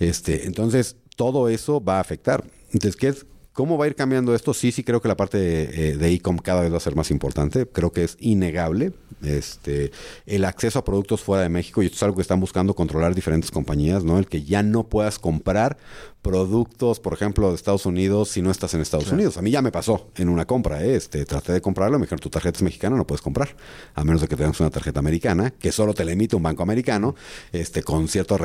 [0.00, 2.44] Este, entonces, todo eso va a afectar.
[2.74, 3.24] Entonces, ¿qué es?
[3.60, 4.54] ¿Cómo va a ir cambiando esto?
[4.54, 7.66] Sí, sí creo que la parte de e-com cada vez va a ser más importante.
[7.66, 8.94] Creo que es innegable.
[9.22, 9.90] Este,
[10.24, 13.14] el acceso a productos fuera de México, y esto es algo que están buscando controlar
[13.14, 14.18] diferentes compañías, ¿no?
[14.18, 15.76] El que ya no puedas comprar
[16.22, 19.36] productos, por ejemplo, de Estados Unidos si no estás en Estados Unidos.
[19.38, 20.94] A mí ya me pasó en una compra, ¿eh?
[20.94, 23.56] este, traté de comprarlo, me dijeron tu tarjeta es mexicana, no puedes comprar,
[23.94, 26.62] a menos de que tengas una tarjeta americana, que solo te la emite un banco
[26.62, 27.14] americano,
[27.52, 28.38] este, con cierto,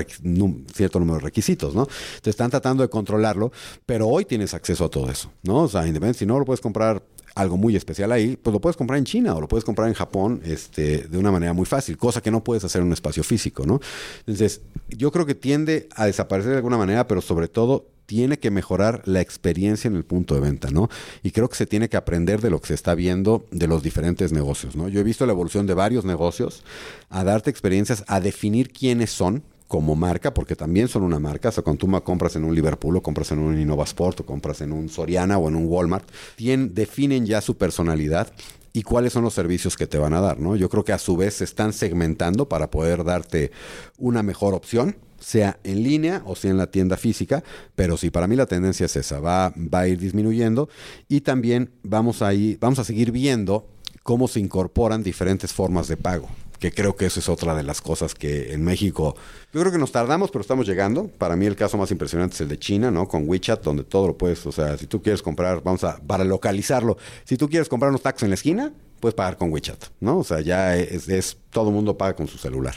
[0.73, 1.88] cierto número de requisitos, ¿no?
[2.21, 3.51] Te están tratando de controlarlo,
[3.86, 5.63] pero hoy tienes acceso a todo eso, ¿no?
[5.63, 7.03] O sea, independientemente, si no lo puedes comprar
[7.36, 9.93] algo muy especial ahí, pues lo puedes comprar en China o lo puedes comprar en
[9.93, 13.23] Japón este, de una manera muy fácil, cosa que no puedes hacer en un espacio
[13.23, 13.81] físico, ¿no?
[14.19, 18.51] Entonces, yo creo que tiende a desaparecer de alguna manera, pero sobre todo tiene que
[18.51, 20.89] mejorar la experiencia en el punto de venta, ¿no?
[21.23, 23.83] Y creo que se tiene que aprender de lo que se está viendo de los
[23.83, 24.88] diferentes negocios, ¿no?
[24.88, 26.63] Yo he visto la evolución de varios negocios
[27.09, 31.49] a darte experiencias, a definir quiénes son, como marca, porque también son una marca.
[31.49, 34.61] O sea, cuando tú compras en un Liverpool o compras en un Innovasport o compras
[34.61, 38.32] en un Soriana o en un Walmart, tienen, definen ya su personalidad
[38.74, 40.55] y cuáles son los servicios que te van a dar, ¿no?
[40.55, 43.51] Yo creo que a su vez se están segmentando para poder darte
[43.97, 47.41] una mejor opción sea en línea o sea en la tienda física,
[47.76, 50.70] pero sí, para mí la tendencia es esa, va, va a ir disminuyendo
[51.07, 53.66] y también vamos a, ir, vamos a seguir viendo
[54.03, 56.28] cómo se incorporan diferentes formas de pago
[56.59, 59.15] que creo que eso es otra de las cosas que en México,
[59.53, 61.07] yo creo que nos tardamos, pero estamos llegando.
[61.07, 63.07] Para mí el caso más impresionante es el de China, ¿no?
[63.07, 66.23] Con WeChat, donde todo lo puedes, o sea, si tú quieres comprar, vamos a, para
[66.23, 70.19] localizarlo, si tú quieres comprar unos tacos en la esquina, puedes pagar con WeChat, ¿no?
[70.19, 72.75] O sea, ya es, todo el mundo paga con su celular.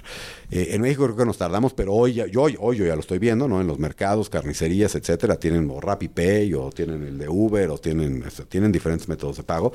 [0.51, 3.01] Eh, en México creo que nos tardamos, pero hoy, yo, hoy, hoy yo ya lo
[3.01, 3.61] estoy viendo, ¿no?
[3.61, 8.25] En los mercados, carnicerías, etcétera, tienen o Pay o tienen el de Uber o tienen,
[8.49, 9.69] tienen diferentes métodos de pago.
[9.69, 9.73] O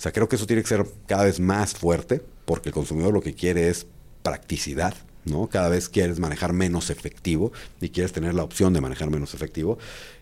[0.00, 3.20] sea, creo que eso tiene que ser cada vez más fuerte porque el consumidor lo
[3.20, 3.86] que quiere es
[4.22, 4.94] practicidad.
[5.26, 5.48] ¿no?
[5.48, 9.76] Cada vez quieres manejar menos efectivo y quieres tener la opción de manejar menos efectivo.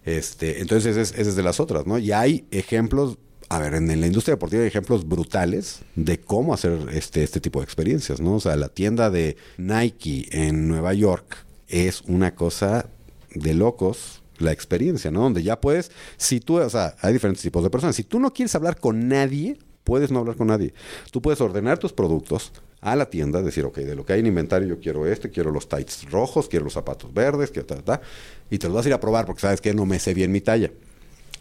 [0.04, 1.98] Este, entonces, es, de las otras, ¿no?
[1.98, 3.18] Y hay ejemplos
[3.50, 7.60] a ver, en, la industria deportiva hay ejemplos brutales de cómo hacer este, este tipo
[7.60, 8.36] de experiencias, ¿no?
[8.36, 12.86] O sea, la tienda de Nike en Nueva York es una cosa
[13.34, 15.22] de locos la experiencia, ¿no?
[15.22, 17.96] Donde ya puedes, si tú, o sea, hay diferentes tipos de personas.
[17.96, 20.74] Si tú no quieres hablar con nadie, puedes no hablar con nadie.
[21.10, 24.26] Tú puedes ordenar tus productos a la tienda, decir, ok, de lo que hay en
[24.26, 28.02] inventario yo quiero este, quiero los tights rojos, quiero los zapatos verdes, que ta, ta,
[28.50, 30.32] y te los vas a ir a probar porque sabes que no me sé bien
[30.32, 30.70] mi talla.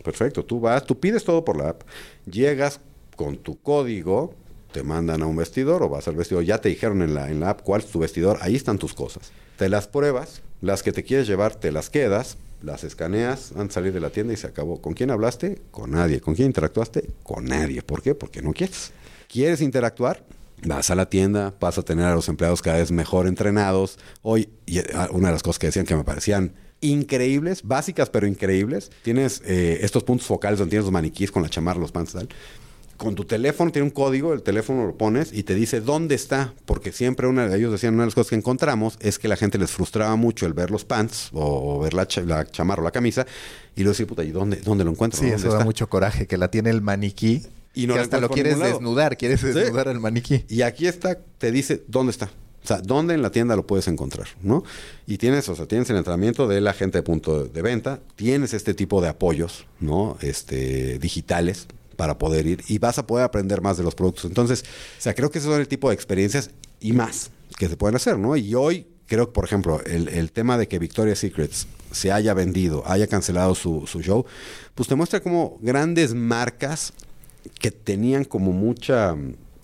[0.04, 1.84] Perfecto, tú vas, tú pides todo por la app,
[2.26, 2.80] llegas
[3.16, 4.34] con tu código,
[4.72, 7.40] te mandan a un vestidor o vas al vestidor, ya te dijeron en la, en
[7.40, 9.32] la app cuál es tu vestidor, ahí están tus cosas.
[9.58, 13.74] Te las pruebas, las que te quieres llevar, te las quedas, las escaneas antes de
[13.74, 14.82] salir de la tienda y se acabó.
[14.82, 15.62] ¿Con quién hablaste?
[15.72, 16.22] Con nadie.
[16.22, 17.10] ¿Con quién interactuaste?
[17.22, 17.82] Con nadie.
[17.82, 18.16] ¿Por qué?
[18.16, 18.92] Porque no quieres.
[19.28, 20.26] ¿Quieres interactuar?
[20.66, 24.00] Vas a la tienda, vas a tener a los empleados cada vez mejor entrenados.
[24.22, 28.92] Hoy, eh, una de las cosas que decían que me parecían increíbles, básicas pero increíbles,
[29.04, 32.30] tienes eh, estos puntos focales donde tienes los maniquíes con la chamarra, los pants tal
[33.04, 36.54] con tu teléfono, tiene un código, el teléfono lo pones y te dice dónde está,
[36.66, 39.36] porque siempre una de ellos decían, una de las cosas que encontramos es que la
[39.36, 42.92] gente les frustraba mucho el ver los pants o, ver la, la chamarra o la
[42.92, 43.28] camisa
[43.76, 45.20] y luego decir, puta, ¿y dónde, dónde lo encuentro?
[45.20, 47.44] Sí, eso da mucho coraje, que la tiene el maniquí
[47.74, 50.46] y no hasta lo quieres desnudar, quieres desnudar el maniquí.
[50.48, 52.32] Y aquí está, te dice dónde está.
[52.64, 54.28] O sea, ¿dónde en la tienda lo puedes encontrar?
[54.42, 54.64] ¿no?
[55.06, 58.54] Y tienes, o sea, tienes el entrenamiento de la gente de punto de venta, tienes
[58.54, 60.18] este tipo de apoyos, ¿no?
[60.22, 64.26] Este, digitales para poder ir y vas a poder aprender más de los productos.
[64.26, 64.64] Entonces,
[64.98, 67.96] o sea, creo que esos son el tipo de experiencias y más que se pueden
[67.96, 68.36] hacer, ¿no?
[68.36, 72.84] Y hoy creo que, por ejemplo, el, tema de que Victoria's Secrets se haya vendido,
[72.86, 74.26] haya cancelado su, su show,
[74.76, 76.94] pues te muestra como grandes marcas
[77.60, 79.16] que tenían como mucha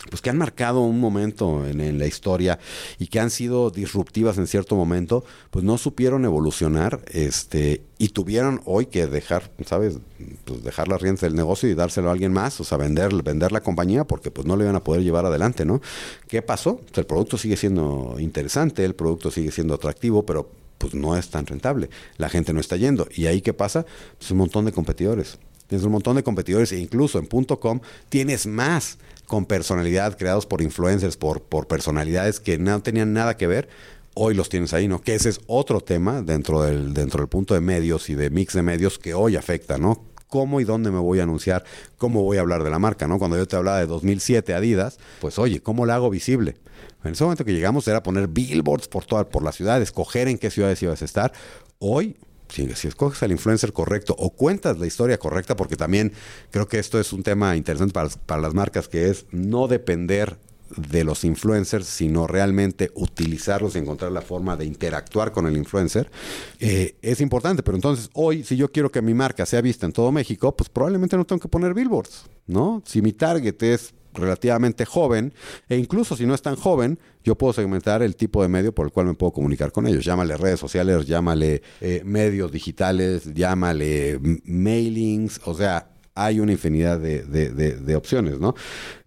[0.10, 2.60] pues que han marcado un momento en, la historia
[2.98, 8.62] y que han sido disruptivas en cierto momento, pues no supieron evolucionar, este, y tuvieron
[8.66, 10.00] hoy que dejar, ¿sabes?
[10.46, 13.52] Pues dejar las riendas del negocio y dárselo a alguien más, o sea, vender, vender
[13.52, 15.82] la compañía porque pues no le iban a poder llevar adelante, ¿no?
[16.28, 16.78] ¿Qué pasó?
[16.78, 21.30] Pues, el producto sigue siendo interesante, el producto sigue siendo atractivo, pero pues no es
[21.30, 21.90] tan rentable.
[22.18, 23.08] La gente no está yendo.
[23.14, 23.86] ¿Y ahí qué pasa?
[24.18, 25.38] Pues un montón de competidores.
[25.68, 27.80] Tienes un montón de competidores e incluso en .com
[28.10, 28.98] tienes más
[29.30, 33.70] con personalidad creados por influencers, por, personalidades que no tenían nada que ver.
[34.16, 35.02] Hoy los tienes ahí, ¿no?
[35.02, 38.56] Que ese es otro tema dentro del, dentro del punto de medios y de mix
[38.56, 40.04] de medios que hoy afecta, ¿no?
[40.28, 41.64] cómo y dónde me voy a anunciar,
[41.98, 43.18] cómo voy a hablar de la marca, ¿no?
[43.18, 46.56] Cuando yo te hablaba de 2007 Adidas, pues oye, ¿cómo la hago visible?
[47.04, 50.38] En ese momento que llegamos era poner billboards por toda por la ciudad, escoger en
[50.38, 51.34] qué ciudades ibas a estar.
[51.80, 52.16] Hoy
[52.50, 56.14] si, escoges al influencer correcto o cuentas la historia correcta, porque también
[56.52, 60.38] creo que esto es un tema interesante para, las marcas, que es no depender
[60.76, 66.12] de los influencers, sino realmente utilizarlos y encontrar la forma de interactuar con el influencer,
[66.60, 67.64] eh, es importante.
[67.64, 70.70] Pero entonces, hoy, si yo quiero que mi marca sea vista en todo México, pues
[70.70, 72.84] probablemente no tengo que poner billboards, ¿no?
[72.86, 75.34] Si mi target es relativamente joven,
[75.68, 78.86] e incluso si no es tan joven, yo puedo segmentar el tipo de medio por
[78.86, 80.06] el cual me puedo comunicar con ellos.
[80.06, 87.24] Llámale redes sociales, llámale eh, medios digitales, llámale mailings, o sea, hay una infinidad de,
[87.24, 88.56] de, opciones, ¿no?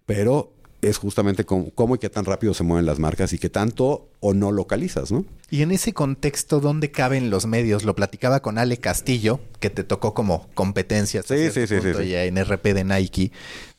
[0.05, 3.49] Pero es justamente cómo, cómo, y qué tan rápido se mueven las marcas y qué
[3.49, 5.25] tanto o no localizas, ¿no?
[5.49, 7.83] Y en ese contexto, ¿dónde caben los medios?
[7.83, 11.75] Lo platicaba con Ale Castillo, que te tocó como competencia sí, sí, sí,
[12.15, 13.31] en RP de Nike,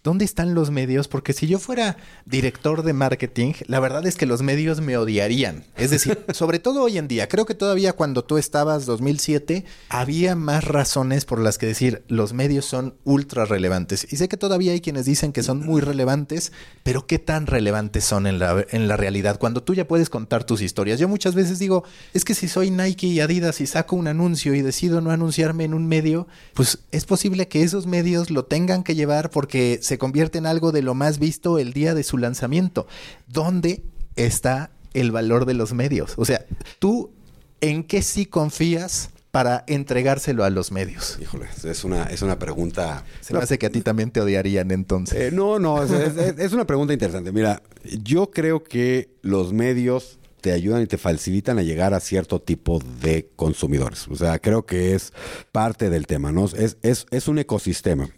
[0.04, 1.08] ¿Dónde están los medios?
[1.08, 5.64] Porque si yo fuera director de marketing, la verdad es que los medios me odiarían.
[5.78, 10.36] Es decir, sobre todo hoy en día, creo que todavía cuando tú estabas 2007, había
[10.36, 14.06] más razones por las que decir los medios son ultra relevantes.
[14.12, 18.04] Y sé que todavía hay quienes dicen que son muy relevantes, pero ¿qué tan relevantes
[18.04, 19.38] son en la, en la realidad?
[19.38, 20.98] Cuando tú ya puedes contar tus historias.
[20.98, 24.54] Yo muchas veces digo, es que si soy Nike y Adidas y saco un anuncio
[24.54, 28.82] y decido no anunciarme en un medio, pues es posible que esos medios lo tengan
[28.82, 32.18] que llevar porque se convierte en algo de lo más visto el día de su
[32.18, 32.88] lanzamiento.
[33.28, 33.84] ¿Dónde
[34.16, 36.14] está el valor de los medios?
[36.16, 36.44] O sea,
[36.80, 37.12] tú,
[37.60, 39.10] ¿en qué sí confías?
[39.34, 41.18] para entregárselo a los medios?
[41.20, 43.04] Híjole, es una, es una pregunta...
[43.20, 45.20] Se me hace que a ti también te odiarían entonces.
[45.20, 47.32] Eh, no, no, es, una pregunta interesante.
[47.32, 47.60] Mira,
[48.04, 52.78] yo creo que los medios te ayudan y te facilitan a llegar a cierto tipo
[53.00, 54.06] de consumidores.
[54.08, 55.14] O sea, creo que es
[55.52, 56.44] parte del tema, ¿no?
[56.44, 58.10] Es, es, es un ecosistema.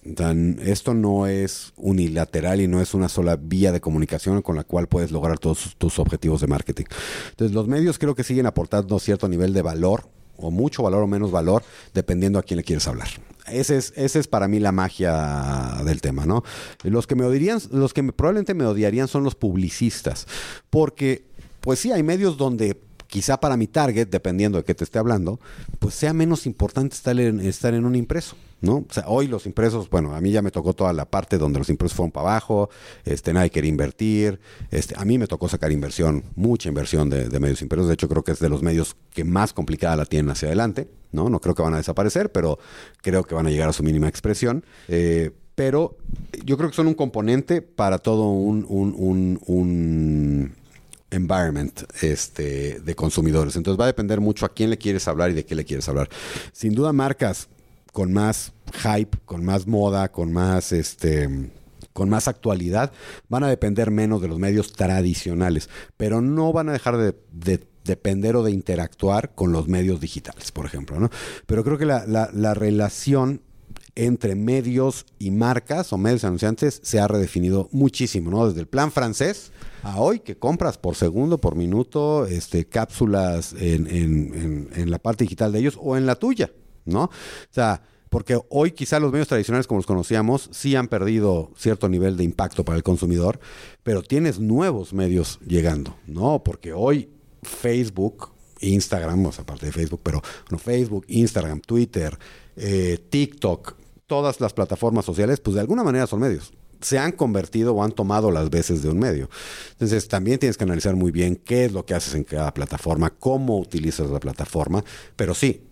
[0.65, 4.89] esto no es unilateral y no es una sola vía de comunicación con la cual
[4.89, 6.87] puedes lograr todos tus objetivos de marketing.
[7.31, 11.07] Entonces, los medios creo que siguen aportando cierto nivel de valor o mucho valor o
[11.07, 11.63] menos valor,
[11.95, 13.07] dependiendo a quién le quieres hablar.
[13.47, 16.43] Ese es, ese es para mí la magia del tema, ¿no?
[16.83, 20.27] Los que me odiarían, los que probablemente me odiarían son los publicistas,
[20.71, 21.25] porque
[21.67, 25.41] pues sí, hay medios donde quizá para mi target, dependiendo de qué te esté hablando,
[25.81, 28.37] pues sea menos importante estar en, estar en un impreso.
[28.61, 28.87] ¿no?
[28.89, 31.59] O sea, hoy los impresos, bueno, a mí ya me tocó toda la parte donde
[31.59, 32.71] los impresos fueron para abajo,
[33.05, 34.39] este, nadie quería invertir,
[34.71, 38.23] este, a mí me tocó sacar inversión, mucha inversión de, medios impresos, de hecho creo
[38.23, 41.29] que es de los medios que más complicada la tienen hacia adelante, ¿no?
[41.29, 42.61] No creo que van a desaparecer, pero
[43.03, 44.65] creo que van a llegar a su mínima expresión.
[44.87, 45.97] Eh, pero
[46.45, 50.53] yo creo que son un componente para todo un, un
[51.11, 53.57] environment este, de consumidores.
[53.57, 55.89] Entonces va a depender mucho a quién le quieres hablar y de qué le quieres
[55.89, 56.09] hablar.
[56.53, 57.49] Sin duda marcas
[57.93, 58.53] con más
[58.83, 61.51] hype, con más moda, con más este
[61.93, 62.93] con más actualidad,
[63.31, 67.15] van a depender menos de los medios tradicionales, pero no van a dejar de,
[67.85, 71.01] depender o de interactuar con los medios digitales, por ejemplo.
[71.01, 71.09] ¿no?
[71.47, 73.41] Pero creo que la, la relación
[73.97, 78.47] entre medios y marcas o medios anunciantes se ha redefinido muchísimo, ¿no?
[78.47, 79.51] Desde el plan francés
[79.83, 85.25] a hoy que compras por segundo, por minuto, este, cápsulas en, en, en, la parte
[85.25, 86.53] digital de ellos o en la tuya,
[86.85, 87.05] ¿no?
[87.05, 87.11] O
[87.51, 92.17] sea, Porque hoy quizá los medios tradicionales como los conocíamos sí han perdido cierto nivel
[92.17, 93.41] de impacto para el consumidor,
[93.83, 96.43] pero tienes nuevos medios llegando, ¿no?
[96.45, 97.09] Porque hoy
[97.43, 98.31] Facebook,
[98.61, 102.17] Instagram, o sea, aparte de Facebook, pero bueno, Facebook, Instagram, Twitter,
[102.57, 103.77] eh, TikTok,
[104.07, 107.93] todas las plataformas sociales, pues de alguna manera son medios se han convertido o han
[107.93, 109.31] tomado las veces de un medio.
[109.73, 113.11] Entonces también tienes que analizar muy bien qué es lo que haces en cada plataforma,
[113.11, 114.85] cómo utilizas la plataforma,
[115.17, 115.63] pero sí,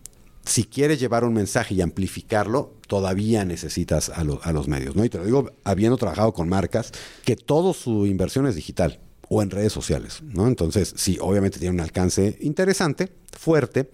[0.45, 5.05] si quieres llevar un mensaje y amplificarlo, todavía necesitas a, los medios, ¿no?
[5.05, 6.93] Y te lo digo habiendo trabajado con marcas
[7.25, 10.47] que toda su inversión es digital o en redes sociales, ¿no?
[10.47, 13.91] Entonces, sí, obviamente tiene un alcance interesante, fuerte,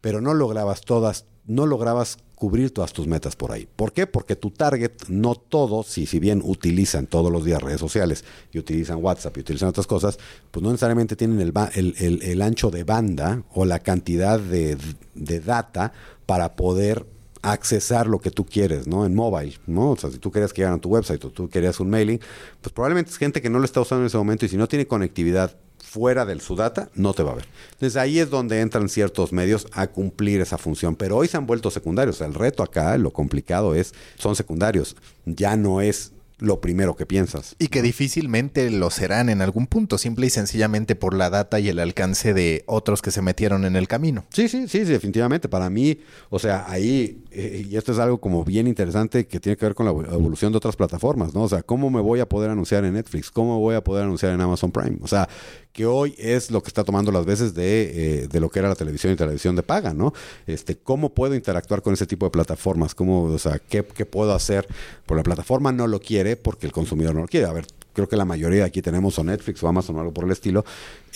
[0.00, 3.68] pero no lograbas todas, no lograbas cubrir todas tus metas por ahí.
[3.74, 4.06] ¿Por qué?
[4.06, 8.60] Porque tu target, no todos, si, si bien utilizan todos los días redes sociales y
[8.60, 10.18] utilizan WhatsApp y utilizan otras cosas,
[10.52, 14.78] pues no necesariamente tienen el, el, el, ancho de banda o la cantidad de,
[15.14, 15.92] de data
[16.26, 17.06] para poder
[17.42, 19.04] accesar lo que tú quieres, ¿no?
[19.04, 19.90] En mobile, ¿no?
[19.90, 22.20] O sea, si tú querías que llegaran a tu website o tú querías un mailing,
[22.60, 24.68] pues probablemente es gente que no lo está usando en ese momento y si no
[24.68, 25.56] tiene conectividad
[25.88, 27.46] fuera del su data, no te va a ver.
[27.72, 30.96] Entonces ahí es donde entran ciertos medios a cumplir esa función.
[30.96, 32.20] Pero hoy se han vuelto secundarios.
[32.20, 34.96] el reto acá, lo complicado es, son secundarios.
[35.24, 37.56] Ya no es lo primero que piensas.
[37.58, 41.68] Y que difícilmente lo serán en algún punto, simple y sencillamente por la data y
[41.68, 44.24] el alcance de otros que se metieron en el camino.
[44.30, 45.48] Sí, sí, sí, definitivamente.
[45.48, 45.98] Para mí,
[46.30, 49.74] o sea, ahí, eh, y esto es algo como bien interesante que tiene que ver
[49.74, 51.42] con la evolución de otras plataformas, ¿no?
[51.42, 53.30] O sea, ¿cómo me voy a poder anunciar en Netflix?
[53.30, 54.98] ¿Cómo voy a poder anunciar en Amazon Prime?
[55.02, 55.28] O sea,
[55.72, 58.68] que hoy es lo que está tomando las veces de, eh, de lo que era
[58.68, 60.12] la televisión y televisión de paga, ¿no?
[60.46, 62.94] Este, ¿Cómo puedo interactuar con ese tipo de plataformas?
[62.94, 64.66] ¿Cómo, o sea, qué, qué puedo hacer?
[65.06, 67.46] Por la plataforma no lo quiere porque el consumidor no lo quiere.
[67.46, 70.12] A ver, creo que la mayoría de aquí tenemos o Netflix o Amazon o algo
[70.12, 70.64] por el estilo.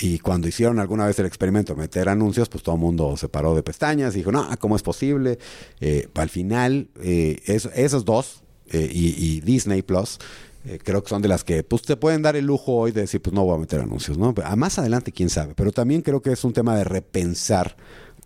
[0.00, 3.28] Y cuando hicieron alguna vez el experimento de meter anuncios, pues todo el mundo se
[3.28, 5.38] paró de pestañas y dijo, no, ¿cómo es posible?
[5.80, 8.42] Eh, al final, eh, esos dos
[8.72, 10.18] y, y, Disney Plus
[10.64, 13.02] eh, creo que son de las que pues te pueden dar el lujo hoy de
[13.02, 14.32] decir, pues no voy a meter anuncios, ¿no?
[14.44, 15.54] A más adelante, quién sabe.
[15.54, 17.76] Pero también creo que es un tema de repensar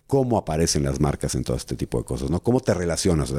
[0.05, 2.41] cómo aparecen las marcas en todo este tipo de cosas, ¿no?
[2.41, 3.33] Cómo te relacionas,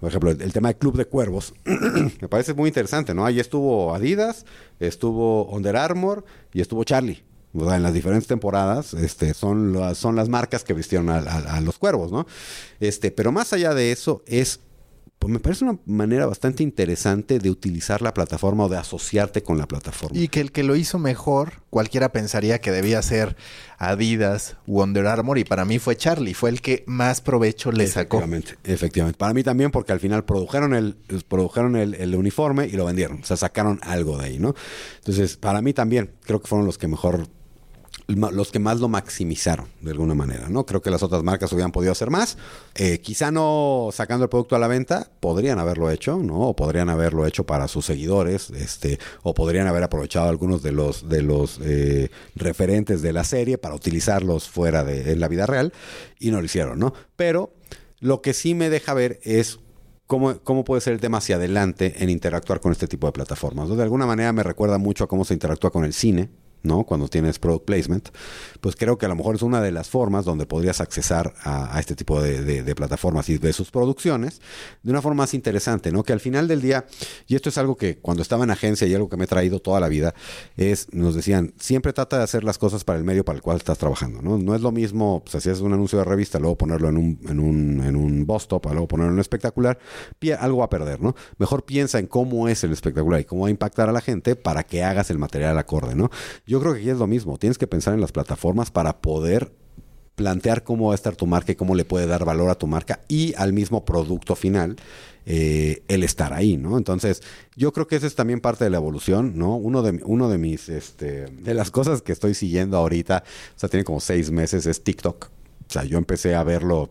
[0.00, 1.54] por ejemplo, el, tema de Club de Cuervos
[2.20, 3.24] me parece muy interesante, ¿no?
[3.24, 4.44] Ahí estuvo Adidas,
[4.80, 7.22] estuvo Under Armour y estuvo Charlie.
[7.56, 11.78] O en las diferentes temporadas este, son, son las marcas que vistieron a, a, los
[11.78, 12.26] cuervos, ¿no?
[12.80, 14.58] Este, pero más allá de eso, es
[15.18, 19.56] pues me parece una manera bastante interesante de utilizar la plataforma o de asociarte con
[19.56, 20.18] la plataforma.
[20.18, 23.36] Y que el que lo hizo mejor, cualquiera pensaría que debía ser
[23.78, 27.86] Adidas o Under Armour, y para mí fue Charlie, fue el que más provecho le
[27.86, 28.18] sacó.
[28.18, 29.16] Efectivamente, efectivamente.
[29.16, 30.94] Para mí también, porque al final produjeron el,
[31.26, 34.54] produjeron el, uniforme y lo vendieron, o sea, sacaron algo de ahí, ¿no?
[34.98, 37.28] Entonces, para mí también, creo que fueron los que mejor
[38.06, 40.66] los que más lo maximizaron de alguna manera, ¿no?
[40.66, 42.36] Creo que las otras marcas hubieran podido hacer más.
[42.74, 46.40] Eh, quizá no sacando el producto a la venta, podrían haberlo hecho, ¿no?
[46.40, 51.08] O podrían haberlo hecho para sus seguidores, este, o podrían haber aprovechado algunos de los
[51.08, 55.72] de los eh, referentes de la serie para utilizarlos fuera de en la vida real
[56.18, 56.92] y no lo hicieron, ¿no?
[57.16, 57.54] Pero
[58.00, 59.60] lo que sí me deja ver es
[60.06, 63.74] Cómo, cómo, puede ser el tema hacia adelante en interactuar con este tipo de plataformas.
[63.74, 66.28] De alguna manera me recuerda mucho a cómo se interactúa con el cine,
[66.64, 66.84] ¿no?
[66.84, 68.08] Cuando tienes product placement,
[68.60, 71.78] pues creo que a lo mejor es una de las formas donde podrías accesar a,
[71.78, 74.40] este tipo de, plataformas y de sus producciones
[74.82, 76.02] de una forma más interesante, ¿no?
[76.02, 76.86] Que al final del día,
[77.26, 79.60] y esto es algo que cuando estaba en agencia y algo que me he traído
[79.60, 80.14] toda la vida,
[80.56, 83.58] es, nos decían, siempre trata de hacer las cosas para el medio para el cual
[83.58, 84.38] estás trabajando, ¿no?
[84.38, 87.38] No es lo mismo, pues si un anuncio de revista, luego ponerlo en un, en
[87.38, 89.78] un, en un bus stop, luego ponerlo en un espectacular,
[90.40, 91.14] algo a perder, ¿no?
[91.38, 94.36] Mejor piensa en cómo es el espectacular y cómo va a impactar a la gente
[94.36, 96.10] para que hagas el material acorde, ¿no?
[96.46, 97.38] Yo creo que aquí es lo mismo.
[97.38, 99.52] Tienes que pensar en las plataformas para poder
[100.14, 102.66] plantear cómo va a estar tu marca y cómo le puede dar valor a tu
[102.66, 104.76] marca y al mismo producto final
[105.26, 106.76] eh, el estar ahí, ¿no?
[106.76, 107.22] Entonces,
[107.56, 109.56] yo creo que esa es también parte de la evolución, ¿no?
[109.56, 113.24] Uno de, uno de mis, este, de las cosas que estoy siguiendo ahorita,
[113.56, 115.30] o sea, tiene como seis meses, es TikTok.
[115.66, 116.90] O sea, yo empecé a verlo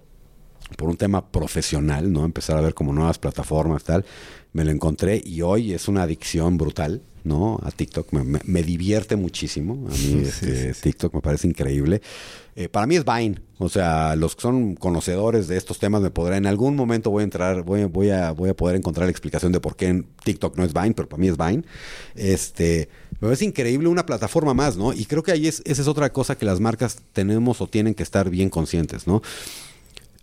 [0.77, 2.25] por un tema profesional, ¿no?
[2.25, 4.03] Empezar a ver como nuevas plataformas, tal.
[4.51, 7.03] Me lo encontré y hoy es una adicción brutal.
[7.23, 7.59] ¿No?
[7.63, 8.11] A TikTok.
[8.11, 9.87] Me, divierte muchísimo.
[9.89, 12.01] A mí este, TikTok me parece increíble.
[12.55, 13.41] Eh, para mí es Vine.
[13.57, 17.21] O sea, los que son conocedores de estos temas me podrán, en algún momento voy
[17.21, 20.07] a entrar, voy, voy, a, voy a poder encontrar la explicación de por qué en
[20.23, 21.63] TikTok no es Vine, pero para mí es Vine.
[22.15, 24.93] Este, me parece increíble una plataforma más, ¿no?
[24.93, 27.93] Y creo que ahí es, esa es otra cosa que las marcas tenemos o tienen
[27.93, 29.21] que estar bien conscientes, ¿no?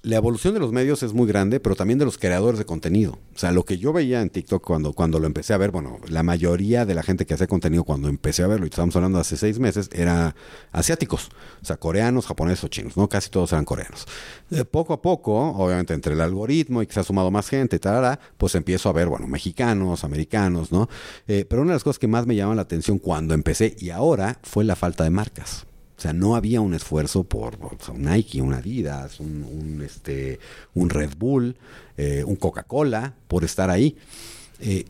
[0.02, 3.18] La evolución de los medios es muy grande, pero también de los creadores de contenido.
[3.34, 5.98] O sea, lo que yo veía en TikTok cuando, cuando lo empecé a ver, bueno,
[6.08, 9.18] la mayoría de la gente que hace contenido cuando empecé a verlo, y estamos hablando
[9.18, 10.34] hace seis meses, era
[10.72, 11.28] asiáticos.
[11.60, 13.08] O sea, coreanos, japoneses o chinos, ¿no?
[13.08, 14.06] Casi todos eran coreanos.
[14.48, 17.78] De poco a poco, obviamente entre el algoritmo y que se ha sumado más gente,
[17.78, 20.88] tal, pues empiezo a ver, bueno, mexicanos, americanos, ¿no?
[21.28, 23.90] Eh, pero una de las cosas que más me llama la atención cuando empecé y
[23.90, 25.66] ahora fue la falta de marcas.
[26.00, 27.58] O sea, no había un esfuerzo por,
[27.92, 30.40] un Nike, un Adidas, un, este,
[30.72, 31.58] un Red Bull,
[31.98, 33.94] eh, un Coca-Cola, por estar ahí.
[34.60, 34.86] Eh,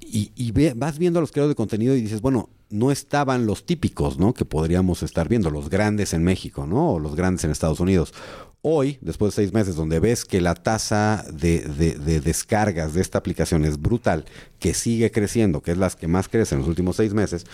[0.00, 4.20] y, vas viendo a los creadores de contenido y dices, bueno, no estaban los típicos,
[4.20, 4.32] ¿no?
[4.32, 6.92] Que podríamos estar viendo, los grandes en México, ¿no?
[6.92, 8.14] O los grandes en Estados Unidos.
[8.62, 13.18] Hoy, después de seis meses, donde ves que la tasa de, de, descargas de esta
[13.18, 14.24] aplicación es brutal,
[14.60, 17.44] que sigue creciendo, que es las que más crece en los últimos seis meses,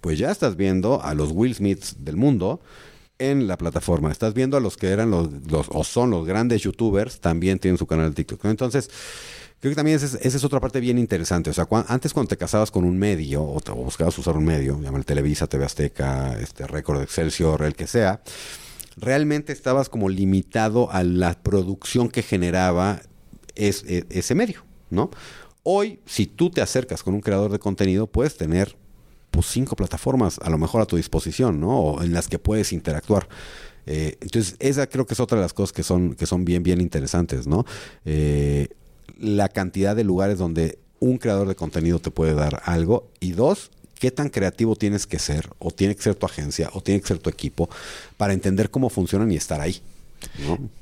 [0.00, 2.60] pues ya estás viendo a los Will Smiths del mundo
[3.18, 4.10] en la plataforma.
[4.10, 5.28] Estás viendo a los que eran los,
[5.68, 8.44] o son los grandes youtubers, también tienen su canal de TikTok.
[8.46, 8.90] Entonces,
[9.60, 11.50] creo que también esa es, otra parte bien interesante.
[11.50, 14.80] O sea, antes cuando te casabas con un medio o, te, buscabas usar un medio,
[14.80, 18.22] llama el Televisa, TV Azteca, este Récord Excelsior, el que sea,
[18.96, 23.02] realmente estabas como limitado a la producción que generaba
[23.56, 25.10] e, ese medio, ¿no?
[25.64, 28.76] Hoy, si tú te acercas con un creador de contenido, puedes tener
[29.42, 31.78] cinco plataformas a lo mejor a tu disposición, ¿no?
[31.78, 33.28] O en las que puedes interactuar.
[33.86, 36.62] Eh, entonces, esa creo que es otra de las cosas que son, que son bien,
[36.62, 37.64] bien interesantes, ¿no?
[38.04, 38.68] Eh,
[39.18, 43.08] la cantidad de lugares donde un creador de contenido te puede dar algo.
[43.20, 46.82] Y dos, qué tan creativo tienes que ser, o tiene que ser tu agencia, o
[46.82, 47.68] tiene que ser tu equipo,
[48.16, 49.80] para entender cómo funcionan y estar ahí.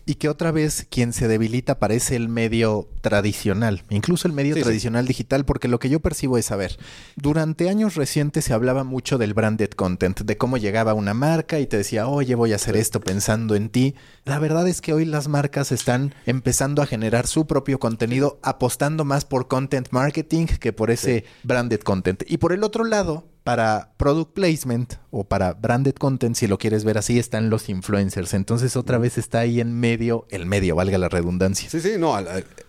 [0.05, 5.07] Y que otra vez quien se debilita parece el medio tradicional, incluso el medio tradicional
[5.07, 6.79] digital, porque lo que yo percibo es, a ver,
[7.17, 11.67] durante años recientes se hablaba mucho del branded content, de cómo llegaba una marca y
[11.67, 13.95] te decía, oye, voy a hacer esto pensando en ti.
[14.25, 19.05] La verdad es que hoy las marcas están empezando a generar su propio contenido, apostando
[19.05, 22.23] más por content marketing que por ese branded content.
[22.27, 26.83] Y por el otro lado, para product placement o para branded content, si lo quieres
[26.83, 28.35] ver así, están los influencers.
[28.35, 31.71] Entonces otra vez está ahí en medio, el medio, valga la redundancia.
[31.71, 32.17] Sí, sí, no.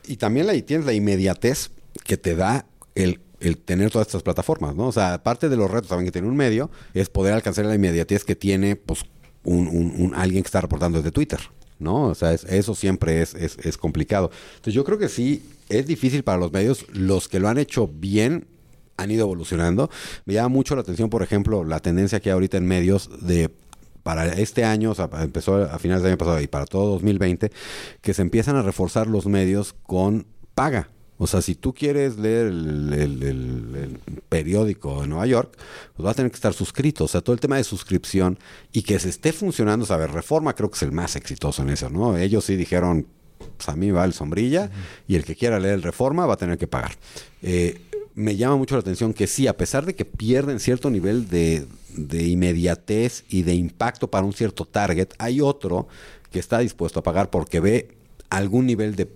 [0.05, 1.71] Y también la, tienes la inmediatez
[2.03, 3.19] que te da el,
[3.65, 4.86] tener todas estas plataformas, ¿no?
[4.86, 7.73] O sea, aparte de los retos también que tiene un medio, es poder alcanzar la
[7.73, 9.03] inmediatez que tiene pues
[9.45, 11.39] un, alguien que está reportando desde Twitter.
[11.80, 12.03] ¿no?
[12.03, 14.30] O sea, eso siempre es, es, es, complicado.
[14.51, 17.88] Entonces yo creo que sí, es difícil para los medios, los que lo han hecho
[17.88, 18.45] bien
[18.98, 19.89] han ido evolucionando.
[20.26, 23.52] Me llama mucho la atención, por ejemplo, la tendencia que hay ahorita en medios de
[24.04, 27.52] para este año, o sea, empezó a finales del año pasado y para todo 2020,
[28.00, 30.26] que se empiezan a reforzar los medios con
[30.56, 30.88] paga.
[31.18, 35.58] O sea, si tú quieres leer el, periódico de Nueva York,
[35.93, 37.04] pues vas a tener que estar suscrito.
[37.04, 38.39] O sea, todo el tema de suscripción
[38.72, 41.72] y que se esté funcionando, o sea, Reforma creo que es el más exitoso en
[41.72, 42.18] eso, ¿no?
[42.18, 43.08] Ellos sí dijeron,
[43.58, 44.70] pues a mí va el sombrilla
[45.08, 46.95] y el que quiera leer el Reforma va a tener que pagar.
[47.41, 47.82] Eh,
[48.18, 51.68] me llama mucho la atención que sí, a pesar de que pierden cierto nivel de,
[52.11, 55.88] inmediatez y de impacto para un cierto target, hay otro
[56.32, 57.95] que está dispuesto a pagar porque ve
[58.32, 59.07] algún nivel de,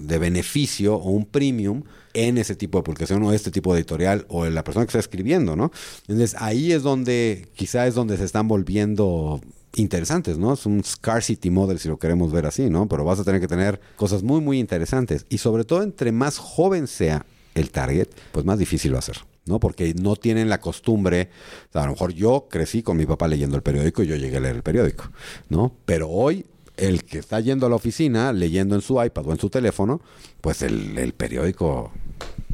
[0.00, 4.26] de beneficio o un premium en ese tipo de publicación o este tipo de editorial
[4.28, 5.70] o en la persona que está escribiendo, ¿no?
[6.08, 9.40] Entonces ahí es donde, quizá es donde se están volviendo
[9.76, 10.54] interesantes, ¿no?
[10.54, 12.88] Es un scarcity model si lo queremos ver así, ¿no?
[12.88, 15.26] Pero vas a tener que tener cosas muy, muy interesantes.
[15.28, 17.24] Y sobre todo entre más joven sea
[17.56, 19.16] el target, pues más difícil va a ser.
[19.46, 19.60] ¿no?
[19.60, 21.30] Porque no tienen la costumbre,
[21.72, 24.40] a lo mejor yo crecí con mi papá leyendo el periódico y yo llegué a
[24.40, 25.04] leer el periódico,
[25.48, 25.72] ¿no?
[25.84, 26.44] Pero hoy
[26.76, 30.00] el que está yendo a la oficina, leyendo en su iPad o en su teléfono,
[30.40, 31.92] pues el, periódico,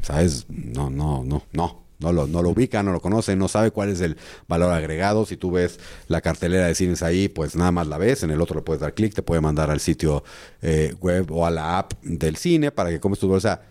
[0.01, 0.45] ¿sabes?
[0.49, 1.83] No, no, no, no.
[1.99, 4.17] No lo, no lo ubica, no lo conoce, no sabe cuál es el
[4.49, 5.25] valor agregado.
[5.25, 8.23] Si tú ves la cartelera de cines ahí, pues nada más la ves.
[8.23, 10.21] En el otro le puedes dar clic, te puede mandar al sitio
[10.61, 13.61] eh, web o a la app del cine para que comes tu bolsa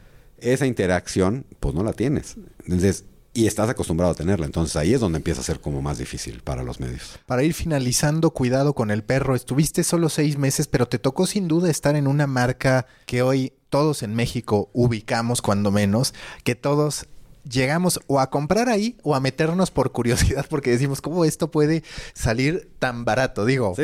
[0.43, 2.37] esa interacción, pues no la tienes.
[2.65, 4.47] Entonces, y estás acostumbrado a tenerla.
[4.47, 7.19] Entonces ahí es donde empieza a ser como más difícil para los medios.
[7.27, 9.35] Para ir finalizando, cuidado con el perro.
[9.35, 13.53] Estuviste solo seis meses, pero te tocó sin duda estar en una marca que hoy
[13.71, 16.13] todos en México ubicamos cuando menos,
[16.45, 17.07] que todos
[17.49, 21.83] llegamos o a comprar ahí o a meternos por curiosidad porque decimos, ¿cómo esto puede
[22.15, 23.45] salir tan barato?
[23.45, 23.75] Digo,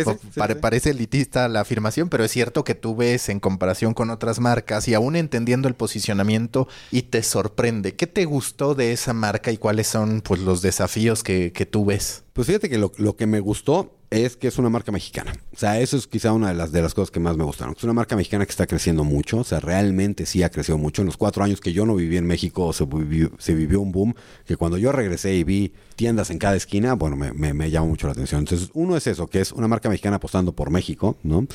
[0.60, 4.88] parece elitista la afirmación, pero es cierto que tú ves en comparación con otras marcas
[4.88, 7.94] y aún entendiendo el posicionamiento y te sorprende.
[7.94, 11.84] ¿Qué te gustó de esa marca y cuáles son pues los desafíos que, que tú
[11.84, 12.24] ves?
[12.32, 15.32] Pues fíjate que lo, lo que me gustó es que es una marca mexicana.
[15.54, 17.74] O sea, eso es quizá una de las, de las cosas que más me gustaron.
[17.76, 21.02] Es una marca mexicana que está creciendo mucho, o sea, realmente sí ha crecido mucho.
[21.02, 24.14] En los cuatro años que yo no viví en México se vivió, un boom
[24.46, 28.06] que cuando yo regresé y vi tiendas en cada esquina, bueno, me, me, llamó mucho
[28.06, 28.40] la atención.
[28.40, 31.46] Entonces, uno es eso, que es una marca mexicana apostando por México, ¿no?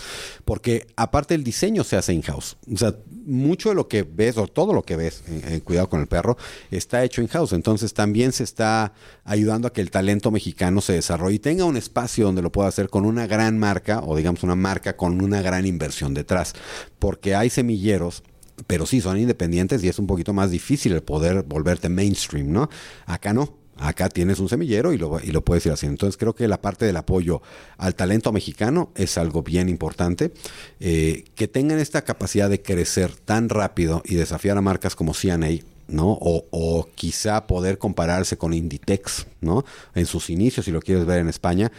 [0.45, 2.57] Porque aparte el diseño se hace in-house.
[2.71, 2.95] O sea,
[3.25, 6.07] mucho de lo que ves, o todo lo que ves en, en Cuidado con el
[6.07, 6.37] Perro,
[6.71, 7.53] está hecho in-house.
[7.53, 8.93] Entonces, también se está
[9.23, 12.69] ayudando a que el talento mexicano se desarrolle y tenga un espacio donde lo pueda
[12.69, 16.53] hacer con una gran marca, o digamos una marca con una gran inversión detrás.
[16.99, 18.23] Porque hay semilleros
[18.67, 22.69] pero sí son independientes y es un poquito más difícil el poder volverte mainstream, ¿no?
[23.05, 23.57] Acá no.
[23.77, 25.95] Acá tienes un semillero y lo, y lo puedes ir haciendo.
[25.95, 27.41] Entonces creo que la parte del apoyo
[27.77, 30.31] al talento mexicano es algo bien importante.
[30.79, 35.49] Eh, que tengan esta capacidad de crecer tan rápido y desafiar a marcas como CNA,
[35.87, 36.11] ¿no?
[36.21, 39.65] O, o, quizá poder compararse con Inditex, ¿no?
[39.95, 41.71] En sus inicios, si lo quieres ver en España,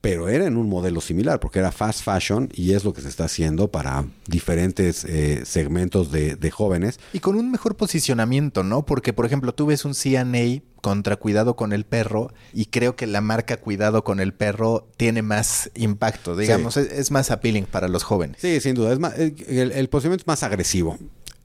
[0.00, 3.08] pero era en un modelo similar, porque era fast fashion y es lo que se
[3.08, 7.00] está haciendo para diferentes eh, segmentos de, de, jóvenes.
[7.12, 8.86] Y con un mejor posicionamiento, ¿no?
[8.86, 13.06] Porque, por ejemplo, tú ves un CNA contra Cuidado con el Perro y creo que
[13.06, 16.80] la marca Cuidado con el Perro tiene más impacto, digamos, sí.
[16.80, 18.36] es, es, más appealing para los jóvenes.
[18.40, 20.98] Sí, sin duda, es más, el, el posicionamiento es más agresivo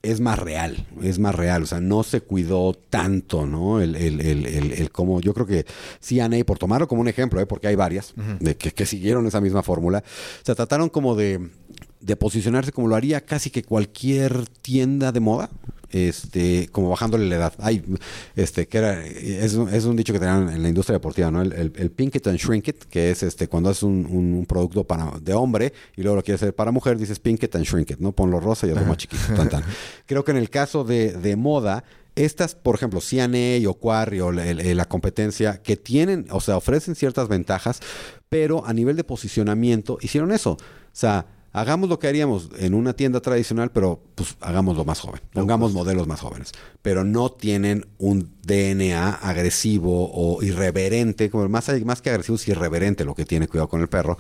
[0.04, 3.82] es más real, es más real, o sea, no se cuidó tanto, ¿no?
[3.82, 5.66] El, el, el, el, el como, yo creo que
[6.00, 7.46] CNA, por tomarlo como un ejemplo, ¿eh?
[7.46, 8.40] porque hay varias, uh -huh.
[8.40, 10.04] de que, que, siguieron esa misma fórmula,
[10.42, 11.50] o sea, trataron como de,
[12.00, 15.52] de posicionarse como lo haría casi que cualquier tienda de moda,
[15.92, 17.54] este, como bajándole la edad.
[17.60, 17.84] Ay,
[18.36, 21.42] este, que era, es, es un dicho que tenían en la industria deportiva, ¿no?
[21.42, 24.84] El, el, el pink it and shrink it, que es este, cuando haces un, producto
[24.84, 27.92] para, de hombre y luego lo quieres hacer para mujer, dices pink it and shrink
[27.92, 28.12] it, ¿no?
[28.12, 29.64] Ponlo rosa y otro más chiquito, tan, tan.
[30.06, 31.84] Creo que en el caso de, de moda,
[32.16, 36.96] estas, por ejemplo, CNA o Quarry o la, la, competencia, que tienen, o sea, ofrecen
[36.96, 37.80] ciertas ventajas,
[38.30, 40.52] pero a nivel de posicionamiento hicieron eso.
[40.52, 40.58] O
[40.92, 45.22] sea, hagamos lo que haríamos en una tienda tradicional, pero pues hagámoslo más joven.
[45.34, 46.52] Pongamos modelos más jóvenes.
[46.82, 53.06] Pero no tienen un DNA agresivo o irreverente, como más, más que agresivo, es irreverente
[53.06, 54.18] lo que tiene cuidado con el perro.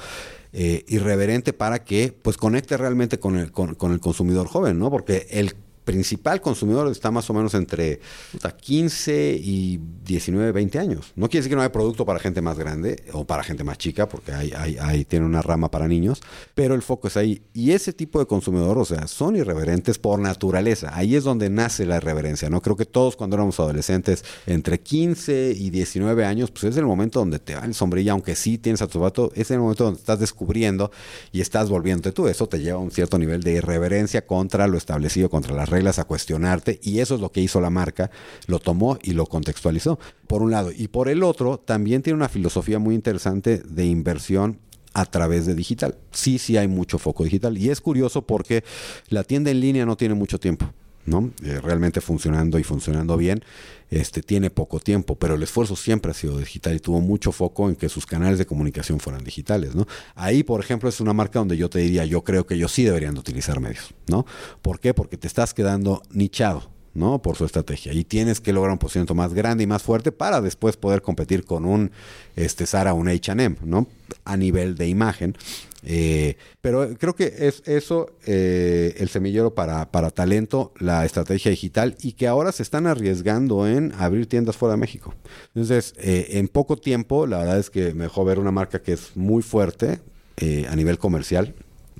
[0.54, 4.92] Eh, irreverente para que pues conecte realmente con el, con, con el consumidor joven, ¿no?
[4.92, 8.00] Porque el principal consumidor está más o menos entre
[8.32, 11.12] puta, 15 y 19, 20 años.
[11.16, 13.78] No quiere decir que no hay producto para gente más grande o para gente más
[13.78, 16.22] chica, porque hay, tiene una rama para niños,
[16.54, 17.42] pero el foco es ahí.
[17.54, 20.92] Y ese tipo de consumidor, o sea, son irreverentes por naturaleza.
[20.94, 22.62] Ahí es donde nace la irreverencia, ¿no?
[22.62, 27.20] Creo que todos cuando éramos adolescentes, entre 15 y 19 años, pues es el momento
[27.20, 30.00] donde te va el sombrilla, aunque sí tienes a tu vato, es el momento donde
[30.00, 30.92] estás descubriendo
[31.32, 32.28] y estás volviéndote tú.
[32.28, 35.81] Eso te lleva a un cierto nivel de irreverencia contra lo establecido, contra las reglas
[35.88, 38.12] a cuestionarte y eso es lo que hizo la marca,
[38.48, 40.72] lo tomó y lo contextualizó, por un lado.
[40.72, 44.60] Y por el otro, también tiene una filosofía muy interesante de inversión
[44.94, 45.98] a través de digital.
[46.12, 48.64] Sí, sí hay mucho foco digital y es curioso porque
[49.10, 50.72] la tienda en línea no tiene mucho tiempo.
[51.06, 51.32] ¿No?
[51.44, 53.44] Eh, realmente funcionando y funcionando bien,
[53.90, 57.70] este, tiene poco tiempo, pero el esfuerzo siempre ha sido digital y tuvo mucho foco
[57.70, 59.86] en que sus canales de comunicación fueran digitales, ¿no?
[60.16, 62.84] Ahí, por ejemplo, es una marca donde yo te diría, yo creo que ellos sí
[62.84, 64.26] deberían de utilizar medios, ¿no?
[64.62, 64.94] ¿Por qué?
[64.94, 67.22] Porque te estás quedando nichado, ¿no?
[67.22, 67.94] Por su estrategia.
[67.94, 71.44] Y tienes que lograr un posicionamiento más grande y más fuerte para después poder competir
[71.44, 71.92] con un
[72.36, 73.88] este, Zara, un H&M, ¿no?
[74.24, 75.36] A nivel de imagen.
[75.84, 81.96] Eh, pero creo que es eso eh, el semillero para, para talento, la estrategia digital
[82.02, 85.16] y que ahora se están arriesgando en abrir tiendas fuera de México.
[85.56, 88.94] Entonces, eh, en poco tiempo, la verdad es que me dejó ver una marca que
[88.94, 90.02] es muy fuerte
[90.38, 91.56] eh, a nivel comercial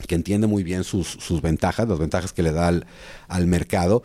[0.08, 2.88] que entiende muy bien sus, sus, ventajas, las ventajas que le da al,
[3.28, 4.02] al, mercado,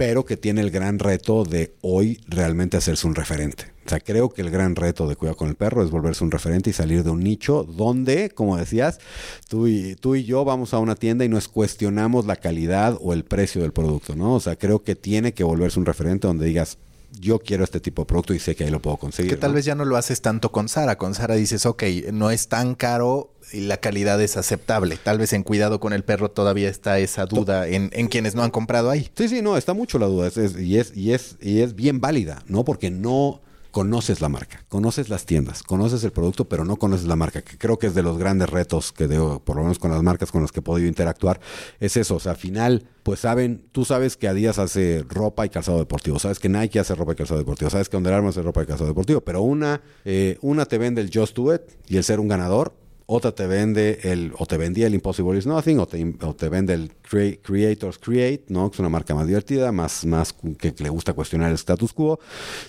[0.00, 3.66] pero que tiene el gran reto de hoy realmente hacerse un referente.
[3.84, 6.30] O sea, creo que el gran reto de Cuidado con el Perro es volverse un
[6.30, 8.98] referente y salir de un nicho donde, como decías,
[9.46, 13.12] tú y, tú y yo vamos a una tienda y nos cuestionamos la calidad o
[13.12, 14.36] el precio del producto, ¿no?
[14.36, 16.78] O sea, creo que tiene que volverse un referente donde digas,
[17.18, 19.30] yo quiero este tipo de producto y sé que ahí lo puedo conseguir.
[19.30, 19.56] Que tal ¿no?
[19.56, 20.98] vez ya no lo haces tanto con Sara.
[20.98, 21.82] Con Sara dices, ok,
[22.12, 24.96] no es tan caro y la calidad es aceptable.
[25.02, 28.42] Tal vez en cuidado con el perro todavía está esa duda en, en quienes no
[28.42, 29.10] han comprado ahí.
[29.16, 30.28] Sí, sí, no, está mucho la duda.
[30.28, 32.64] Es, es, y, es, y, es, y es bien válida, ¿no?
[32.64, 33.40] Porque no
[33.70, 37.58] conoces la marca, conoces las tiendas, conoces el producto, pero no conoces la marca, que
[37.58, 40.32] creo que es de los grandes retos que debo, por lo menos con las marcas
[40.32, 41.40] con las que he podido interactuar,
[41.78, 45.50] es eso, o sea, al final, pues saben, tú sabes que Adidas hace ropa y
[45.50, 48.42] calzado deportivo, sabes que Nike hace ropa y calzado deportivo, sabes que Under Armour hace
[48.42, 51.96] ropa y calzado deportivo, pero una, eh, una te vende el Just Do It y
[51.96, 52.74] el ser un ganador,
[53.12, 56.48] otra te vende el, o te vendía el Impossible is Nothing, o te, o te
[56.48, 58.70] vende el Cre Creators Create, ¿no?
[58.70, 62.20] Que es una marca más divertida, más, más que, le gusta cuestionar el status quo.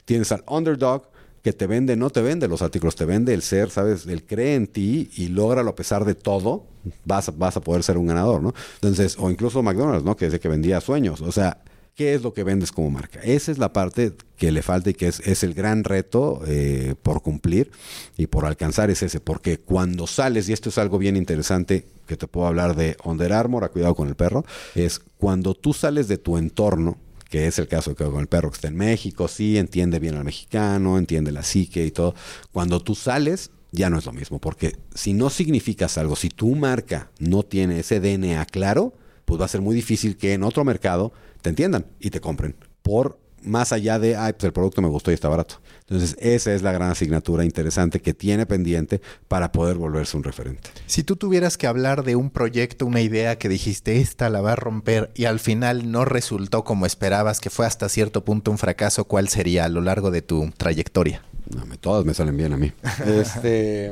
[0.04, 1.12] Tienes al Underdog,
[1.44, 4.08] que te vende, no te vende los artículos, te vende el ser, ¿sabes?
[4.08, 6.66] Él cree en ti y logra a pesar de todo,
[7.06, 8.56] vas, vas a poder ser un ganador, ¿no?
[8.76, 10.18] Entonces, o incluso McDonald's, ¿no?
[10.18, 11.22] Que dice que vendía sueños.
[11.22, 11.62] O sea,
[11.96, 13.20] ¿qué es lo que vendes como marca?
[13.22, 17.22] Esa es la parte que le falta y que es, el gran reto eh, por
[17.22, 17.72] cumplir
[18.18, 19.20] y por alcanzar es ese.
[19.20, 23.34] Porque cuando sales, y esto es algo bien interesante que te puedo hablar de Under
[23.34, 24.46] Armour, a cuidado con el perro,
[24.76, 26.98] es cuando tú sales de tu entorno,
[27.30, 30.16] que es el caso que con el perro que está en México, sí, entiende bien
[30.16, 32.16] al mexicano, entiende la psique y todo.
[32.52, 36.56] Cuando tú sales, ya no es lo mismo, porque si no significas algo, si tu
[36.56, 38.94] marca no tiene ese DNA claro,
[39.24, 42.56] pues va a ser muy difícil que en otro mercado te entiendan y te compren.
[42.82, 45.56] Por más allá de, ay, pues el producto me gustó y está barato.
[45.82, 50.70] Entonces, esa es la gran asignatura interesante que tiene pendiente para poder volverse un referente.
[50.86, 54.52] Si tú tuvieras que hablar de un proyecto, una idea que dijiste, esta la va
[54.54, 58.60] a romper y al final no resultó como esperabas, que fue hasta cierto punto un
[58.60, 61.24] fracaso, ¿cuál sería a lo largo de tu trayectoria?
[61.50, 62.72] No, me- todas me salen bien a mí.
[63.08, 63.92] este,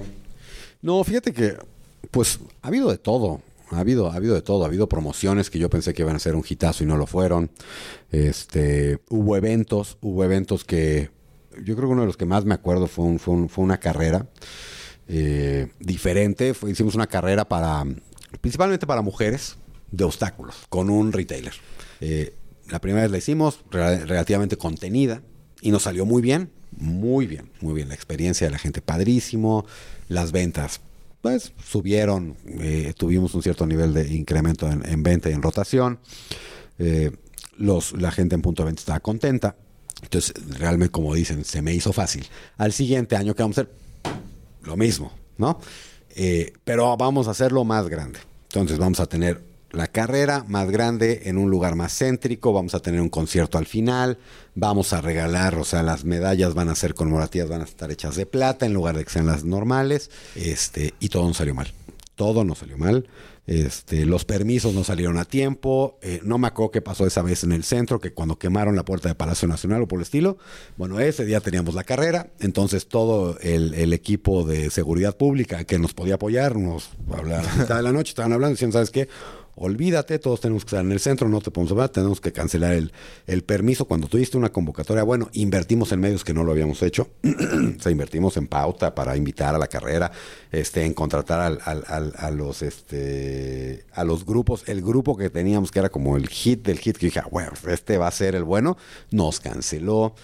[0.83, 1.57] no, fíjate que,
[2.11, 3.41] pues, ha habido de todo.
[3.71, 4.63] Ha habido, ha habido de todo.
[4.63, 7.05] Ha habido promociones que yo pensé que iban a ser un hitazo y no lo
[7.05, 7.51] fueron.
[8.11, 11.11] Este, hubo eventos, hubo eventos que
[11.63, 13.63] yo creo que uno de los que más me acuerdo fue, un- fue, un- fue
[13.63, 14.27] una carrera
[15.07, 16.53] eh, diferente.
[16.67, 17.83] Hicimos una carrera para,
[18.41, 19.57] principalmente para mujeres,
[19.91, 21.53] de obstáculos, con un retailer.
[21.99, 22.35] Eh,
[22.69, 25.23] la primera vez la hicimos, rela- relativamente contenida,
[25.61, 27.89] y nos salió muy bien, muy bien, muy bien.
[27.89, 29.65] La experiencia de la gente padrísimo,
[30.07, 30.81] las ventas
[31.21, 35.99] pues subieron, eh, tuvimos un cierto nivel de incremento en, en venta y en rotación.
[36.77, 37.11] Eh,
[37.57, 39.55] los, la gente en punto de venta estaba contenta.
[40.01, 42.25] Entonces, realmente, como dicen, se me hizo fácil.
[42.57, 43.73] Al siguiente año, ¿qué vamos a hacer?
[44.63, 45.59] Lo mismo, ¿no?
[46.15, 48.19] Eh, pero vamos a hacerlo más grande.
[48.43, 49.41] Entonces, vamos a tener
[49.71, 53.65] la carrera más grande en un lugar más céntrico, vamos a tener un concierto al
[53.65, 54.17] final,
[54.55, 58.15] vamos a regalar, o sea, las medallas van a ser conmemorativas, van a estar hechas
[58.15, 61.71] de plata en lugar de que sean las normales, este, y todo nos salió mal.
[62.15, 63.07] Todo nos salió mal.
[63.49, 65.97] Este, los permisos no salieron a tiempo.
[66.03, 68.85] eh, no me acuerdo qué pasó esa vez en el centro, que cuando quemaron la
[68.85, 70.37] puerta de Palacio Nacional o por el estilo.
[70.77, 72.29] Bueno, ese día teníamos la carrera.
[72.41, 77.55] Entonces todo el, el equipo de seguridad pública que nos podía apoyar, nos hablaron a
[77.55, 79.07] mitad de la noche, estaban hablando, diciendo, ¿sabes qué?
[79.55, 82.73] Olvídate, todos tenemos que estar en el centro, no te podemos hablar, tenemos que cancelar
[82.73, 82.93] el,
[83.27, 83.85] el permiso.
[83.85, 87.09] Cuando tuviste una convocatoria, bueno, invertimos en medios que no lo habíamos hecho.
[87.23, 90.11] o sea, invertimos en pauta para invitar a la carrera,
[90.51, 95.71] este, en contratar al- al- a los este a los grupos, el grupo que teníamos
[95.71, 98.35] que era como el hit del hit, que dije, "Ah, bueno, este va a ser
[98.35, 98.77] el bueno,
[99.11, 100.15] nos canceló.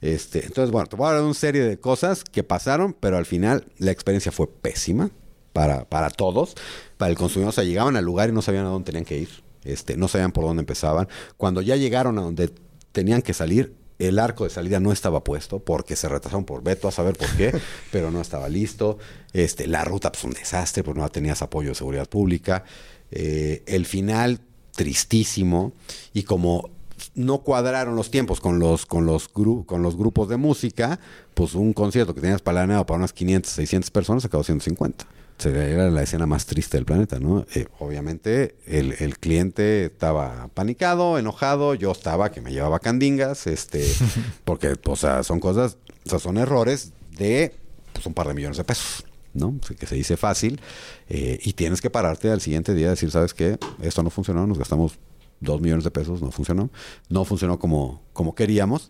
[0.00, 3.16] Este, entonces, bueno, te voy a hablar de una serie de cosas que pasaron, pero
[3.16, 5.10] al final la experiencia fue pésima
[5.54, 6.54] para, para todos.
[6.98, 9.16] Para el consumidor, o sea, llegaban al lugar y no sabían a dónde tenían que
[9.16, 9.30] ir.
[9.64, 11.08] Este, no sabían por dónde empezaban.
[11.38, 12.52] Cuando ya llegaron a donde
[12.92, 16.88] tenían que salir, el arco de salida no estaba puesto porque se retrasaron por veto
[16.88, 17.58] a saber por qué,
[17.90, 18.98] pero no estaba listo.
[19.32, 22.64] Este, la ruta, pues un desastre, pues no tenías apoyo de seguridad pública.
[23.10, 24.40] Eh, el final,
[24.72, 25.72] tristísimo.
[26.12, 26.70] Y como
[27.14, 30.98] no cuadraron los tiempos con los, con los, gru- con los grupos de música,
[31.34, 35.04] pues un concierto que tenías planeado para unas 500, 600 personas acabó siendo 50.
[35.04, 37.44] O sea, era la escena más triste del planeta, ¿no?
[37.54, 43.86] Eh, obviamente el, el cliente estaba panicado, enojado, yo estaba que me llevaba candingas, este,
[44.44, 47.54] porque, o sea, son cosas, o sea, son errores de
[47.92, 49.54] pues, un par de millones de pesos, ¿no?
[49.78, 50.60] Que se dice fácil
[51.08, 53.58] eh, y tienes que pararte al siguiente día y decir, ¿sabes qué?
[53.82, 54.98] Esto no funcionó, nos gastamos
[55.40, 56.70] dos millones de pesos, no funcionó,
[57.08, 58.88] no funcionó como, como queríamos.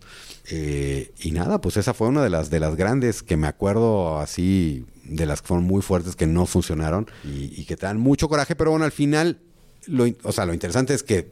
[0.49, 4.19] Eh, y nada, pues esa fue una de las, de las grandes que me acuerdo
[4.19, 7.99] así, de las que fueron muy fuertes, que no funcionaron y, y que te dan
[7.99, 9.39] mucho coraje, pero bueno, al final,
[9.87, 11.31] lo, o sea, lo interesante es que,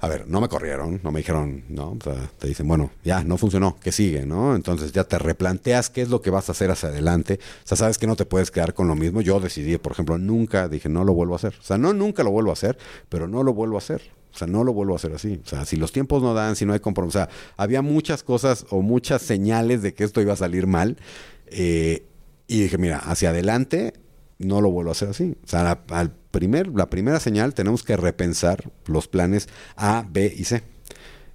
[0.00, 3.24] a ver, no me corrieron, no me dijeron, no, o sea, te dicen, bueno, ya,
[3.24, 4.54] no funcionó, ¿qué sigue, no?
[4.54, 7.76] Entonces ya te replanteas qué es lo que vas a hacer hacia adelante, o sea,
[7.76, 9.20] sabes que no te puedes quedar con lo mismo.
[9.20, 12.22] Yo decidí, por ejemplo, nunca, dije, no lo vuelvo a hacer, o sea, no, nunca
[12.22, 12.78] lo vuelvo a hacer,
[13.08, 14.02] pero no lo vuelvo a hacer.
[14.30, 15.40] O sea, no lo vuelvo a hacer así.
[15.44, 17.18] O sea, si los tiempos no dan, si no hay compromiso.
[17.18, 20.98] O sea, había muchas cosas o muchas señales de que esto iba a salir mal.
[21.46, 22.04] eh,
[22.48, 23.92] y dije, mira, hacia adelante
[24.38, 25.36] no lo vuelvo a hacer así.
[25.44, 30.32] O sea, la, al primer, la primera señal tenemos que repensar los planes A, B
[30.36, 30.62] y C.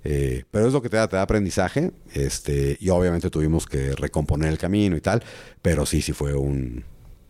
[0.06, 1.92] Eh, pero es lo que te da, te da aprendizaje.
[2.14, 5.24] Este, y obviamente tuvimos que recomponer el camino y tal.
[5.62, 6.84] Pero sí, sí fue un,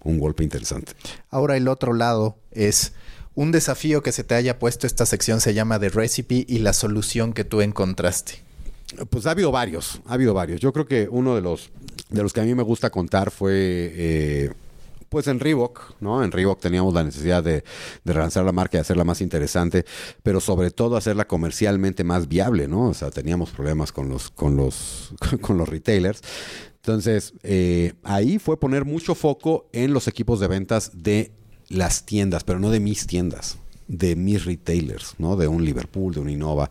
[0.03, 0.93] un golpe interesante.
[1.29, 2.93] Ahora el otro lado es
[3.35, 4.87] un desafío que se te haya puesto.
[4.87, 8.41] Esta sección se llama The Recipe y la solución que tú encontraste.
[9.09, 10.61] Pues ha habido varios, ha habido varios.
[10.61, 11.71] Yo creo que uno de los
[12.13, 14.51] de los que a mí me gusta contar fue, eh,
[15.09, 16.23] pues en Reebok, ¿no?
[16.23, 17.63] En Reebok teníamos la necesidad de,
[18.03, 19.83] de relanzar la marca y hacerla más interesante,
[20.21, 22.89] pero sobre todo hacerla comercialmente más viable, ¿no?
[22.89, 26.21] O sea, teníamos problemas con los, con los, con los retailers.
[26.75, 31.31] Entonces, eh, ahí fue poner mucho foco en los equipos de ventas de
[31.69, 33.57] las tiendas, pero no de mis tiendas,
[33.87, 35.35] de mis retailers, ¿no?
[35.35, 36.69] De un Liverpool, de un Innova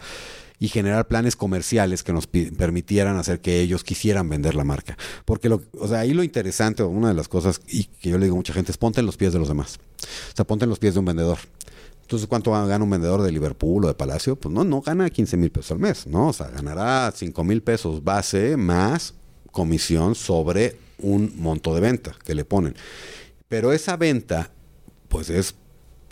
[0.62, 4.96] y generar planes comerciales que nos permitieran hacer que ellos quisieran vender la marca.
[5.24, 8.26] Porque lo, o sea, ahí lo interesante, una de las cosas y que yo le
[8.26, 9.80] digo a mucha gente es ponte en los pies de los demás.
[10.04, 11.38] O sea, ponte en los pies de un vendedor.
[12.02, 14.36] Entonces, ¿cuánto gana un vendedor de Liverpool o de Palacio?
[14.36, 16.28] Pues no, no gana 15 mil pesos al mes, ¿no?
[16.28, 19.14] O sea, ganará 5 mil pesos base más
[19.50, 22.76] comisión sobre un monto de venta que le ponen.
[23.48, 24.52] Pero esa venta,
[25.08, 25.56] pues es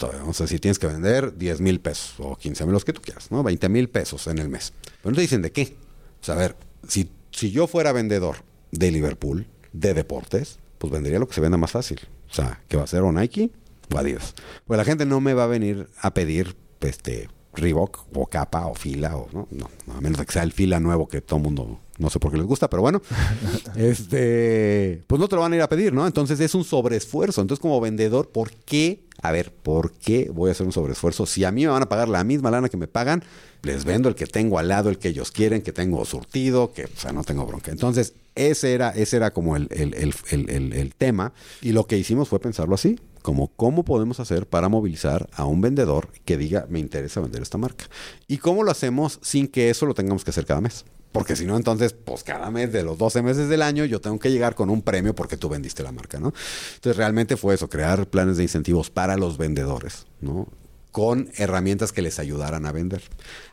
[0.02, 3.00] o sea, si tienes que vender 10 mil pesos o 15 mil, los que tú
[3.02, 3.42] quieras, ¿no?
[3.42, 4.72] 20 mil pesos en el mes.
[5.02, 5.76] Pero no te dicen de qué.
[6.20, 6.56] O sea, a ver,
[6.86, 8.38] si, si yo fuera vendedor
[8.72, 12.00] de Liverpool, de deportes, pues vendería lo que se venda más fácil.
[12.30, 13.50] O sea, que va a ser o Nike
[13.92, 14.34] o Adidas.
[14.66, 18.74] Pues la gente no me va a venir a pedir este Reebok o capa o
[18.74, 21.80] fila o no, no, a menos de que sea el fila nuevo que todo mundo
[22.00, 23.02] no sé por qué les gusta, pero bueno,
[23.76, 26.06] este, pues no te lo van a ir a pedir, ¿no?
[26.06, 27.40] Entonces es un sobreesfuerzo.
[27.40, 31.26] Entonces como vendedor, ¿por qué a ver, ¿por qué voy a hacer un sobreesfuerzo?
[31.26, 33.22] Si a mí me van a pagar la misma lana que me pagan,
[33.62, 36.84] les vendo el que tengo al lado, el que ellos quieren, que tengo surtido, que
[36.84, 37.70] o sea, no tengo bronca.
[37.70, 41.34] Entonces, ese era, ese era como el, el, tema.
[41.60, 45.60] Y lo que hicimos fue pensarlo así, como cómo podemos hacer para movilizar a un
[45.60, 47.84] vendedor que diga, me interesa vender esta marca.
[48.26, 50.86] Y cómo lo hacemos sin que eso lo tengamos que hacer cada mes.
[51.12, 54.18] Porque si no, entonces, pues cada mes de los 12 meses del año yo tengo
[54.18, 56.32] que llegar con un premio porque tú vendiste la marca, ¿no?
[56.74, 60.46] Entonces realmente fue eso, crear planes de incentivos para los vendedores, ¿no?
[60.92, 63.02] Con herramientas que les ayudaran a vender.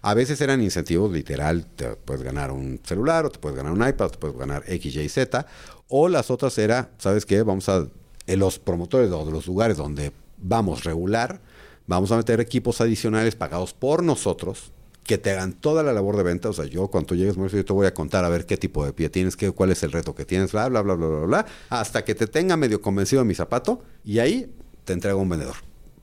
[0.01, 3.87] A veces eran incentivos literal, te puedes ganar un celular o te puedes ganar un
[3.87, 5.45] iPad, o te puedes ganar X, Y, Z.
[5.87, 7.41] O las otras era, ¿sabes qué?
[7.41, 7.87] Vamos a,
[8.27, 11.41] en los promotores o de los lugares donde vamos regular,
[11.87, 14.71] vamos a meter equipos adicionales pagados por nosotros
[15.07, 16.49] que te hagan toda la labor de venta.
[16.49, 18.93] O sea, yo cuando llegues, yo te voy a contar a ver qué tipo de
[18.93, 21.45] pie tienes, qué, cuál es el reto que tienes, bla, bla, bla, bla, bla, bla,
[21.69, 24.53] hasta que te tenga medio convencido de mi zapato y ahí
[24.83, 25.55] te entrego un vendedor.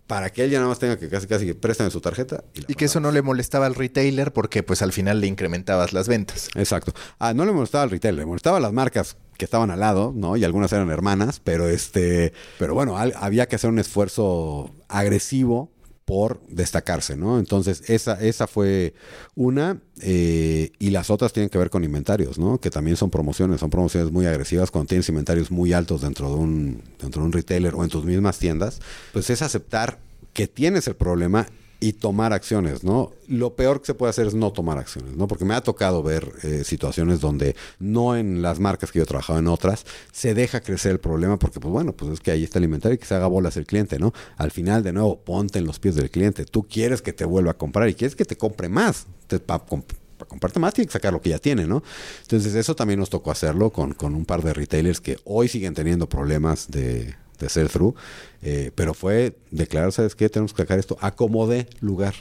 [0.06, 2.44] Para que él ya nada más tenga que casi casi que préstame su tarjeta.
[2.68, 6.08] Y, que eso no le molestaba al retailer porque pues al final le incrementabas las
[6.08, 6.48] ventas.
[6.54, 6.92] Exacto.
[7.18, 10.12] Ah, no le molestaba al retailer, le molestaba a las marcas que estaban al lado,
[10.14, 10.36] ¿no?
[10.36, 15.73] Y algunas eran hermanas, pero este, pero bueno, había que hacer un esfuerzo agresivo
[16.04, 17.38] por destacarse, ¿no?
[17.38, 18.94] Entonces, esa, esa fue
[19.34, 22.58] una, eh, y las otras tienen que ver con inventarios, ¿no?
[22.58, 26.34] Que también son promociones, son promociones muy agresivas cuando tienes inventarios muy altos dentro de
[26.34, 28.80] un, dentro de un retailer o en tus mismas tiendas,
[29.12, 29.98] pues es aceptar
[30.32, 31.46] que tienes el problema
[31.84, 33.12] y tomar acciones, ¿no?
[33.28, 35.28] Lo peor que se puede hacer es no tomar acciones, ¿no?
[35.28, 39.06] Porque me ha tocado ver eh, situaciones donde no en las marcas que yo he
[39.06, 42.42] trabajado en otras se deja crecer el problema porque, pues bueno, pues es que ahí
[42.42, 44.14] está el inventario y que se haga bolas el cliente, ¿no?
[44.38, 46.46] Al final, de nuevo, ponte en los pies del cliente.
[46.46, 49.06] Tú quieres que te vuelva a comprar y quieres que te compre más.
[49.44, 49.62] para
[50.26, 51.82] comprarte más tiene que sacar lo que ya tiene, ¿no?
[52.22, 55.74] Entonces eso también nos tocó hacerlo con, con un par de retailers que hoy siguen
[55.74, 57.94] teniendo problemas de, de ser through,
[58.42, 60.28] eh, pero fue declarar, ¿sabes qué?
[60.28, 62.14] Tenemos que sacar esto a como de lugar.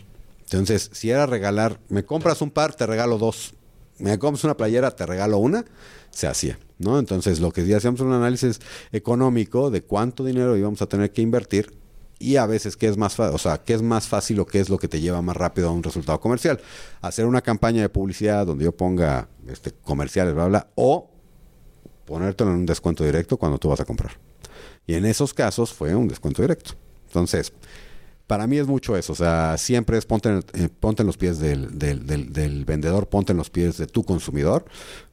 [0.44, 3.54] Entonces, si era regalar, me compras un par, te regalo dos.
[4.00, 5.66] Me compras una playera, te regalo una,
[6.12, 7.00] se hacía, ¿no?
[7.00, 8.60] Entonces, lo que hacíamos un análisis
[8.92, 11.74] económico de cuánto dinero íbamos a tener que invertir
[12.20, 14.60] y a veces qué es más fácil, o sea, qué es más fácil o qué
[14.60, 16.60] es lo que te lleva más rápido a un resultado comercial.
[17.02, 21.10] Hacer una campaña de publicidad donde yo ponga este comerciales, bla, bla, o
[22.06, 24.14] ponértelo en un descuento directo cuando tú vas a comprar.
[24.88, 26.74] Y en esos casos fue un descuento directo.
[27.08, 27.54] Entonces,
[28.28, 29.14] para mí es mucho eso.
[29.14, 33.32] O sea, siempre es ponte en, eh, ponte en los pies del, del, vendedor, ponte
[33.32, 34.66] en los pies de tu consumidor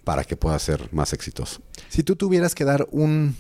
[0.04, 1.60] para que pueda ser más exitoso.
[1.88, 3.36] Si tú tuvieras que dar un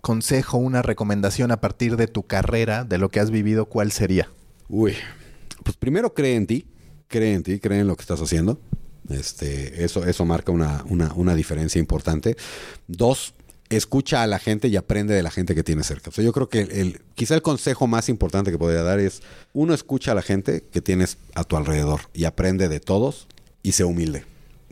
[0.00, 4.28] consejo, una recomendación a partir de tu carrera, de lo que has vivido, ¿cuál sería?
[4.68, 4.94] Uy,
[5.62, 6.66] pues primero cree en ti,
[7.08, 8.60] cree en ti, cree en lo que estás haciendo.
[9.08, 12.36] Este, eso, eso marca una, una, una diferencia importante.
[12.86, 13.34] Dos,
[13.70, 16.10] escucha a la gente y aprende de la gente que tiene cerca.
[16.10, 19.22] O sea, yo creo que el, quizá el consejo más importante que podría dar es,
[19.52, 23.26] uno escucha a la gente que tienes a tu alrededor y aprende de todos
[23.62, 24.24] y se humilde.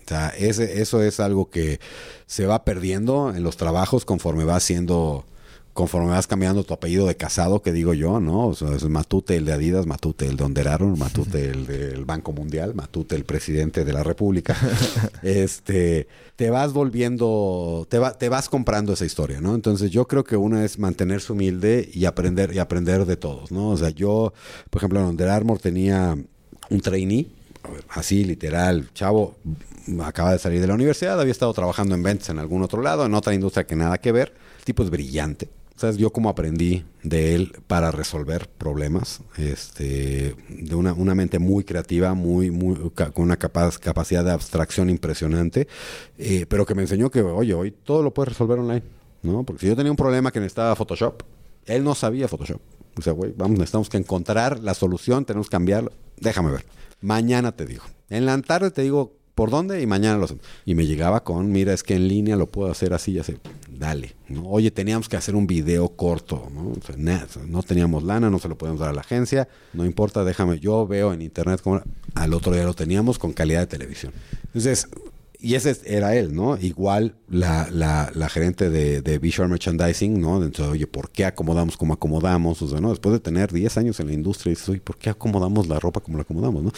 [0.05, 1.81] O sea, ese, eso es algo que
[2.27, 5.25] se va perdiendo en los trabajos conforme va siendo
[5.73, 8.49] conforme vas cambiando tu apellido de casado, que digo yo, ¿no?
[8.49, 12.33] O sea, es Matute el de Adidas, Matute el de Onderaron, Matute el del Banco
[12.33, 14.55] Mundial, Matute el presidente de la República.
[15.23, 19.55] este, te vas volviendo, te, va, te vas comprando esa historia, ¿no?
[19.55, 23.71] Entonces yo creo que una es mantenerse humilde y aprender, y aprender de todos, ¿no?
[23.71, 24.35] O sea, yo,
[24.69, 26.19] por ejemplo, en Under Armour tenía
[26.69, 27.29] un trainee,
[27.89, 29.37] así literal, chavo,
[30.05, 33.07] acaba de salir de la universidad, había estado trabajando en ventas en algún otro lado,
[33.07, 35.49] en otra industria que nada que ver, el tipo es brillante
[35.83, 35.97] ¿Sabes?
[35.97, 42.15] Yo como aprendí de él para resolver problemas, este, de una, una mente muy creativa,
[42.15, 45.67] muy, muy, con una capaz, capacidad de abstracción impresionante,
[46.19, 48.85] eh, pero que me enseñó que, oye, hoy todo lo puedes resolver online,
[49.25, 49.43] ¿no?
[49.43, 51.25] Porque si yo tenía un problema que necesitaba Photoshop,
[51.67, 52.61] él no sabía Photoshop.
[52.97, 55.91] O sea, güey, vamos, necesitamos que encontrar la solución, tenemos que cambiarlo.
[56.17, 56.65] Déjame ver.
[57.01, 57.83] Mañana te digo.
[58.09, 60.45] En la tarde te digo por dónde y mañana lo hacemos.
[60.65, 63.37] Y me llegaba con, mira, es que en línea lo puedo hacer así y así.
[63.71, 64.15] Dale.
[64.29, 64.47] ¿no?
[64.47, 66.51] Oye, teníamos que hacer un video corto.
[66.53, 66.73] ¿no?
[67.47, 69.49] no teníamos lana, no se lo podemos dar a la agencia.
[69.73, 70.59] No importa, déjame.
[70.61, 71.83] Yo veo en internet como
[72.15, 74.13] al otro día lo teníamos con calidad de televisión.
[74.47, 74.89] Entonces,
[75.43, 76.57] y ese era él, ¿no?
[76.57, 80.37] Igual la, la, la gerente de, de, Visual Merchandising, ¿no?
[80.37, 82.63] Entonces, oye, ¿por qué acomodamos como acomodamos?
[82.63, 82.91] O sea, ¿no?
[82.91, 85.99] Después de tener 10 años en la industria, dices, oye, ¿por qué acomodamos la ropa
[85.99, 86.73] como la acomodamos, no?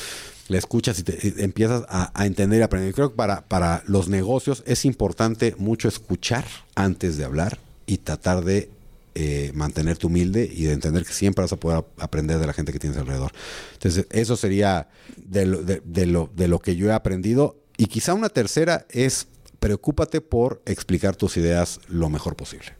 [0.49, 2.95] La escuchas y, te, empiezas a, entender y aprender.
[2.95, 6.45] Creo que para, para los negocios es importante mucho escuchar
[6.75, 8.71] antes de hablar y tratar de
[9.15, 12.73] eh, mantenerte humilde y de entender que siempre vas a poder aprender de la gente
[12.73, 13.33] que tienes alrededor.
[13.75, 17.87] Entonces, eso sería de lo, de, de lo, de lo que yo he aprendido y
[17.87, 19.29] quizá una tercera es
[19.61, 22.75] preocúpate por explicar tus ideas lo mejor posible.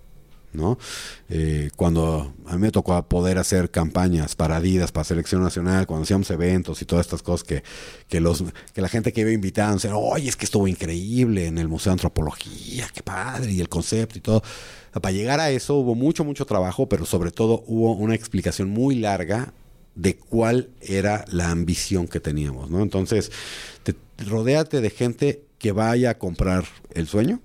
[0.55, 0.79] ¿No?
[1.29, 6.05] Eh, cuando a mí me tocó poder hacer campañas para Adidas, para Selección Nacional, cuando
[6.05, 7.63] hacíamos eventos y todas estas cosas que,
[8.09, 11.59] que, los, que la gente que iba invitando, decía, oye, es que estuvo increíble en
[11.59, 14.43] el Museo de Antropología, qué padre, y el concepto y todo.
[14.93, 18.95] Para llegar a eso hubo mucho, mucho trabajo, pero sobre todo hubo una explicación muy
[18.97, 19.53] larga
[19.95, 22.71] de cuál era la ambición que teníamos.
[22.71, 23.31] Entonces,
[23.83, 23.95] te,
[24.27, 27.41] rodéate de gente que vaya a comprar el sueño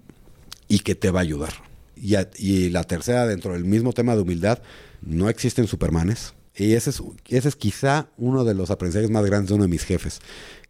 [0.68, 1.69] y que te va a ayudar.
[2.02, 4.62] Y, la tercera, dentro del mismo tema de humildad,
[5.02, 6.34] no existen supermanes.
[6.56, 9.70] Y ese es, ese es quizá uno de los aprendizajes más grandes de uno de
[9.70, 10.20] mis jefes.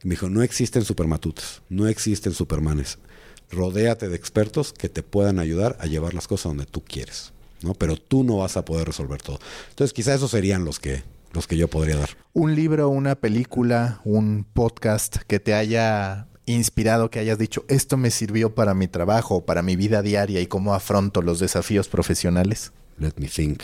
[0.04, 3.00] Me dijo, no existen supermatutes, no existen supermanes.
[3.52, 7.34] Rodéate de expertos que te puedan ayudar a llevar las cosas donde tú quieres.
[7.62, 7.74] ¿no?
[7.74, 9.40] Pero tú no vas a poder resolver todo.
[9.70, 11.04] Entonces quizá esos serían los que,
[11.34, 12.10] los que yo podría dar.
[12.34, 18.12] Un libro, una película, un podcast que te haya inspirado, que hayas dicho, esto me
[18.12, 22.72] sirvió para mi trabajo, para mi vida diaria y cómo afronto los desafíos profesionales?
[22.98, 23.62] Let me think.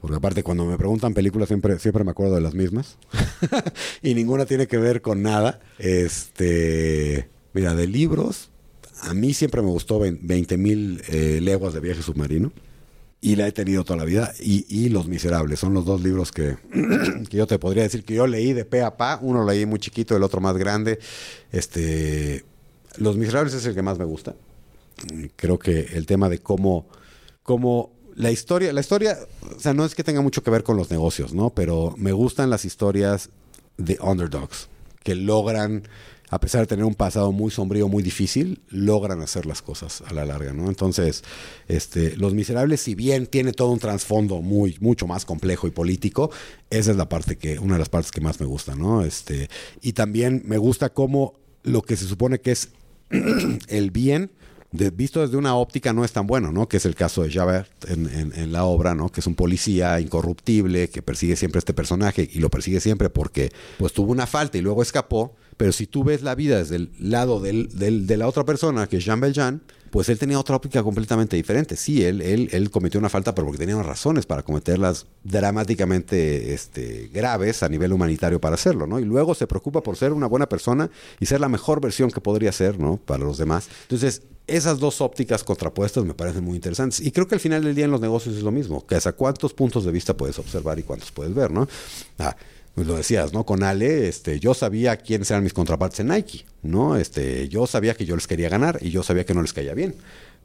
[0.00, 2.98] Porque aparte cuando me preguntan películas siempre, siempre me acuerdo de las mismas.
[4.02, 5.60] y ninguna tiene que ver con nada.
[5.78, 8.50] Este, mira, de libros,
[9.02, 12.52] a mí siempre me gustó 20 mil eh, leguas de viaje submarino
[13.24, 14.34] y la he tenido toda la vida.
[14.40, 16.56] Y, y Los Miserables son los dos libros que,
[17.30, 19.18] que, yo te podría decir que yo leí de pe a pa.
[19.22, 20.98] Uno leí muy chiquito, el otro más grande.
[21.52, 22.44] Este,
[22.96, 24.34] Los Miserables es el que más me gusta.
[25.36, 26.88] Creo que el tema de cómo,
[27.44, 29.16] cómo la historia, la historia,
[29.56, 31.50] o sea, no es que tenga mucho que ver con los negocios, ¿no?
[31.50, 33.30] Pero me gustan las historias
[33.78, 34.68] de underdogs
[35.04, 35.84] que logran
[36.32, 40.14] a pesar de tener un pasado muy sombrío, muy difícil, logran hacer las cosas a
[40.14, 40.68] la larga, ¿no?
[40.68, 41.24] Entonces,
[41.68, 46.30] este, Los Miserables, si bien tiene todo un trasfondo muy, mucho más complejo y político,
[46.70, 49.04] esa es la parte que, una de las partes que más me gusta, ¿no?
[49.04, 49.50] Este,
[49.82, 51.34] y también me gusta cómo
[51.64, 52.70] lo que se supone que es
[53.68, 54.30] el bien,
[54.72, 56.68] visto desde una óptica no es tan bueno, ¿no?
[56.68, 59.10] Que es el caso de Javert en, en, en, la obra, ¿no?
[59.10, 63.10] Que es un policía incorruptible que persigue siempre a este personaje y lo persigue siempre
[63.10, 65.34] porque pues tuvo una falta y luego escapó.
[65.56, 68.86] Pero si tú ves la vida desde el lado del, del, de la otra persona,
[68.86, 69.62] que es Jean Valjean,
[69.92, 71.76] pues él tenía otra óptica completamente diferente.
[71.76, 77.10] Sí, él, él, él cometió una falta, pero porque tenía razones para cometerlas dramáticamente este,
[77.12, 78.98] graves a nivel humanitario para hacerlo, ¿no?
[78.98, 80.90] Y luego se preocupa por ser una buena persona
[81.20, 82.96] y ser la mejor versión que podría ser, ¿no?
[82.96, 83.68] Para los demás.
[83.82, 87.00] Entonces, esas dos ópticas contrapuestas me parecen muy interesantes.
[87.00, 89.12] Y creo que al final del día en los negocios es lo mismo, que hasta
[89.12, 91.68] cuántos puntos de vista puedes observar y cuántos puedes ver, ¿no?
[92.18, 92.36] Ah,
[92.74, 93.44] pues lo decías, ¿no?
[93.44, 96.96] Con Ale, este, yo sabía quiénes eran mis contrapartes en Nike, ¿no?
[96.96, 99.74] Este, yo sabía que yo les quería ganar y yo sabía que no les caía
[99.74, 99.94] bien,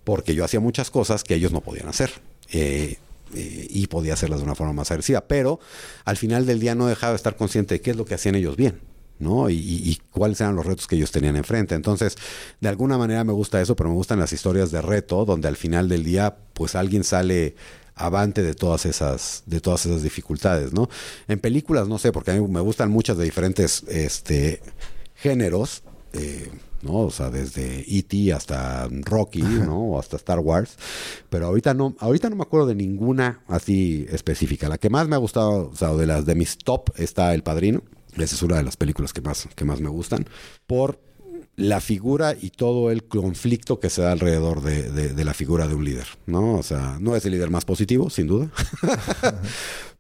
[0.04, 2.12] porque yo hacía muchas cosas que ellos no podían hacer.
[2.52, 2.98] Eh,
[3.34, 5.60] eh, y podía hacerlas de una forma más agresiva, pero
[6.06, 8.36] al final del día no dejaba de estar consciente de qué es lo que hacían
[8.36, 8.80] ellos bien.
[9.20, 9.50] ¿No?
[9.50, 11.76] Y, cuáles eran los retos que ellos tenían enfrente.
[11.76, 12.18] Entonces,
[12.60, 15.56] de alguna manera me gusta eso, pero me gustan las historias de reto, donde al
[15.56, 17.56] final del día, pues alguien sale
[17.96, 20.88] avante de todas esas de todas esas dificultades, ¿no?
[21.28, 24.62] En películas no sé, porque a mí me gustan muchas de diferentes este
[25.16, 25.82] géneros,
[26.14, 27.00] eh, ¿no?
[27.00, 28.34] O sea, desde E.T.
[28.34, 29.80] hasta Rocky, ¿no?
[29.80, 30.78] O hasta Star Wars.
[31.30, 34.70] Pero ahorita no, ahorita no me acuerdo de ninguna así específica.
[34.70, 37.44] La que más me ha gustado, o sea, de las de mis top está El
[37.44, 37.82] Padrino.
[38.24, 40.26] Esa es una de las películas que más, que más me gustan.
[40.66, 41.00] Por
[41.58, 45.74] la figura y todo el conflicto que se da alrededor de, de, la figura de
[45.74, 46.54] un líder, ¿no?
[46.54, 48.50] O sea, no es el líder más positivo, sin duda.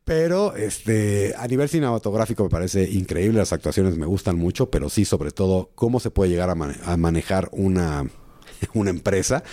[0.05, 5.03] pero este, a nivel cinematográfico me parece increíble, las actuaciones me gustan mucho, pero sí,
[5.03, 8.07] sobre todo, cómo se puede llegar a manejar una,
[8.75, 9.43] una empresa,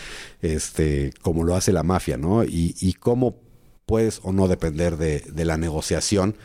[0.42, 2.44] este, como lo hace la mafia, ¿no?
[2.44, 3.40] Y, y cómo
[3.86, 6.36] puedes o no depender de, de la negociación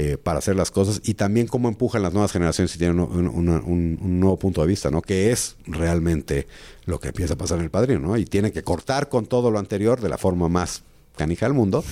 [0.00, 3.26] eh, para hacer las cosas y también cómo empujan las nuevas generaciones si tienen un,
[3.26, 5.02] un- un- un nuevo punto de vista, ¿no?
[5.02, 6.46] Que es realmente
[6.86, 8.16] lo que empieza a pasar en el padrino, ¿no?
[8.16, 10.82] Y tiene que cortar con todo lo anterior de la forma más
[11.16, 11.82] canija del mundo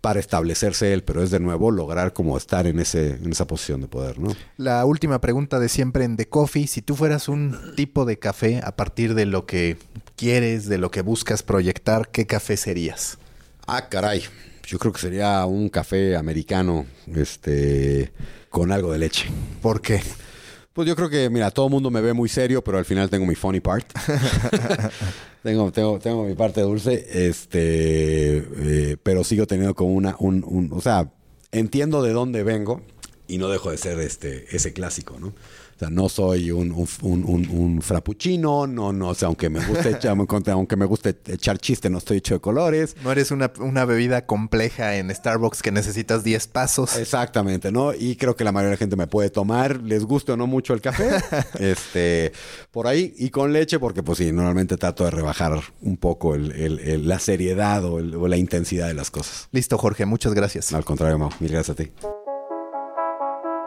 [0.00, 3.82] para establecerse él, pero es de nuevo lograr como estar en ese en esa posición
[3.82, 4.34] de poder, ¿no?
[4.56, 8.62] La última pregunta de siempre en The Coffee, si tú fueras un tipo de café
[8.64, 9.76] a partir de lo que
[10.16, 13.18] quieres, de lo que buscas proyectar, ¿qué café serías?
[13.66, 14.22] Ah, caray.
[14.70, 18.12] Yo creo que sería un café americano, este,
[18.50, 19.28] con algo de leche.
[19.60, 20.00] ¿Por qué?
[20.72, 23.10] Pues yo creo que, mira, todo el mundo me ve muy serio, pero al final
[23.10, 23.84] tengo mi funny part.
[25.42, 28.38] tengo, tengo, tengo mi parte dulce, este,
[28.92, 31.10] eh, pero sigo teniendo como una, un, un- o sea,
[31.50, 32.80] entiendo de dónde vengo
[33.26, 35.32] y no dejo de ser este, ese clásico, ¿no?
[35.80, 39.48] O sea, no soy un, un, un, un- un frappuccino, no, no, o sea, aunque
[39.48, 40.14] me guste echar,
[40.52, 42.96] aunque me guste echar chiste, no estoy hecho de colores.
[43.02, 46.98] No eres una, una bebida compleja en Starbucks que necesitas 10 pasos.
[46.98, 47.94] Exactamente, ¿no?
[47.94, 50.46] Y creo que la mayoría de la gente me puede tomar, les guste o no
[50.46, 51.08] mucho el café,
[51.58, 52.32] este,
[52.72, 56.52] por ahí, y con leche, porque pues sí, normalmente trato de rebajar un poco el-
[56.52, 59.48] el- el- la seriedad o, o la intensidad de las cosas.
[59.50, 60.74] Listo, Jorge, muchas gracias.
[60.74, 61.90] Al contrario, Mau, mil gracias a ti.